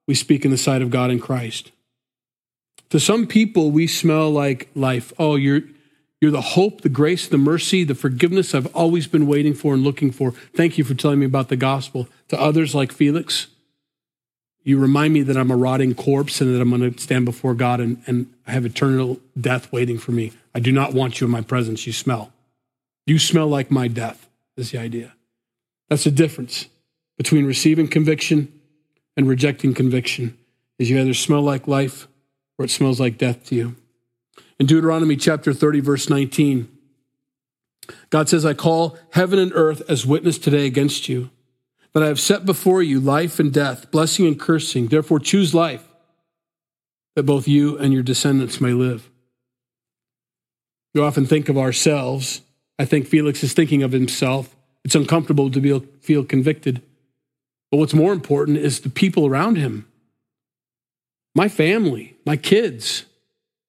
we 0.06 0.14
speak 0.14 0.44
in 0.44 0.50
the 0.50 0.58
sight 0.58 0.82
of 0.82 0.90
God 0.90 1.10
in 1.10 1.20
Christ. 1.20 1.70
To 2.90 2.98
some 2.98 3.26
people, 3.26 3.70
we 3.70 3.86
smell 3.86 4.30
like 4.30 4.70
life. 4.74 5.12
Oh, 5.18 5.36
you're, 5.36 5.60
you're 6.20 6.30
the 6.30 6.40
hope, 6.40 6.80
the 6.80 6.88
grace, 6.88 7.28
the 7.28 7.38
mercy, 7.38 7.84
the 7.84 7.94
forgiveness 7.94 8.54
I've 8.54 8.74
always 8.74 9.06
been 9.06 9.26
waiting 9.26 9.54
for 9.54 9.74
and 9.74 9.84
looking 9.84 10.10
for. 10.10 10.32
Thank 10.54 10.78
you 10.78 10.84
for 10.84 10.94
telling 10.94 11.20
me 11.20 11.26
about 11.26 11.48
the 11.48 11.56
gospel. 11.56 12.08
To 12.28 12.40
others, 12.40 12.74
like 12.74 12.90
Felix, 12.90 13.48
you 14.64 14.78
remind 14.78 15.12
me 15.12 15.22
that 15.22 15.36
I'm 15.36 15.50
a 15.50 15.56
rotting 15.56 15.94
corpse 15.94 16.40
and 16.40 16.54
that 16.54 16.60
I'm 16.60 16.70
going 16.70 16.92
to 16.92 17.00
stand 17.00 17.26
before 17.26 17.54
God 17.54 17.80
and, 17.80 18.02
and 18.06 18.32
have 18.46 18.64
eternal 18.64 19.20
death 19.38 19.70
waiting 19.70 19.98
for 19.98 20.12
me. 20.12 20.32
I 20.54 20.60
do 20.60 20.72
not 20.72 20.94
want 20.94 21.20
you 21.20 21.26
in 21.26 21.30
my 21.30 21.42
presence. 21.42 21.86
You 21.86 21.92
smell. 21.92 22.32
You 23.06 23.18
smell 23.18 23.46
like 23.46 23.70
my 23.70 23.88
death, 23.88 24.28
is 24.56 24.70
the 24.70 24.78
idea. 24.78 25.14
That's 25.88 26.04
the 26.04 26.10
difference 26.10 26.66
between 27.18 27.44
receiving 27.44 27.88
conviction 27.88 28.50
and 29.16 29.28
rejecting 29.28 29.74
conviction 29.74 30.38
is 30.78 30.88
you 30.88 30.98
either 30.98 31.12
smell 31.12 31.42
like 31.42 31.68
life 31.68 32.08
or 32.56 32.64
it 32.64 32.70
smells 32.70 32.98
like 32.98 33.18
death 33.18 33.44
to 33.46 33.54
you. 33.54 33.76
In 34.58 34.66
Deuteronomy 34.66 35.16
chapter 35.16 35.52
30, 35.52 35.80
verse 35.80 36.08
19, 36.08 36.68
God 38.10 38.28
says, 38.28 38.46
I 38.46 38.54
call 38.54 38.96
heaven 39.12 39.38
and 39.38 39.52
earth 39.54 39.82
as 39.88 40.06
witness 40.06 40.38
today 40.38 40.66
against 40.66 41.08
you, 41.08 41.30
that 41.92 42.02
I 42.02 42.06
have 42.06 42.20
set 42.20 42.46
before 42.46 42.82
you 42.82 43.00
life 43.00 43.38
and 43.38 43.52
death, 43.52 43.90
blessing 43.90 44.26
and 44.26 44.38
cursing. 44.38 44.86
Therefore, 44.88 45.18
choose 45.18 45.54
life, 45.54 45.86
that 47.16 47.24
both 47.24 47.48
you 47.48 47.76
and 47.78 47.92
your 47.92 48.02
descendants 48.02 48.60
may 48.60 48.72
live. 48.72 49.10
We 50.94 51.00
often 51.00 51.26
think 51.26 51.48
of 51.48 51.58
ourselves. 51.58 52.42
I 52.78 52.84
think 52.84 53.06
Felix 53.06 53.42
is 53.42 53.52
thinking 53.52 53.82
of 53.82 53.92
himself. 53.92 54.54
It's 54.84 54.94
uncomfortable 54.94 55.50
to 55.50 55.60
be, 55.60 55.78
feel 56.00 56.24
convicted. 56.24 56.82
But 57.70 57.78
what's 57.78 57.94
more 57.94 58.12
important 58.12 58.58
is 58.58 58.80
the 58.80 58.90
people 58.90 59.26
around 59.26 59.56
him. 59.56 59.86
My 61.34 61.48
family, 61.48 62.16
my 62.24 62.36
kids, 62.36 63.04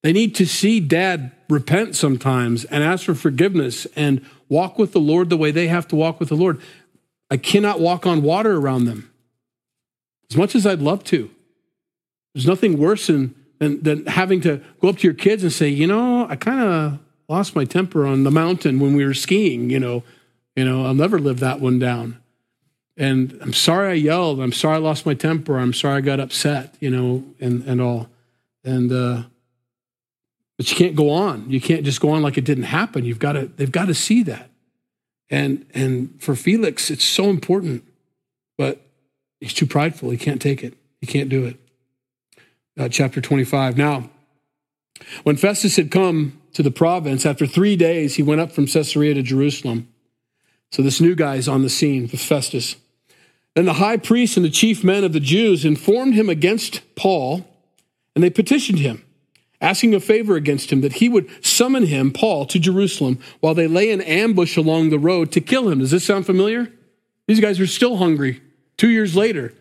they 0.04 0.14
need 0.14 0.36
to 0.36 0.46
see 0.46 0.80
dad 0.80 1.32
repent 1.50 1.96
sometimes 1.96 2.64
and 2.66 2.84
ask 2.84 3.06
for 3.06 3.16
forgiveness 3.16 3.86
and 3.96 4.26
walk 4.48 4.80
with 4.80 4.94
the 4.94 5.00
Lord 5.00 5.30
the 5.30 5.38
way 5.38 5.52
they 5.52 5.68
have 5.68 5.88
to 5.90 5.96
walk 5.96 6.20
with 6.20 6.30
the 6.30 6.36
Lord. 6.36 6.62
I 7.30 7.38
cannot 7.38 7.80
walk 7.80 8.06
on 8.06 8.22
water 8.22 8.58
around 8.58 8.86
them 8.86 9.12
as 10.32 10.38
much 10.38 10.56
as 10.56 10.66
I'd 10.66 10.82
love 10.82 11.04
to. 11.06 11.30
There's 12.34 12.48
nothing 12.48 12.78
worse 12.78 13.08
than, 13.08 13.36
than, 13.60 13.82
than 13.84 14.06
having 14.06 14.42
to 14.42 14.62
go 14.80 14.90
up 14.90 14.98
to 15.00 15.08
your 15.08 15.14
kids 15.14 15.44
and 15.44 15.52
say, 15.52 15.68
you 15.68 15.88
know, 15.88 16.28
I 16.28 16.36
kind 16.36 16.62
of 16.62 17.00
lost 17.28 17.56
my 17.56 17.66
temper 17.66 18.06
on 18.06 18.24
the 18.24 18.32
mountain 18.32 18.80
when 18.80 18.96
we 18.96 19.06
were 19.06 19.14
skiing, 19.14 19.70
you 19.70 19.80
know, 19.80 20.04
you 20.56 20.66
know, 20.66 20.86
I'll 20.86 20.96
never 20.96 21.20
live 21.20 21.40
that 21.42 21.60
one 21.60 21.78
down 21.78 22.20
and 23.00 23.40
I'm 23.42 23.54
sorry 23.54 23.92
I 23.92 23.94
yelled. 23.94 24.42
I'm 24.42 24.52
sorry 24.52 24.76
I 24.76 24.80
lost 24.80 25.06
my 25.06 25.14
temper. 25.14 25.58
I'm 25.58 25.74
sorry 25.74 26.00
I 26.00 26.02
got 26.02 26.20
upset, 26.20 26.76
you 26.82 26.90
know, 26.90 27.24
and, 27.40 27.64
and 27.64 27.80
all. 27.80 28.10
And, 28.66 28.92
uh, 28.92 29.24
but 30.58 30.70
you 30.70 30.76
can't 30.76 30.98
go 30.98 31.10
on. 31.10 31.50
You 31.50 31.62
can't 31.62 31.86
just 31.86 32.02
go 32.02 32.10
on 32.10 32.22
like 32.22 32.38
it 32.38 32.44
didn't 32.44 32.66
happen. 32.66 33.06
You've 33.06 33.18
got 33.18 33.34
to, 33.34 33.46
they've 33.46 33.72
got 33.72 33.86
to 33.86 33.96
see 33.96 34.22
that. 34.24 34.50
And, 35.30 35.66
and 35.74 36.22
for 36.22 36.36
Felix, 36.36 36.92
it's 36.92 37.06
so 37.06 37.30
important, 37.30 37.86
but 38.58 38.82
he's 39.40 39.54
too 39.54 39.66
prideful. 39.66 40.10
He 40.10 40.18
can't 40.18 40.42
take 40.42 40.62
it. 40.62 40.74
He 41.00 41.08
can't 41.08 41.30
do 41.30 41.46
it. 41.46 41.58
Uh, 42.78 42.90
chapter 42.90 43.22
25. 43.22 43.78
Now, 43.78 44.10
when 45.24 45.38
Festus 45.38 45.78
had 45.78 45.90
come 45.90 46.42
to 46.52 46.64
the 46.64 46.72
province, 46.72 47.26
after 47.26 47.48
three 47.48 47.78
days, 47.78 48.16
he 48.16 48.24
went 48.24 48.42
up 48.42 48.52
from 48.52 48.68
Caesarea 48.68 49.14
to 49.14 49.22
Jerusalem. 49.22 49.88
So 50.74 50.82
this 50.82 51.00
new 51.00 51.16
guy 51.16 51.36
is 51.36 51.48
on 51.48 51.62
the 51.62 51.70
scene 51.70 52.10
Festus. 52.10 52.76
Then 53.60 53.66
the 53.66 53.74
high 53.74 53.98
priest 53.98 54.38
and 54.38 54.46
the 54.46 54.50
chief 54.50 54.86
men 54.86 55.04
of 55.04 55.12
the 55.12 55.20
Jews 55.20 55.66
informed 55.66 56.14
him 56.14 56.30
against 56.30 56.80
Paul, 56.96 57.46
and 58.16 58.24
they 58.24 58.30
petitioned 58.30 58.80
him, 58.80 59.04
asking 59.60 59.94
a 59.94 60.00
favor 60.00 60.38
against 60.38 60.72
him 60.72 60.80
that 60.80 60.94
he 60.94 61.10
would 61.10 61.30
summon 61.46 61.88
him, 61.88 62.14
Paul, 62.14 62.46
to 62.46 62.58
Jerusalem 62.58 63.20
while 63.42 63.54
they 63.54 63.68
lay 63.68 63.92
in 63.92 64.00
ambush 64.00 64.56
along 64.56 64.92
the 64.92 64.98
road 64.98 65.34
to 65.34 65.42
kill 65.42 65.68
him. 65.68 65.80
Does 65.80 65.92
this 65.92 66.06
sound 66.06 66.26
familiar? 66.26 66.72
These 67.28 67.42
guys 67.42 67.60
are 67.60 67.68
still 67.68 67.98
hungry 67.98 68.42
two 68.78 68.88
years 68.88 69.14
later. 69.14 69.54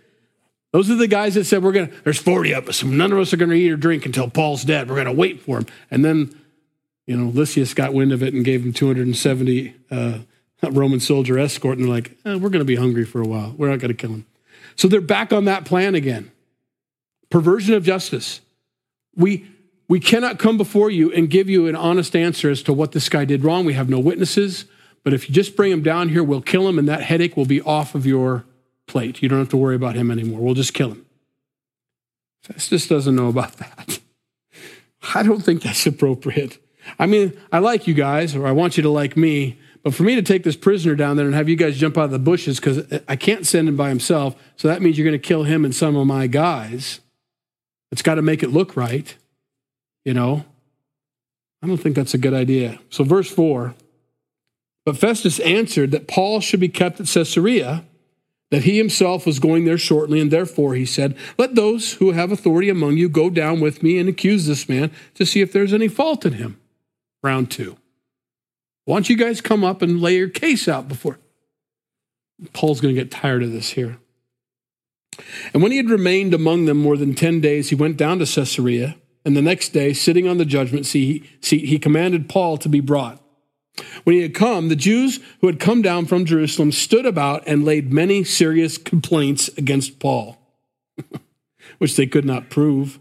Those 0.71 0.93
are 0.93 0.95
the 0.95 1.09
guys 1.09 1.35
that 1.35 1.47
said, 1.47 1.65
We're 1.65 1.73
going 1.73 1.89
to, 1.89 1.95
there's 2.05 2.21
40 2.21 2.53
of 2.53 2.69
us, 2.69 2.85
none 2.85 3.11
of 3.11 3.19
us 3.19 3.33
are 3.33 3.37
going 3.37 3.51
to 3.51 3.57
eat 3.57 3.73
or 3.73 3.77
drink 3.77 4.07
until 4.07 4.31
Paul's 4.31 4.63
dead. 4.63 4.89
We're 4.89 4.95
going 4.95 5.07
to 5.07 5.13
wait 5.13 5.41
for 5.41 5.59
him. 5.59 5.67
And 5.91 6.05
then, 6.05 6.41
you 7.09 7.17
know, 7.17 7.31
Lysias 7.31 7.75
got 7.75 7.93
wind 7.93 8.13
of 8.13 8.23
it 8.23 8.33
and 8.33 8.45
gave 8.45 8.65
him 8.65 8.73
270 8.73 9.75
uh, 9.91 10.19
Roman 10.63 11.01
soldier 11.01 11.39
escort, 11.39 11.79
and 11.79 11.87
they're 11.87 11.95
like, 11.95 12.13
eh, 12.25 12.35
we're 12.35 12.51
going 12.51 12.61
to 12.61 12.65
be 12.65 12.77
hungry 12.77 13.05
for 13.05 13.21
a 13.21 13.27
while. 13.27 13.55
We're 13.57 13.69
not 13.69 13.79
going 13.79 13.91
to 13.91 13.97
kill 13.97 14.11
him. 14.11 14.27
So 14.77 14.89
they're 14.89 15.01
back 15.01 15.33
on 15.33 15.45
that 15.45 15.65
plan 15.65 15.95
again. 15.95 16.31
Perversion 17.31 17.75
of 17.75 17.85
justice. 17.85 18.41
We, 19.15 19.49
we 19.89 20.01
cannot 20.01 20.39
come 20.39 20.57
before 20.57 20.91
you 20.91 21.13
and 21.13 21.31
give 21.31 21.49
you 21.49 21.67
an 21.67 21.77
honest 21.77 22.15
answer 22.17 22.51
as 22.51 22.63
to 22.65 22.73
what 22.73 22.93
this 22.93 23.09
guy 23.09 23.25
did 23.25 23.45
wrong. 23.45 23.65
We 23.65 23.75
have 23.75 23.89
no 23.89 23.99
witnesses. 23.99 24.67
But 25.05 25.15
if 25.15 25.29
you 25.29 25.35
just 25.35 25.57
bring 25.57 25.73
him 25.73 25.83
down 25.83 26.09
here, 26.09 26.23
we'll 26.23 26.43
kill 26.43 26.69
him, 26.69 26.79
and 26.79 26.89
that 26.89 27.03
headache 27.03 27.37
will 27.37 27.47
be 27.47 27.61
off 27.63 27.95
of 27.95 28.05
your 28.05 28.45
plate. 28.87 29.23
You 29.23 29.29
don't 29.29 29.39
have 29.39 29.49
to 29.51 29.57
worry 29.57 29.77
about 29.77 29.95
him 29.95 30.11
anymore. 30.11 30.41
We'll 30.41 30.55
just 30.55 30.75
kill 30.75 30.91
him. 30.91 31.07
Festus 32.43 32.87
doesn't 32.87 33.15
know 33.15 33.29
about 33.29 33.55
that. 33.55 34.01
I 35.15 35.23
don't 35.23 35.41
think 35.41 35.63
that's 35.63 35.87
appropriate. 35.87 36.59
I 36.99 37.07
mean, 37.07 37.39
I 37.53 37.59
like 37.59 37.87
you 37.87 37.95
guys, 37.95 38.35
or 38.35 38.47
I 38.47 38.53
want 38.53 38.77
you 38.77 38.83
to 38.83 38.91
like 38.91 39.17
me, 39.17 39.59
but 39.83 39.95
for 39.95 40.03
me 40.03 40.15
to 40.15 40.23
take 40.23 40.43
this 40.43 40.57
prisoner 40.57 40.95
down 40.95 41.17
there 41.17 41.27
and 41.27 41.35
have 41.35 41.49
you 41.49 41.57
guys 41.57 41.79
jump 41.79 41.97
out 41.97 42.05
of 42.05 42.11
the 42.11 42.19
bushes, 42.19 42.59
because 42.59 43.01
I 43.09 43.17
can't 43.17 43.47
send 43.47 43.69
him 43.69 43.77
by 43.77 43.89
himself, 43.89 44.35
so 44.57 44.69
that 44.69 44.83
means 44.83 44.99
you're 44.99 45.07
going 45.07 45.21
to 45.21 45.27
kill 45.27 45.45
him 45.45 45.65
and 45.65 45.75
some 45.75 45.97
of 45.97 46.07
my 46.07 46.27
guys. 46.27 47.01
It's 47.91 48.03
got 48.03 48.17
to 48.17 48.23
make 48.23 48.43
it 48.43 48.51
look 48.51 48.77
right, 48.77 49.15
you 50.05 50.15
know? 50.15 50.45
I 51.63 51.67
don't 51.67 51.79
think 51.79 51.97
that's 51.97 52.15
a 52.15 52.19
good 52.19 52.35
idea. 52.35 52.79
So, 52.91 53.05
verse 53.05 53.31
4 53.31 53.75
But 54.85 54.97
Festus 54.97 55.41
answered 55.41 55.91
that 55.93 56.09
Paul 56.09 56.41
should 56.41 56.61
be 56.61 56.69
kept 56.69 57.01
at 57.01 57.07
Caesarea, 57.07 57.85
that 58.51 58.65
he 58.65 58.79
himself 58.79 59.27
was 59.27 59.39
going 59.39 59.65
there 59.65 59.79
shortly, 59.79 60.21
and 60.21 60.31
therefore 60.31 60.75
he 60.75 60.87
said, 60.87 61.17
Let 61.37 61.55
those 61.55 61.95
who 61.95 62.13
have 62.13 62.33
authority 62.33 62.69
among 62.69 62.97
you 62.97 63.09
go 63.09 63.31
down 63.31 63.61
with 63.61 63.83
me 63.83 63.99
and 63.99 64.09
accuse 64.09 64.47
this 64.47 64.69
man 64.69 64.91
to 65.15 65.27
see 65.27 65.41
if 65.41 65.53
there's 65.53 65.75
any 65.75 65.89
fault 65.89 66.25
in 66.25 66.35
him. 66.35 66.61
Round 67.23 67.51
two. 67.51 67.77
Why 68.89 68.95
don't 68.95 69.11
you 69.11 69.19
guys 69.19 69.43
come 69.43 69.65
up 69.65 69.83
and 69.83 70.01
lay 70.01 70.17
your 70.17 70.31
case 70.31 70.67
out 70.67 70.89
before? 70.89 71.19
Paul's 72.55 72.81
going 72.81 72.95
to 72.95 72.99
get 72.99 73.11
tired 73.11 73.43
of 73.43 73.53
this 73.53 73.73
here. 73.73 73.99
And 75.53 75.63
when 75.63 75.73
he 75.73 75.77
had 75.77 75.91
remained 75.91 76.33
among 76.33 76.65
them 76.65 76.79
more 76.79 76.97
than 76.97 77.15
ten 77.15 77.43
days, 77.43 77.69
he 77.69 77.75
went 77.75 77.99
down 77.99 78.19
to 78.19 78.25
Caesarea. 78.25 78.97
And 79.27 79.37
the 79.37 79.43
next 79.43 79.75
day, 79.75 79.93
sitting 79.93 80.27
on 80.27 80.39
the 80.39 80.47
judgment 80.47 80.87
seat, 80.87 81.27
he 81.43 81.79
commanded 81.79 82.31
Paul 82.31 82.57
to 82.57 82.69
be 82.71 82.81
brought. 82.81 83.23
When 84.05 84.17
he 84.17 84.23
had 84.23 84.35
come, 84.35 84.71
the 84.71 84.75
Jews 84.75 85.21
who 85.43 85.49
had 85.49 85.61
come 85.61 85.83
down 85.83 86.07
from 86.07 86.25
Jerusalem 86.25 86.73
stood 86.73 87.05
about 87.05 87.47
and 87.47 87.67
laid 87.67 87.93
many 87.93 88.25
serious 88.25 88.79
complaints 88.79 89.49
against 89.59 89.99
Paul, 89.99 90.39
which 91.77 91.95
they 91.95 92.07
could 92.07 92.25
not 92.25 92.49
prove, 92.49 92.99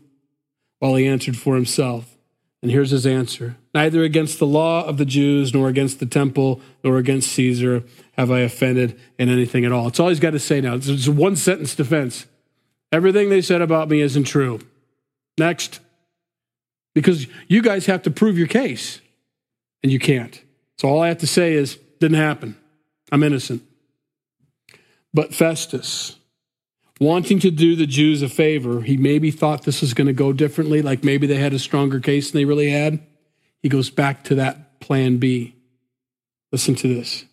while 0.80 0.96
he 0.96 1.08
answered 1.08 1.38
for 1.38 1.56
himself. 1.56 2.17
And 2.62 2.72
here's 2.72 2.92
his 2.92 3.06
answer 3.06 3.56
Neither 3.74 4.04
against 4.04 4.40
the 4.40 4.48
law 4.48 4.86
of 4.86 4.98
the 4.98 5.06
Jews, 5.06 5.54
nor 5.54 5.70
against 5.70 6.00
the 6.00 6.06
temple, 6.06 6.62
nor 6.84 6.98
against 6.98 7.32
Caesar 7.34 7.84
have 8.18 8.32
I 8.32 8.40
offended 8.40 9.00
in 9.20 9.30
anything 9.30 9.66
at 9.66 9.72
all. 9.72 9.88
It's 9.88 10.00
all 10.00 10.10
he's 10.10 10.20
got 10.20 10.32
to 10.32 10.40
say 10.40 10.62
now. 10.62 10.76
It's 10.76 11.08
a 11.08 11.12
one 11.12 11.36
sentence 11.36 11.76
defense. 11.76 12.26
Everything 12.92 13.30
they 13.30 13.42
said 13.42 13.62
about 13.62 13.90
me 13.90 14.02
isn't 14.02 14.24
true. 14.24 14.60
Next. 15.38 15.80
Because 16.96 17.28
you 17.48 17.62
guys 17.62 17.86
have 17.86 18.02
to 18.04 18.12
prove 18.12 18.40
your 18.40 18.48
case, 18.48 19.02
and 19.84 19.92
you 19.92 20.00
can't. 20.00 20.42
So 20.80 20.88
all 20.88 21.02
I 21.02 21.10
have 21.10 21.20
to 21.20 21.28
say 21.28 21.54
is, 21.54 21.78
didn't 22.00 22.18
happen. 22.18 22.58
I'm 23.12 23.22
innocent. 23.22 23.62
But 25.14 25.34
Festus, 25.34 26.18
wanting 27.00 27.40
to 27.40 27.52
do 27.52 27.76
the 27.76 27.88
Jews 27.88 28.22
a 28.22 28.30
favor, 28.30 28.82
he 28.82 28.98
maybe 28.98 29.32
thought 29.32 29.64
this 29.64 29.82
was 29.82 29.94
going 29.94 30.08
to 30.08 30.14
go 30.14 30.34
differently, 30.34 30.82
like 30.82 31.04
maybe 31.04 31.28
they 31.28 31.36
had 31.36 31.54
a 31.54 31.60
stronger 31.60 32.00
case 32.00 32.32
than 32.32 32.40
they 32.40 32.46
really 32.46 32.70
had. 32.70 33.00
He 33.62 33.70
goes 33.70 33.90
back 33.90 34.24
to 34.26 34.36
that 34.36 34.80
plan 34.80 35.18
B. 35.18 35.56
Listen 36.52 36.76
to 36.76 36.88
this. 36.88 37.26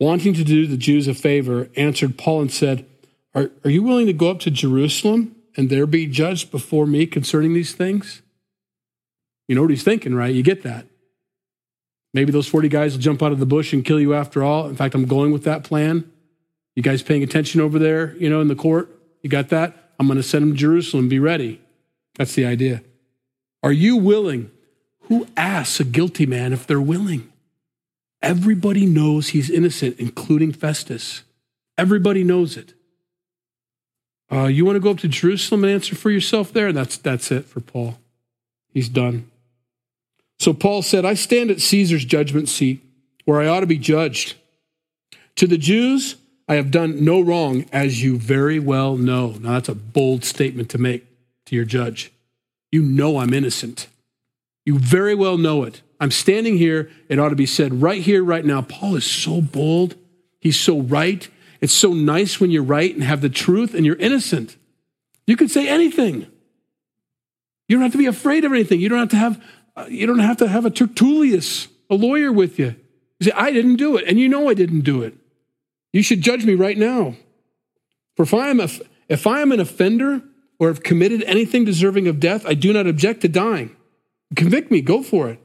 Wanting 0.00 0.34
to 0.34 0.44
do 0.44 0.66
the 0.66 0.76
Jews 0.76 1.06
a 1.06 1.14
favor, 1.14 1.68
answered 1.76 2.18
Paul 2.18 2.42
and 2.42 2.52
said, 2.52 2.86
are, 3.34 3.50
are 3.64 3.70
you 3.70 3.82
willing 3.82 4.06
to 4.06 4.12
go 4.12 4.30
up 4.30 4.40
to 4.40 4.50
Jerusalem 4.50 5.36
and 5.56 5.70
there 5.70 5.86
be 5.86 6.06
judged 6.06 6.50
before 6.50 6.86
me 6.86 7.06
concerning 7.06 7.54
these 7.54 7.72
things? 7.72 8.22
You 9.48 9.54
know 9.54 9.62
what 9.62 9.70
he's 9.70 9.84
thinking, 9.84 10.14
right? 10.14 10.34
You 10.34 10.42
get 10.42 10.62
that. 10.62 10.86
Maybe 12.14 12.30
those 12.30 12.48
40 12.48 12.68
guys 12.68 12.92
will 12.92 13.00
jump 13.00 13.22
out 13.22 13.32
of 13.32 13.38
the 13.38 13.46
bush 13.46 13.72
and 13.72 13.84
kill 13.84 14.00
you 14.00 14.14
after 14.14 14.42
all. 14.42 14.68
In 14.68 14.76
fact, 14.76 14.94
I'm 14.94 15.06
going 15.06 15.32
with 15.32 15.44
that 15.44 15.64
plan. 15.64 16.10
You 16.74 16.82
guys 16.82 17.02
paying 17.02 17.22
attention 17.22 17.60
over 17.60 17.78
there, 17.78 18.16
you 18.16 18.30
know, 18.30 18.40
in 18.40 18.48
the 18.48 18.54
court? 18.54 18.88
You 19.22 19.30
got 19.30 19.50
that? 19.50 19.92
I'm 19.98 20.06
going 20.06 20.16
to 20.16 20.22
send 20.22 20.42
them 20.42 20.52
to 20.52 20.58
Jerusalem. 20.58 21.08
Be 21.08 21.18
ready. 21.18 21.60
That's 22.16 22.34
the 22.34 22.44
idea. 22.44 22.82
Are 23.62 23.72
you 23.72 23.96
willing? 23.96 24.50
Who 25.02 25.26
asks 25.36 25.80
a 25.80 25.84
guilty 25.84 26.26
man 26.26 26.52
if 26.52 26.66
they're 26.66 26.80
willing? 26.80 27.32
Everybody 28.22 28.86
knows 28.86 29.28
he's 29.28 29.50
innocent, 29.50 29.98
including 29.98 30.52
Festus. 30.52 31.22
Everybody 31.76 32.24
knows 32.24 32.56
it. 32.56 32.74
Uh, 34.30 34.46
you 34.46 34.64
want 34.64 34.76
to 34.76 34.80
go 34.80 34.90
up 34.90 34.98
to 34.98 35.08
Jerusalem 35.08 35.64
and 35.64 35.72
answer 35.72 35.94
for 35.94 36.10
yourself 36.10 36.52
there? 36.52 36.68
And 36.68 36.76
that's, 36.76 36.96
that's 36.96 37.30
it 37.30 37.44
for 37.44 37.60
Paul. 37.60 37.98
He's 38.72 38.88
done. 38.88 39.30
So 40.38 40.52
Paul 40.54 40.82
said, 40.82 41.04
I 41.04 41.14
stand 41.14 41.50
at 41.50 41.60
Caesar's 41.60 42.04
judgment 42.04 42.48
seat 42.48 42.82
where 43.24 43.40
I 43.40 43.46
ought 43.46 43.60
to 43.60 43.66
be 43.66 43.78
judged. 43.78 44.34
To 45.36 45.46
the 45.46 45.58
Jews, 45.58 46.16
I 46.52 46.56
have 46.56 46.70
done 46.70 47.02
no 47.02 47.18
wrong, 47.22 47.64
as 47.72 48.02
you 48.02 48.18
very 48.18 48.58
well 48.58 48.98
know. 48.98 49.36
Now, 49.40 49.52
that's 49.52 49.70
a 49.70 49.74
bold 49.74 50.22
statement 50.22 50.68
to 50.68 50.78
make 50.78 51.06
to 51.46 51.56
your 51.56 51.64
judge. 51.64 52.12
You 52.70 52.82
know 52.82 53.16
I'm 53.16 53.32
innocent. 53.32 53.86
You 54.66 54.78
very 54.78 55.14
well 55.14 55.38
know 55.38 55.62
it. 55.64 55.80
I'm 55.98 56.10
standing 56.10 56.58
here. 56.58 56.90
It 57.08 57.18
ought 57.18 57.30
to 57.30 57.36
be 57.36 57.46
said 57.46 57.80
right 57.80 58.02
here, 58.02 58.22
right 58.22 58.44
now. 58.44 58.60
Paul 58.60 58.96
is 58.96 59.06
so 59.06 59.40
bold. 59.40 59.94
He's 60.40 60.60
so 60.60 60.82
right. 60.82 61.26
It's 61.62 61.72
so 61.72 61.94
nice 61.94 62.38
when 62.38 62.50
you're 62.50 62.62
right 62.62 62.92
and 62.94 63.02
have 63.02 63.22
the 63.22 63.30
truth 63.30 63.72
and 63.72 63.86
you're 63.86 63.96
innocent. 63.96 64.58
You 65.26 65.38
can 65.38 65.48
say 65.48 65.66
anything. 65.66 66.26
You 67.66 67.76
don't 67.76 67.82
have 67.82 67.92
to 67.92 67.98
be 67.98 68.04
afraid 68.04 68.44
of 68.44 68.52
anything. 68.52 68.78
You 68.78 68.90
don't 68.90 68.98
have 68.98 69.08
to 69.08 69.16
have 69.16 69.44
uh, 69.74 69.86
you 69.88 70.06
don't 70.06 70.18
have 70.18 70.36
to 70.36 70.48
have 70.48 70.66
a 70.66 70.70
Tertullius, 70.70 71.68
a 71.88 71.94
lawyer 71.94 72.30
with 72.30 72.58
you. 72.58 72.76
You 73.20 73.30
say, 73.30 73.32
I 73.34 73.52
didn't 73.52 73.76
do 73.76 73.96
it, 73.96 74.04
and 74.06 74.20
you 74.20 74.28
know 74.28 74.50
I 74.50 74.54
didn't 74.54 74.82
do 74.82 75.00
it. 75.00 75.16
You 75.92 76.02
should 76.02 76.22
judge 76.22 76.44
me 76.44 76.54
right 76.54 76.78
now. 76.78 77.16
For 78.16 78.22
if 78.22 78.34
I 78.34 78.48
am 78.48 78.60
a, 78.60 78.68
if 79.08 79.26
I 79.26 79.40
am 79.40 79.52
an 79.52 79.60
offender 79.60 80.22
or 80.58 80.68
have 80.68 80.82
committed 80.82 81.22
anything 81.24 81.64
deserving 81.64 82.08
of 82.08 82.20
death, 82.20 82.46
I 82.46 82.54
do 82.54 82.72
not 82.72 82.86
object 82.86 83.22
to 83.22 83.28
dying. 83.28 83.74
Convict 84.34 84.70
me, 84.70 84.80
go 84.80 85.02
for 85.02 85.28
it. 85.28 85.38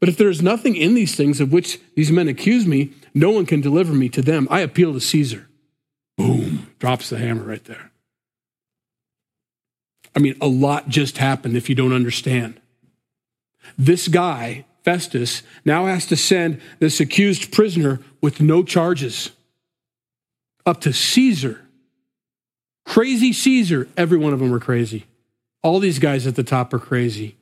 But 0.00 0.08
if 0.08 0.16
there 0.16 0.28
is 0.28 0.42
nothing 0.42 0.76
in 0.76 0.94
these 0.94 1.14
things 1.16 1.40
of 1.40 1.52
which 1.52 1.80
these 1.96 2.12
men 2.12 2.28
accuse 2.28 2.66
me, 2.66 2.92
no 3.14 3.30
one 3.30 3.46
can 3.46 3.60
deliver 3.60 3.92
me 3.92 4.08
to 4.10 4.22
them. 4.22 4.46
I 4.50 4.60
appeal 4.60 4.92
to 4.92 5.00
Caesar. 5.00 5.48
Boom, 6.16 6.68
drops 6.78 7.10
the 7.10 7.18
hammer 7.18 7.42
right 7.42 7.64
there. 7.64 7.90
I 10.14 10.20
mean, 10.20 10.36
a 10.40 10.46
lot 10.46 10.88
just 10.88 11.18
happened 11.18 11.56
if 11.56 11.68
you 11.68 11.74
don't 11.74 11.92
understand. 11.92 12.60
This 13.76 14.08
guy, 14.08 14.64
Festus, 14.84 15.42
now 15.64 15.86
has 15.86 16.06
to 16.06 16.16
send 16.16 16.60
this 16.78 17.00
accused 17.00 17.52
prisoner 17.52 18.00
with 18.20 18.40
no 18.40 18.62
charges 18.62 19.30
up 20.68 20.80
to 20.82 20.92
Caesar. 20.92 21.60
Crazy 22.84 23.32
Caesar. 23.32 23.88
Every 23.96 24.18
one 24.18 24.32
of 24.32 24.38
them 24.38 24.52
are 24.54 24.60
crazy. 24.60 25.06
All 25.62 25.80
these 25.80 25.98
guys 25.98 26.26
at 26.26 26.36
the 26.36 26.44
top 26.44 26.72
are 26.72 26.78
crazy. 26.78 27.36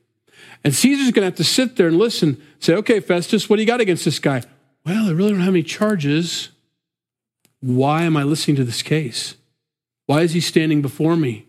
And 0.65 0.75
Caesar's 0.75 1.13
going 1.13 1.23
to 1.23 1.27
have 1.27 1.37
to 1.37 1.45
sit 1.45 1.77
there 1.77 1.89
and 1.89 1.99
listen, 1.99 2.41
say, 2.61 2.75
okay, 2.75 3.01
Festus, 3.01 3.49
what 3.49 3.57
do 3.57 3.63
you 3.63 3.67
got 3.67 3.81
against 3.81 4.05
this 4.05 4.19
guy? 4.19 4.43
Well, 4.85 5.09
I 5.09 5.13
really 5.13 5.31
don't 5.31 5.41
have 5.41 5.55
any 5.55 5.63
charges. 5.63 6.51
Why 7.61 8.03
am 8.03 8.17
I 8.17 8.23
listening 8.23 8.57
to 8.57 8.65
this 8.65 8.83
case? 8.83 9.37
Why 10.07 10.23
is 10.23 10.33
he 10.33 10.41
standing 10.41 10.83
before 10.83 11.17
me? 11.17 11.47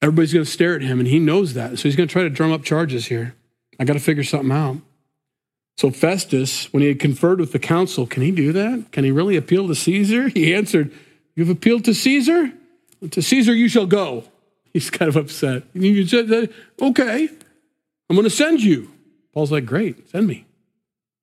Everybody's 0.00 0.32
going 0.32 0.44
to 0.44 0.50
stare 0.50 0.74
at 0.74 0.82
him, 0.82 0.98
and 0.98 1.08
he 1.08 1.18
knows 1.18 1.54
that. 1.54 1.78
So 1.78 1.84
he's 1.84 1.96
going 1.96 2.08
to 2.08 2.12
try 2.12 2.22
to 2.22 2.30
drum 2.30 2.50
up 2.50 2.64
charges 2.64 3.06
here. 3.06 3.34
I 3.78 3.84
got 3.84 3.92
to 3.92 4.00
figure 4.00 4.24
something 4.24 4.50
out. 4.50 4.78
So 5.76 5.90
Festus, 5.90 6.72
when 6.72 6.82
he 6.82 6.88
had 6.88 7.00
conferred 7.00 7.40
with 7.40 7.52
the 7.52 7.58
council, 7.58 8.06
can 8.06 8.22
he 8.22 8.30
do 8.30 8.52
that? 8.52 8.92
Can 8.92 9.04
he 9.04 9.10
really 9.10 9.36
appeal 9.36 9.66
to 9.68 9.74
Caesar? 9.74 10.28
He 10.28 10.54
answered, 10.54 10.92
You've 11.34 11.48
appealed 11.48 11.84
to 11.86 11.94
Caesar? 11.94 12.52
To 13.10 13.22
Caesar 13.22 13.54
you 13.54 13.68
shall 13.68 13.86
go. 13.86 14.24
He's 14.72 14.90
kind 14.90 15.08
of 15.08 15.16
upset. 15.16 15.64
You 15.74 16.06
said, 16.06 16.50
Okay, 16.80 17.28
I'm 18.08 18.16
going 18.16 18.24
to 18.24 18.30
send 18.30 18.62
you. 18.62 18.90
Paul's 19.32 19.50
like, 19.50 19.66
Great, 19.66 20.10
send 20.10 20.26
me. 20.26 20.46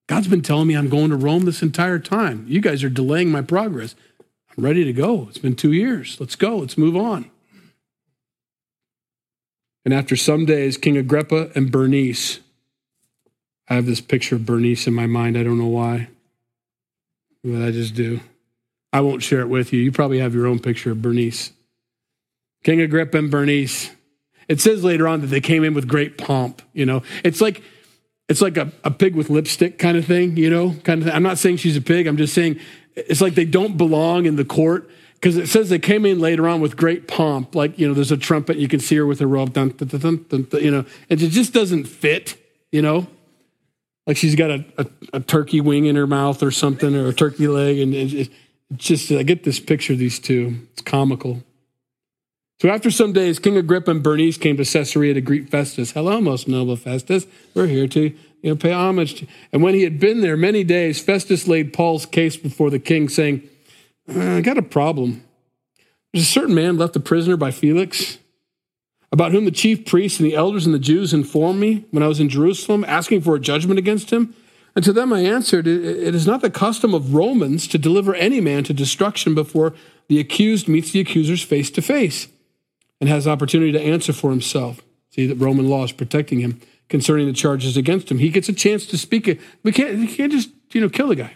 God's 0.08 0.28
been 0.28 0.42
telling 0.42 0.68
me 0.68 0.76
I'm 0.76 0.90
going 0.90 1.12
to 1.12 1.16
Rome 1.16 1.46
this 1.46 1.62
entire 1.62 2.00
time. 2.00 2.46
You 2.48 2.62
guys 2.62 2.84
are 2.84 2.90
delaying 2.90 3.32
my 3.32 3.44
progress. 3.44 3.96
I'm 4.58 4.66
ready 4.66 4.84
to 4.84 4.92
go. 4.92 5.28
It's 5.30 5.38
been 5.38 5.56
two 5.56 5.72
years. 5.72 6.20
Let's 6.20 6.36
go. 6.36 6.58
Let's 6.58 6.78
move 6.78 6.98
on. 6.98 7.30
And 9.86 9.94
after 9.94 10.16
some 10.16 10.46
days, 10.46 10.78
King 10.78 10.98
Agrippa 10.98 11.52
and 11.56 11.72
Bernice, 11.72 12.40
I 13.70 13.76
have 13.76 13.86
this 13.86 14.02
picture 14.02 14.36
of 14.36 14.46
Bernice 14.46 14.88
in 14.88 14.94
my 14.94 15.06
mind. 15.06 15.38
I 15.38 15.44
don't 15.44 15.60
know 15.60 15.68
why, 15.68 16.08
but 17.44 17.62
I 17.62 17.72
just 17.72 17.94
do. 17.94 18.20
I 18.92 19.02
won't 19.02 19.22
share 19.22 19.42
it 19.42 19.50
with 19.50 19.72
you. 19.72 19.80
You 19.80 19.92
probably 19.92 20.20
have 20.20 20.34
your 20.34 20.48
own 20.48 20.60
picture 20.60 20.92
of 20.92 21.02
Bernice. 21.02 21.52
King 22.64 22.82
Agrippa 22.82 23.18
and 23.18 23.30
Bernice. 23.30 23.92
It 24.48 24.60
says 24.60 24.84
later 24.84 25.08
on 25.08 25.22
that 25.22 25.28
they 25.28 25.42
came 25.42 25.64
in 25.64 25.76
with 25.76 25.88
great 25.88 26.18
pomp. 26.18 26.62
You 26.74 26.86
know, 26.86 27.04
it's 27.24 27.40
like 27.40 27.62
it's 28.28 28.42
like 28.42 28.58
a, 28.58 28.72
a 28.84 28.92
pig 28.92 29.16
with 29.16 29.30
lipstick 29.30 29.78
kind 29.78 29.98
of 29.98 30.06
thing, 30.06 30.38
you 30.38 30.50
know, 30.50 30.76
kind 30.84 31.02
of 31.02 31.08
thing. 31.08 31.16
I'm 31.16 31.24
not 31.24 31.38
saying 31.38 31.58
she's 31.58 31.78
a 31.78 31.82
pig. 31.82 32.08
I'm 32.08 32.18
just 32.18 32.34
saying 32.34 32.60
it's 32.96 33.22
like 33.22 33.36
they 33.36 33.46
don't 33.46 33.78
belong 33.78 34.26
in 34.26 34.36
the 34.36 34.46
court 34.46 34.90
because 35.14 35.38
it 35.38 35.48
says 35.48 35.70
they 35.70 35.80
came 35.80 36.06
in 36.06 36.20
later 36.20 36.48
on 36.48 36.62
with 36.62 36.76
great 36.76 37.08
pomp. 37.08 37.54
Like, 37.54 37.78
you 37.78 37.88
know, 37.88 37.94
there's 37.94 38.12
a 38.12 38.18
trumpet. 38.18 38.58
You 38.58 38.68
can 38.68 38.80
see 38.80 38.96
her 38.96 39.06
with 39.06 39.20
her 39.20 39.28
robe, 39.28 39.54
dun, 39.54 39.70
dun, 39.70 40.26
dun, 40.30 40.48
you 40.62 40.72
know, 40.72 40.86
and 41.10 41.22
it 41.22 41.30
just 41.30 41.54
doesn't 41.54 41.86
fit, 41.86 42.38
you 42.72 42.82
know. 42.82 43.08
Like 44.10 44.18
she's 44.18 44.34
got 44.34 44.50
a, 44.50 44.66
a, 44.80 44.86
a 45.14 45.20
turkey 45.20 45.62
wing 45.62 45.86
in 45.86 45.96
her 45.96 46.08
mouth 46.08 46.42
or 46.42 46.50
something, 46.50 46.96
or 46.96 47.10
a 47.10 47.14
turkey 47.14 47.48
leg. 47.48 47.78
And 47.78 47.94
it, 47.94 48.12
it 48.12 48.30
just, 48.76 49.12
I 49.12 49.22
get 49.22 49.44
this 49.44 49.60
picture 49.60 49.94
of 49.94 50.00
these 50.00 50.18
two. 50.18 50.68
It's 50.72 50.82
comical. 50.82 51.44
So 52.60 52.70
after 52.70 52.90
some 52.90 53.14
days, 53.14 53.38
King 53.38 53.56
Agrippa 53.56 53.92
and 53.92 54.02
Bernice 54.02 54.40
came 54.40 54.58
to 54.58 54.66
Caesarea 54.66 55.14
to 55.14 55.22
greet 55.22 55.52
Festus. 55.52 55.92
Hello, 55.92 56.20
most 56.20 56.48
noble 56.48 56.76
Festus. 56.76 57.28
We're 57.54 57.68
here 57.68 57.88
to 57.88 58.02
you 58.02 58.50
know, 58.50 58.56
pay 58.56 58.72
homage. 58.72 59.14
To. 59.20 59.28
And 59.54 59.62
when 59.62 59.76
he 59.76 59.84
had 59.84 60.00
been 60.00 60.22
there 60.22 60.36
many 60.36 60.64
days, 60.64 61.00
Festus 61.00 61.48
laid 61.48 61.72
Paul's 61.72 62.08
case 62.08 62.36
before 62.36 62.72
the 62.72 62.80
king, 62.80 63.10
saying, 63.10 63.48
uh, 64.12 64.38
I 64.38 64.42
got 64.42 64.58
a 64.58 64.64
problem. 64.64 65.24
There's 66.14 66.24
a 66.24 66.32
certain 66.32 66.56
man 66.56 66.80
left 66.80 66.96
a 66.96 67.00
prisoner 67.00 67.38
by 67.38 67.52
Felix, 67.52 68.18
about 69.12 69.32
whom 69.32 69.46
the 69.46 69.52
chief 69.52 69.86
priests 69.86 70.20
and 70.20 70.30
the 70.30 70.36
elders 70.36 70.66
and 70.66 70.76
the 70.76 70.80
Jews 70.80 71.14
informed 71.14 71.60
me 71.60 71.86
when 71.92 72.04
I 72.04 72.08
was 72.08 72.20
in 72.20 72.30
Jerusalem, 72.30 72.86
asking 72.88 73.22
for 73.22 73.36
a 73.36 73.40
judgment 73.40 73.80
against 73.80 74.12
him. 74.12 74.36
And 74.76 74.86
to 74.86 74.94
them 74.94 75.12
I 75.12 75.22
answered, 75.22 75.68
It 75.68 76.14
is 76.14 76.28
not 76.28 76.42
the 76.42 76.52
custom 76.52 76.94
of 76.94 77.14
Romans 77.14 77.68
to 77.70 77.78
deliver 77.78 78.14
any 78.14 78.40
man 78.40 78.64
to 78.66 78.74
destruction 78.74 79.34
before 79.34 79.74
the 80.08 80.20
accused 80.20 80.68
meets 80.68 80.92
the 80.92 81.00
accusers 81.00 81.44
face 81.44 81.72
to 81.72 81.82
face 81.82 82.28
and 83.00 83.10
has 83.10 83.28
opportunity 83.28 83.72
to 83.72 83.82
answer 83.82 84.14
for 84.14 84.30
himself. 84.30 84.82
See 85.12 85.26
that 85.26 85.36
Roman 85.36 85.68
law 85.68 85.84
is 85.84 85.92
protecting 85.92 86.40
him 86.40 86.62
concerning 86.88 87.28
the 87.28 87.34
charges 87.34 87.78
against 87.78 88.12
him. 88.12 88.20
He 88.20 88.30
gets 88.30 88.50
a 88.50 88.54
chance 88.54 88.86
to 88.88 88.98
speak. 88.98 89.40
We 89.64 89.72
can't, 89.72 89.98
we 89.98 90.08
can't 90.08 90.32
just 90.32 90.50
you 90.72 90.82
know 90.82 90.90
kill 90.90 91.08
the 91.08 91.16
guy. 91.16 91.36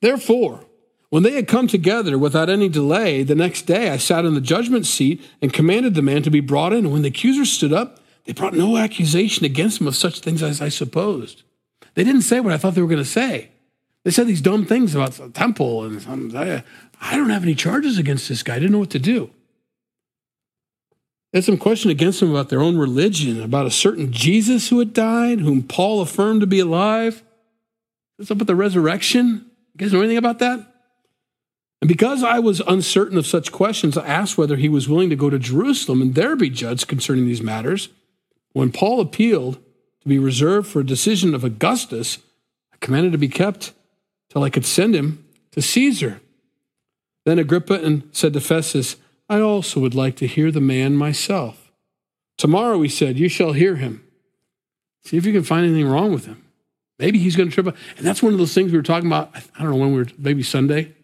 Therefore, 0.00 0.64
When 1.10 1.22
they 1.22 1.32
had 1.32 1.48
come 1.48 1.66
together 1.66 2.18
without 2.18 2.50
any 2.50 2.68
delay, 2.68 3.22
the 3.22 3.34
next 3.34 3.62
day 3.62 3.90
I 3.90 3.96
sat 3.96 4.26
in 4.26 4.34
the 4.34 4.40
judgment 4.40 4.86
seat 4.86 5.24
and 5.40 5.52
commanded 5.52 5.94
the 5.94 6.02
man 6.02 6.22
to 6.22 6.30
be 6.30 6.40
brought 6.40 6.72
in. 6.72 6.84
And 6.84 6.92
when 6.92 7.02
the 7.02 7.08
accusers 7.08 7.50
stood 7.50 7.72
up, 7.72 8.00
they 8.24 8.34
brought 8.34 8.52
no 8.52 8.76
accusation 8.76 9.46
against 9.46 9.80
him 9.80 9.86
of 9.86 9.96
such 9.96 10.20
things 10.20 10.42
as 10.42 10.60
I 10.60 10.68
supposed. 10.68 11.44
They 11.94 12.04
didn't 12.04 12.22
say 12.22 12.40
what 12.40 12.52
I 12.52 12.58
thought 12.58 12.74
they 12.74 12.82
were 12.82 12.88
going 12.88 12.98
to 13.02 13.08
say. 13.08 13.50
They 14.04 14.10
said 14.10 14.26
these 14.26 14.42
dumb 14.42 14.66
things 14.66 14.94
about 14.94 15.12
the 15.12 15.30
temple, 15.30 15.84
and 15.84 16.36
I, 16.36 16.62
I 17.00 17.16
don't 17.16 17.30
have 17.30 17.42
any 17.42 17.54
charges 17.54 17.98
against 17.98 18.28
this 18.28 18.42
guy. 18.42 18.56
I 18.56 18.58
didn't 18.58 18.72
know 18.72 18.78
what 18.78 18.90
to 18.90 18.98
do. 18.98 19.30
They 21.32 21.38
had 21.38 21.44
some 21.44 21.58
question 21.58 21.90
against 21.90 22.20
them 22.20 22.30
about 22.30 22.48
their 22.48 22.62
own 22.62 22.78
religion, 22.78 23.42
about 23.42 23.66
a 23.66 23.70
certain 23.70 24.12
Jesus 24.12 24.68
who 24.68 24.78
had 24.78 24.92
died, 24.92 25.40
whom 25.40 25.62
Paul 25.62 26.00
affirmed 26.00 26.42
to 26.42 26.46
be 26.46 26.60
alive. 26.60 27.22
What's 28.16 28.30
up 28.30 28.38
with 28.38 28.46
the 28.46 28.54
resurrection? 28.54 29.50
You 29.74 29.78
guys 29.78 29.92
know 29.92 30.00
anything 30.00 30.16
about 30.18 30.38
that? 30.38 30.67
And 31.80 31.88
because 31.88 32.22
I 32.24 32.38
was 32.40 32.60
uncertain 32.60 33.16
of 33.16 33.26
such 33.26 33.52
questions, 33.52 33.96
I 33.96 34.06
asked 34.06 34.36
whether 34.36 34.56
he 34.56 34.68
was 34.68 34.88
willing 34.88 35.10
to 35.10 35.16
go 35.16 35.30
to 35.30 35.38
Jerusalem 35.38 36.02
and 36.02 36.14
there 36.14 36.34
be 36.34 36.50
judged 36.50 36.88
concerning 36.88 37.26
these 37.26 37.42
matters. 37.42 37.88
When 38.52 38.72
Paul 38.72 39.00
appealed 39.00 39.58
to 40.00 40.08
be 40.08 40.18
reserved 40.18 40.66
for 40.66 40.80
a 40.80 40.86
decision 40.86 41.34
of 41.34 41.44
Augustus, 41.44 42.18
I 42.72 42.76
commanded 42.80 43.12
to 43.12 43.18
be 43.18 43.28
kept 43.28 43.72
till 44.28 44.42
I 44.42 44.50
could 44.50 44.64
send 44.64 44.96
him 44.96 45.24
to 45.52 45.62
Caesar. 45.62 46.20
Then 47.24 47.38
Agrippa 47.38 47.74
and 47.74 48.08
said 48.12 48.32
to 48.32 48.40
Festus, 48.40 48.96
I 49.28 49.40
also 49.40 49.80
would 49.80 49.94
like 49.94 50.16
to 50.16 50.26
hear 50.26 50.50
the 50.50 50.60
man 50.60 50.96
myself. 50.96 51.70
Tomorrow, 52.38 52.80
he 52.82 52.88
said, 52.88 53.18
you 53.18 53.28
shall 53.28 53.52
hear 53.52 53.76
him. 53.76 54.02
See 55.04 55.16
if 55.16 55.26
you 55.26 55.32
can 55.32 55.42
find 55.42 55.66
anything 55.66 55.88
wrong 55.88 56.12
with 56.12 56.26
him. 56.26 56.44
Maybe 56.98 57.18
he's 57.18 57.36
going 57.36 57.48
to 57.48 57.54
trip 57.54 57.66
up. 57.66 57.76
And 57.96 58.06
that's 58.06 58.22
one 58.22 58.32
of 58.32 58.38
those 58.38 58.54
things 58.54 58.72
we 58.72 58.78
were 58.78 58.82
talking 58.82 59.08
about. 59.08 59.30
I 59.34 59.62
don't 59.62 59.70
know 59.70 59.76
when 59.76 59.92
we 59.92 59.98
were, 59.98 60.08
maybe 60.18 60.42
Sunday. 60.42 60.94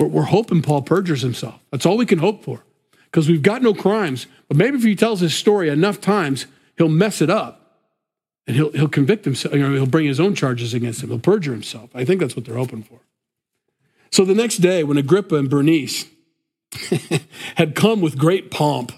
We're, 0.00 0.06
we're 0.06 0.22
hoping 0.22 0.62
Paul 0.62 0.82
perjures 0.82 1.20
himself. 1.20 1.60
That's 1.70 1.84
all 1.84 1.98
we 1.98 2.06
can 2.06 2.18
hope 2.18 2.42
for 2.42 2.64
because 3.04 3.28
we've 3.28 3.42
got 3.42 3.60
no 3.62 3.74
crimes. 3.74 4.26
But 4.48 4.56
maybe 4.56 4.78
if 4.78 4.82
he 4.82 4.96
tells 4.96 5.20
his 5.20 5.34
story 5.34 5.68
enough 5.68 6.00
times, 6.00 6.46
he'll 6.78 6.88
mess 6.88 7.20
it 7.20 7.28
up 7.28 7.76
and 8.46 8.56
he'll, 8.56 8.72
he'll 8.72 8.88
convict 8.88 9.26
himself. 9.26 9.54
You 9.54 9.60
know, 9.60 9.74
he'll 9.74 9.86
bring 9.86 10.06
his 10.06 10.18
own 10.18 10.34
charges 10.34 10.72
against 10.72 11.02
him. 11.02 11.10
He'll 11.10 11.18
perjure 11.18 11.52
himself. 11.52 11.90
I 11.94 12.04
think 12.06 12.20
that's 12.20 12.34
what 12.34 12.46
they're 12.46 12.56
hoping 12.56 12.82
for. 12.82 13.00
So 14.10 14.24
the 14.24 14.34
next 14.34 14.56
day, 14.56 14.82
when 14.82 14.96
Agrippa 14.96 15.36
and 15.36 15.50
Bernice 15.50 16.06
had 17.56 17.74
come 17.74 18.00
with 18.00 18.18
great 18.18 18.50
pomp 18.50 18.92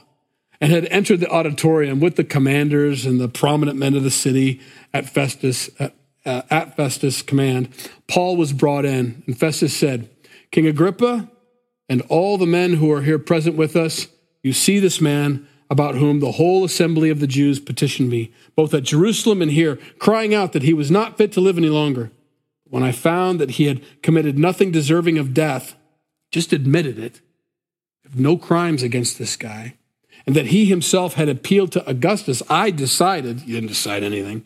and 0.61 0.71
had 0.71 0.87
entered 0.87 1.21
the 1.21 1.29
auditorium 1.29 1.99
with 1.99 2.15
the 2.15 2.25
commanders 2.25 3.05
and 3.05 3.21
the 3.21 3.29
prominent 3.29 3.77
men 3.77 3.95
of 3.95 4.05
the 4.05 4.11
city 4.11 4.61
at 4.95 5.11
Festus, 5.11 5.69
at, 5.81 5.95
uh, 6.25 6.43
at 6.49 6.77
Festus' 6.77 7.21
command, 7.23 7.69
Paul 8.07 8.37
was 8.37 8.53
brought 8.53 8.85
in. 8.85 9.25
And 9.27 9.37
Festus 9.37 9.77
said, 9.77 10.09
King 10.53 10.67
Agrippa 10.67 11.31
and 11.89 12.03
all 12.03 12.39
the 12.39 12.47
men 12.47 12.75
who 12.75 12.93
are 12.93 13.03
here 13.03 13.19
present 13.19 13.57
with 13.57 13.75
us, 13.75 14.07
you 14.43 14.53
see 14.53 14.79
this 14.79 15.01
man 15.01 15.49
about 15.69 15.95
whom 15.95 16.21
the 16.21 16.33
whole 16.33 16.65
assembly 16.65 17.09
of 17.09 17.19
the 17.19 17.27
Jews 17.27 17.59
petitioned 17.59 18.11
me, 18.11 18.31
both 18.55 18.75
at 18.75 18.83
Jerusalem 18.83 19.41
and 19.41 19.51
here, 19.51 19.79
crying 19.99 20.35
out 20.35 20.53
that 20.53 20.63
he 20.63 20.75
was 20.75 20.91
not 20.91 21.17
fit 21.17 21.33
to 21.33 21.41
live 21.41 21.57
any 21.57 21.71
longer. 21.71 22.13
When 22.65 22.83
I 22.83 22.93
found 22.93 23.41
that 23.41 23.53
he 23.53 23.65
had 23.65 23.83
committed 24.03 24.39
nothing 24.39 24.71
deserving 24.71 25.17
of 25.17 25.33
death, 25.33 25.75
just 26.31 26.53
admitted 26.53 26.99
it, 26.99 27.23
no 28.15 28.37
crimes 28.37 28.83
against 28.83 29.19
this 29.19 29.37
guy, 29.37 29.77
and 30.27 30.37
that 30.37 30.47
he 30.47 30.67
himself 30.67 31.15
had 31.15 31.31
appealed 31.31 31.73
to 31.73 31.89
Augustus, 31.89 32.43
I 32.51 32.71
decided, 32.71 33.41
you 33.43 33.55
didn't 33.55 33.69
decide 33.69 34.03
anything, 34.03 34.45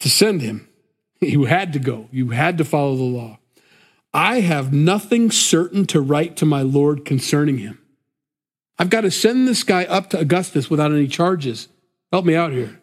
to 0.00 0.08
send 0.08 0.40
him. 0.40 0.68
You 1.20 1.44
had 1.44 1.72
to 1.72 1.78
go, 1.78 2.08
you 2.12 2.30
had 2.30 2.58
to 2.58 2.66
follow 2.66 2.96
the 2.96 3.02
law. 3.02 3.38
I 4.14 4.40
have 4.40 4.72
nothing 4.72 5.32
certain 5.32 5.86
to 5.86 6.00
write 6.00 6.36
to 6.36 6.46
my 6.46 6.62
Lord 6.62 7.04
concerning 7.04 7.58
him. 7.58 7.80
I've 8.78 8.90
got 8.90 9.00
to 9.00 9.10
send 9.10 9.48
this 9.48 9.64
guy 9.64 9.84
up 9.84 10.10
to 10.10 10.18
Augustus 10.20 10.70
without 10.70 10.92
any 10.92 11.08
charges. 11.08 11.68
Help 12.12 12.24
me 12.24 12.36
out 12.36 12.52
here. 12.52 12.80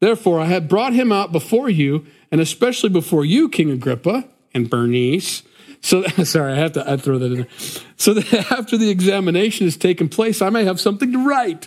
Therefore, 0.00 0.40
I 0.40 0.44
have 0.46 0.68
brought 0.68 0.92
him 0.92 1.10
out 1.10 1.32
before 1.32 1.70
you, 1.70 2.06
and 2.30 2.40
especially 2.40 2.90
before 2.90 3.24
you, 3.24 3.48
King 3.48 3.70
Agrippa 3.70 4.28
and 4.52 4.68
Bernice. 4.68 5.42
So, 5.80 6.02
sorry, 6.24 6.52
I 6.52 6.56
have 6.56 6.72
to 6.72 6.90
I 6.90 6.98
throw 6.98 7.18
that 7.18 7.32
in 7.32 7.34
there. 7.38 7.48
So 7.96 8.14
that 8.14 8.52
after 8.52 8.76
the 8.76 8.90
examination 8.90 9.66
has 9.66 9.76
taken 9.76 10.08
place, 10.08 10.42
I 10.42 10.50
may 10.50 10.64
have 10.64 10.80
something 10.80 11.12
to 11.12 11.26
write. 11.26 11.62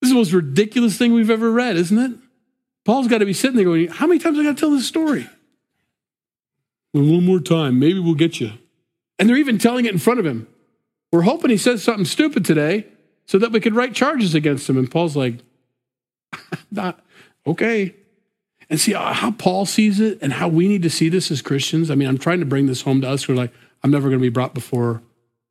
This 0.00 0.08
is 0.08 0.10
the 0.10 0.16
most 0.16 0.32
ridiculous 0.32 0.96
thing 0.96 1.12
we've 1.12 1.30
ever 1.30 1.50
read, 1.50 1.76
isn't 1.76 1.98
it? 1.98 2.18
Paul's 2.84 3.08
got 3.08 3.18
to 3.18 3.26
be 3.26 3.32
sitting 3.32 3.56
there 3.56 3.64
going, 3.64 3.88
How 3.88 4.06
many 4.06 4.20
times 4.20 4.38
I 4.38 4.42
got 4.42 4.56
to 4.56 4.60
tell 4.60 4.70
this 4.70 4.86
story? 4.86 5.28
One 7.02 7.24
more 7.24 7.40
time, 7.40 7.78
maybe 7.78 7.98
we'll 7.98 8.14
get 8.14 8.40
you. 8.40 8.52
And 9.18 9.28
they're 9.28 9.36
even 9.36 9.58
telling 9.58 9.86
it 9.86 9.92
in 9.92 9.98
front 9.98 10.20
of 10.20 10.26
him. 10.26 10.46
We're 11.12 11.22
hoping 11.22 11.50
he 11.50 11.56
says 11.56 11.82
something 11.82 12.04
stupid 12.04 12.44
today 12.44 12.86
so 13.26 13.38
that 13.38 13.52
we 13.52 13.60
could 13.60 13.74
write 13.74 13.94
charges 13.94 14.34
against 14.34 14.68
him. 14.68 14.76
And 14.76 14.90
Paul's 14.90 15.16
like, 15.16 15.36
not 16.70 17.00
okay. 17.46 17.94
And 18.68 18.80
see 18.80 18.94
uh, 18.94 19.12
how 19.12 19.30
Paul 19.30 19.64
sees 19.64 20.00
it 20.00 20.18
and 20.20 20.32
how 20.32 20.48
we 20.48 20.68
need 20.68 20.82
to 20.82 20.90
see 20.90 21.08
this 21.08 21.30
as 21.30 21.40
Christians. 21.40 21.90
I 21.90 21.94
mean, 21.94 22.08
I'm 22.08 22.18
trying 22.18 22.40
to 22.40 22.46
bring 22.46 22.66
this 22.66 22.82
home 22.82 23.00
to 23.02 23.08
us. 23.08 23.28
We're 23.28 23.34
like, 23.34 23.52
I'm 23.82 23.90
never 23.90 24.08
going 24.08 24.18
to 24.18 24.22
be 24.22 24.28
brought 24.28 24.54
before, 24.54 25.02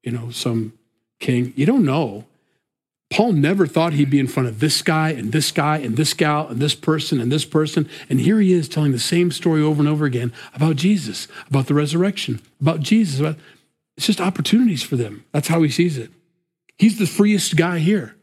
you 0.04 0.12
know, 0.12 0.30
some 0.32 0.74
king. 1.20 1.54
You 1.56 1.66
don't 1.66 1.86
know. 1.86 2.26
Paul 3.16 3.32
never 3.32 3.66
thought 3.66 3.94
he'd 3.94 4.10
be 4.10 4.20
in 4.20 4.28
front 4.28 4.50
of 4.50 4.60
this 4.60 4.82
guy 4.82 5.12
and 5.12 5.32
this 5.32 5.50
guy 5.50 5.78
and 5.78 5.96
this 5.96 6.14
gal 6.14 6.50
and 6.50 6.60
this 6.60 6.76
person 6.76 7.22
and 7.22 7.32
this 7.32 7.46
person. 7.46 7.88
And 8.10 8.20
here 8.20 8.42
he 8.42 8.52
is 8.52 8.68
telling 8.68 8.92
the 8.92 9.00
same 9.00 9.32
story 9.32 9.62
over 9.62 9.80
and 9.80 9.88
over 9.88 10.04
again 10.04 10.34
about 10.54 10.76
Jesus, 10.76 11.30
about 11.48 11.68
the 11.68 11.74
resurrection, 11.74 12.42
about 12.60 12.82
Jesus. 12.82 13.22
About, 13.22 13.38
it's 13.96 14.06
just 14.06 14.20
opportunities 14.20 14.84
for 14.84 14.98
them. 14.98 15.24
That's 15.32 15.48
how 15.48 15.62
he 15.62 15.70
sees 15.70 15.98
it. 15.98 16.12
He's 16.78 17.00
the 17.00 17.06
freest 17.06 17.56
guy 17.56 17.80
here. 17.80 18.18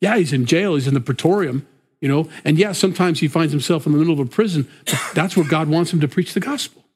Yeah, 0.00 0.16
he's 0.16 0.32
in 0.32 0.46
jail, 0.46 0.76
he's 0.76 0.88
in 0.88 0.94
the 0.94 1.00
praetorium, 1.02 1.66
you 2.00 2.08
know, 2.08 2.30
and 2.42 2.56
yeah, 2.56 2.72
sometimes 2.72 3.20
he 3.20 3.28
finds 3.28 3.52
himself 3.52 3.84
in 3.84 3.92
the 3.92 3.98
middle 3.98 4.14
of 4.14 4.18
a 4.18 4.24
prison, 4.24 4.66
but 4.86 4.98
that's 5.12 5.36
where 5.36 5.46
God 5.46 5.68
wants 5.68 5.92
him 5.92 6.00
to 6.00 6.08
preach 6.08 6.32
the 6.32 6.40
gospel. 6.40 6.86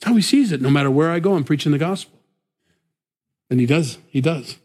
That's 0.00 0.08
how 0.08 0.16
he 0.16 0.22
sees 0.22 0.52
it. 0.52 0.62
No 0.62 0.70
matter 0.70 0.90
where 0.90 1.10
I 1.10 1.18
go, 1.18 1.34
I'm 1.34 1.44
preaching 1.44 1.72
the 1.72 1.76
gospel. 1.76 2.18
And 3.50 3.60
he 3.60 3.66
does, 3.66 3.98
he 4.08 4.22
does. 4.22 4.56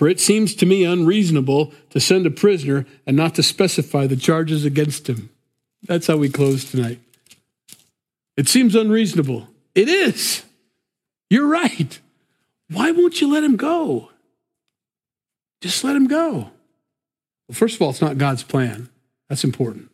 For 0.00 0.08
it 0.08 0.18
seems 0.18 0.54
to 0.54 0.64
me 0.64 0.82
unreasonable 0.82 1.74
to 1.90 2.00
send 2.00 2.24
a 2.24 2.30
prisoner 2.30 2.86
and 3.06 3.18
not 3.18 3.34
to 3.34 3.42
specify 3.42 4.06
the 4.06 4.16
charges 4.16 4.64
against 4.64 5.10
him. 5.10 5.28
That's 5.82 6.06
how 6.06 6.16
we 6.16 6.30
close 6.30 6.64
tonight. 6.64 7.00
It 8.34 8.48
seems 8.48 8.74
unreasonable. 8.74 9.46
It 9.74 9.90
is. 9.90 10.42
You're 11.28 11.46
right. 11.46 12.00
Why 12.70 12.92
won't 12.92 13.20
you 13.20 13.30
let 13.30 13.44
him 13.44 13.56
go? 13.56 14.08
Just 15.60 15.84
let 15.84 15.96
him 15.96 16.06
go. 16.06 16.32
Well, 16.32 16.50
first 17.52 17.76
of 17.76 17.82
all, 17.82 17.90
it's 17.90 18.00
not 18.00 18.16
God's 18.16 18.42
plan. 18.42 18.88
That's 19.28 19.44
important. 19.44 19.90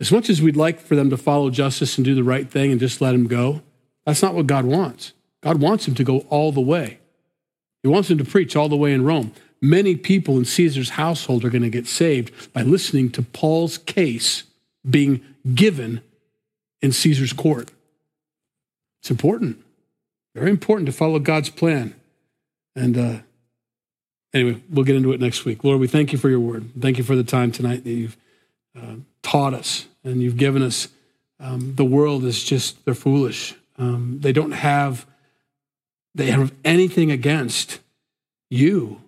As 0.00 0.10
much 0.10 0.30
as 0.30 0.40
we'd 0.40 0.56
like 0.56 0.80
for 0.80 0.96
them 0.96 1.10
to 1.10 1.18
follow 1.18 1.50
justice 1.50 1.98
and 1.98 2.04
do 2.06 2.14
the 2.14 2.24
right 2.24 2.50
thing 2.50 2.70
and 2.70 2.80
just 2.80 3.02
let 3.02 3.14
him 3.14 3.26
go, 3.26 3.60
that's 4.06 4.22
not 4.22 4.34
what 4.34 4.46
God 4.46 4.64
wants. 4.64 5.12
God 5.42 5.60
wants 5.60 5.86
him 5.86 5.94
to 5.96 6.02
go 6.02 6.20
all 6.30 6.50
the 6.50 6.62
way. 6.62 7.00
He 7.84 7.88
wants 7.88 8.10
him 8.10 8.16
to 8.16 8.24
preach 8.24 8.56
all 8.56 8.70
the 8.70 8.78
way 8.78 8.94
in 8.94 9.04
Rome. 9.04 9.32
Many 9.60 9.94
people 9.94 10.38
in 10.38 10.46
Caesar's 10.46 10.90
household 10.90 11.44
are 11.44 11.50
going 11.50 11.62
to 11.62 11.70
get 11.70 11.86
saved 11.86 12.52
by 12.54 12.62
listening 12.62 13.10
to 13.10 13.22
Paul's 13.22 13.76
case 13.76 14.44
being 14.88 15.20
given 15.54 16.00
in 16.80 16.92
Caesar's 16.92 17.34
court. 17.34 17.70
It's 19.02 19.10
important, 19.10 19.62
very 20.34 20.50
important 20.50 20.86
to 20.86 20.92
follow 20.92 21.18
God's 21.18 21.50
plan. 21.50 21.94
And 22.74 22.96
uh, 22.96 23.18
anyway, 24.32 24.62
we'll 24.70 24.86
get 24.86 24.96
into 24.96 25.12
it 25.12 25.20
next 25.20 25.44
week. 25.44 25.62
Lord, 25.62 25.78
we 25.78 25.86
thank 25.86 26.10
you 26.10 26.18
for 26.18 26.30
your 26.30 26.40
word. 26.40 26.70
Thank 26.80 26.96
you 26.96 27.04
for 27.04 27.16
the 27.16 27.22
time 27.22 27.52
tonight 27.52 27.84
that 27.84 27.90
you've 27.90 28.16
uh, 28.74 28.96
taught 29.22 29.52
us 29.52 29.86
and 30.02 30.22
you've 30.22 30.38
given 30.38 30.62
us. 30.62 30.88
Um, 31.38 31.74
the 31.74 31.84
world 31.84 32.24
is 32.24 32.42
just, 32.44 32.82
they're 32.86 32.94
foolish. 32.94 33.54
Um, 33.76 34.20
they 34.20 34.32
don't 34.32 34.52
have 34.52 35.04
they 36.14 36.30
have 36.30 36.52
anything 36.64 37.10
against 37.10 37.80
you. 38.50 39.00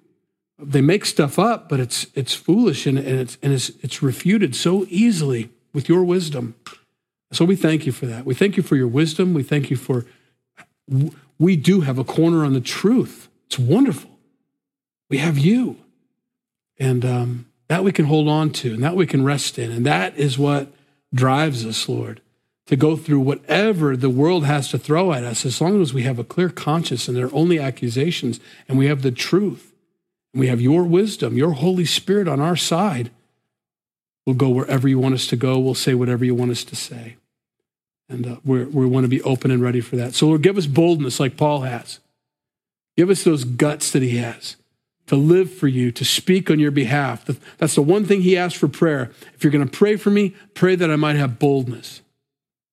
They 0.59 0.81
make 0.81 1.05
stuff 1.05 1.39
up, 1.39 1.69
but 1.69 1.81
it's 1.81 2.07
it's 2.15 2.35
foolish 2.35 2.87
and, 2.87 2.99
and 2.99 3.21
it's 3.21 3.39
and 3.43 3.53
it's 3.53 3.71
it's 3.83 4.03
refuted 4.03 4.57
so 4.57 4.87
easily 4.89 5.51
with 5.73 5.89
your 5.89 6.03
wisdom. 6.03 6.55
So 7.33 7.45
we 7.45 7.57
thank 7.57 7.87
you 7.87 7.93
for 7.93 8.07
that. 8.07 8.25
We 8.25 8.35
thank 8.35 8.57
you 8.57 8.63
for 8.63 8.77
your 8.77 8.89
wisdom. 8.89 9.35
We 9.35 9.43
thank 9.43 9.71
you 9.71 9.77
for 9.77 10.07
we 11.39 11.57
do 11.57 11.83
have 11.83 11.99
a 11.99 12.05
corner 12.05 12.45
on 12.45 12.55
the 12.55 12.61
truth. 12.61 13.29
It's 13.47 13.59
wonderful. 13.59 14.11
We 15.11 15.19
have 15.19 15.39
you. 15.39 15.77
And 16.79 17.05
um, 17.05 17.47
that 17.69 17.85
we 17.85 17.93
can 17.93 18.07
hold 18.07 18.29
on 18.29 18.51
to 18.51 18.75
and 18.75 18.83
that 18.83 18.97
we 18.97 19.07
can 19.07 19.25
rest 19.25 19.59
in. 19.59 19.71
And 19.71 19.85
that 19.87 20.17
is 20.17 20.39
what 20.39 20.73
drives 21.15 21.65
us, 21.65 21.89
Lord 21.89 22.21
to 22.67 22.77
go 22.77 22.97
through 22.97 23.21
whatever 23.21 23.97
the 23.97 24.11
world 24.11 24.45
has 24.45 24.69
to 24.71 24.79
throw 24.79 25.13
at 25.13 25.25
us, 25.25 25.47
as 25.47 25.61
long 25.61 25.81
as 25.81 25.95
we 25.95 26.03
have 26.03 26.19
a 26.19 26.25
clear 26.25 26.49
conscience 26.49 27.07
and 27.07 27.17
they're 27.17 27.35
only 27.35 27.59
accusations, 27.59 28.41
and 28.69 28.77
we 28.77 28.87
have 28.87 29.03
the 29.03 29.13
truth, 29.13 29.73
and 30.33 30.41
we 30.41 30.49
have 30.49 30.61
your 30.61 30.83
wisdom, 30.83 31.37
your 31.37 31.53
Holy 31.53 31.85
Spirit 31.85 32.27
on 32.27 32.41
our 32.41 32.57
side, 32.57 33.11
we'll 34.27 34.35
go 34.35 34.49
wherever 34.49 34.89
you 34.89 34.99
want 34.99 35.15
us 35.15 35.29
to 35.29 35.37
go. 35.37 35.59
We'll 35.59 35.75
say 35.75 35.95
whatever 35.95 36.25
you 36.25 36.35
want 36.35 36.51
us 36.51 36.65
to 36.65 36.77
say. 36.77 37.17
And 38.09 38.27
uh, 38.27 38.37
we 38.45 38.65
want 38.65 39.05
to 39.05 39.09
be 39.09 39.23
open 39.23 39.51
and 39.51 39.63
ready 39.63 39.81
for 39.81 39.97
that. 39.97 40.15
So, 40.15 40.27
Lord, 40.27 40.43
give 40.43 40.59
us 40.59 40.67
boldness 40.67 41.19
like 41.19 41.37
Paul 41.37 41.63
has. 41.63 42.01
Give 42.97 43.11
us 43.11 43.25
those 43.25 43.45
guts 43.45 43.91
that 43.93 44.03
he 44.03 44.17
has 44.19 44.57
to 45.07 45.17
live 45.17 45.53
for 45.53 45.69
you, 45.69 45.93
to 45.93 46.05
speak 46.05 46.51
on 46.51 46.59
your 46.59 46.73
behalf. 46.73 47.25
That's 47.59 47.77
the 47.77 47.83
one 47.83 48.05
thing 48.05 48.23
he 48.23 48.37
asked 48.37 48.57
for 48.57 48.69
prayer. 48.69 49.13
If 49.35 49.45
you're 49.45 49.53
going 49.53 49.69
to 49.69 49.79
pray 49.79 49.97
for 49.97 50.11
me, 50.11 50.35
pray 50.55 50.75
that 50.75 50.91
I 50.91 50.97
might 50.97 51.17
have 51.17 51.39
boldness. 51.39 52.03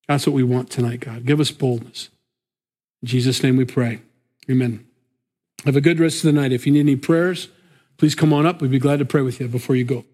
That's 0.08 0.28
what 0.28 0.34
we 0.34 0.44
want 0.44 0.70
tonight, 0.70 1.00
God. 1.00 1.26
Give 1.26 1.40
us 1.40 1.52
boldness. 1.52 2.10
In 3.02 3.08
Jesus' 3.08 3.42
name 3.44 3.58
we 3.58 3.66
pray. 3.66 4.02
Amen. 4.50 4.86
Have 5.66 5.76
a 5.76 5.82
good 5.82 6.00
rest 6.00 6.18
of 6.18 6.34
the 6.34 6.40
night. 6.40 6.52
If 6.52 6.66
you 6.66 6.74
need 6.74 6.82
any 6.82 6.96
prayers, 6.96 7.48
please 7.98 8.16
come 8.16 8.34
on 8.34 8.46
up. 8.46 8.62
We'd 8.62 8.72
be 8.72 8.80
glad 8.80 9.00
to 9.00 9.06
pray 9.06 9.22
with 9.22 9.40
you 9.40 9.48
before 9.48 9.76
you 9.76 9.86
go. 9.86 10.06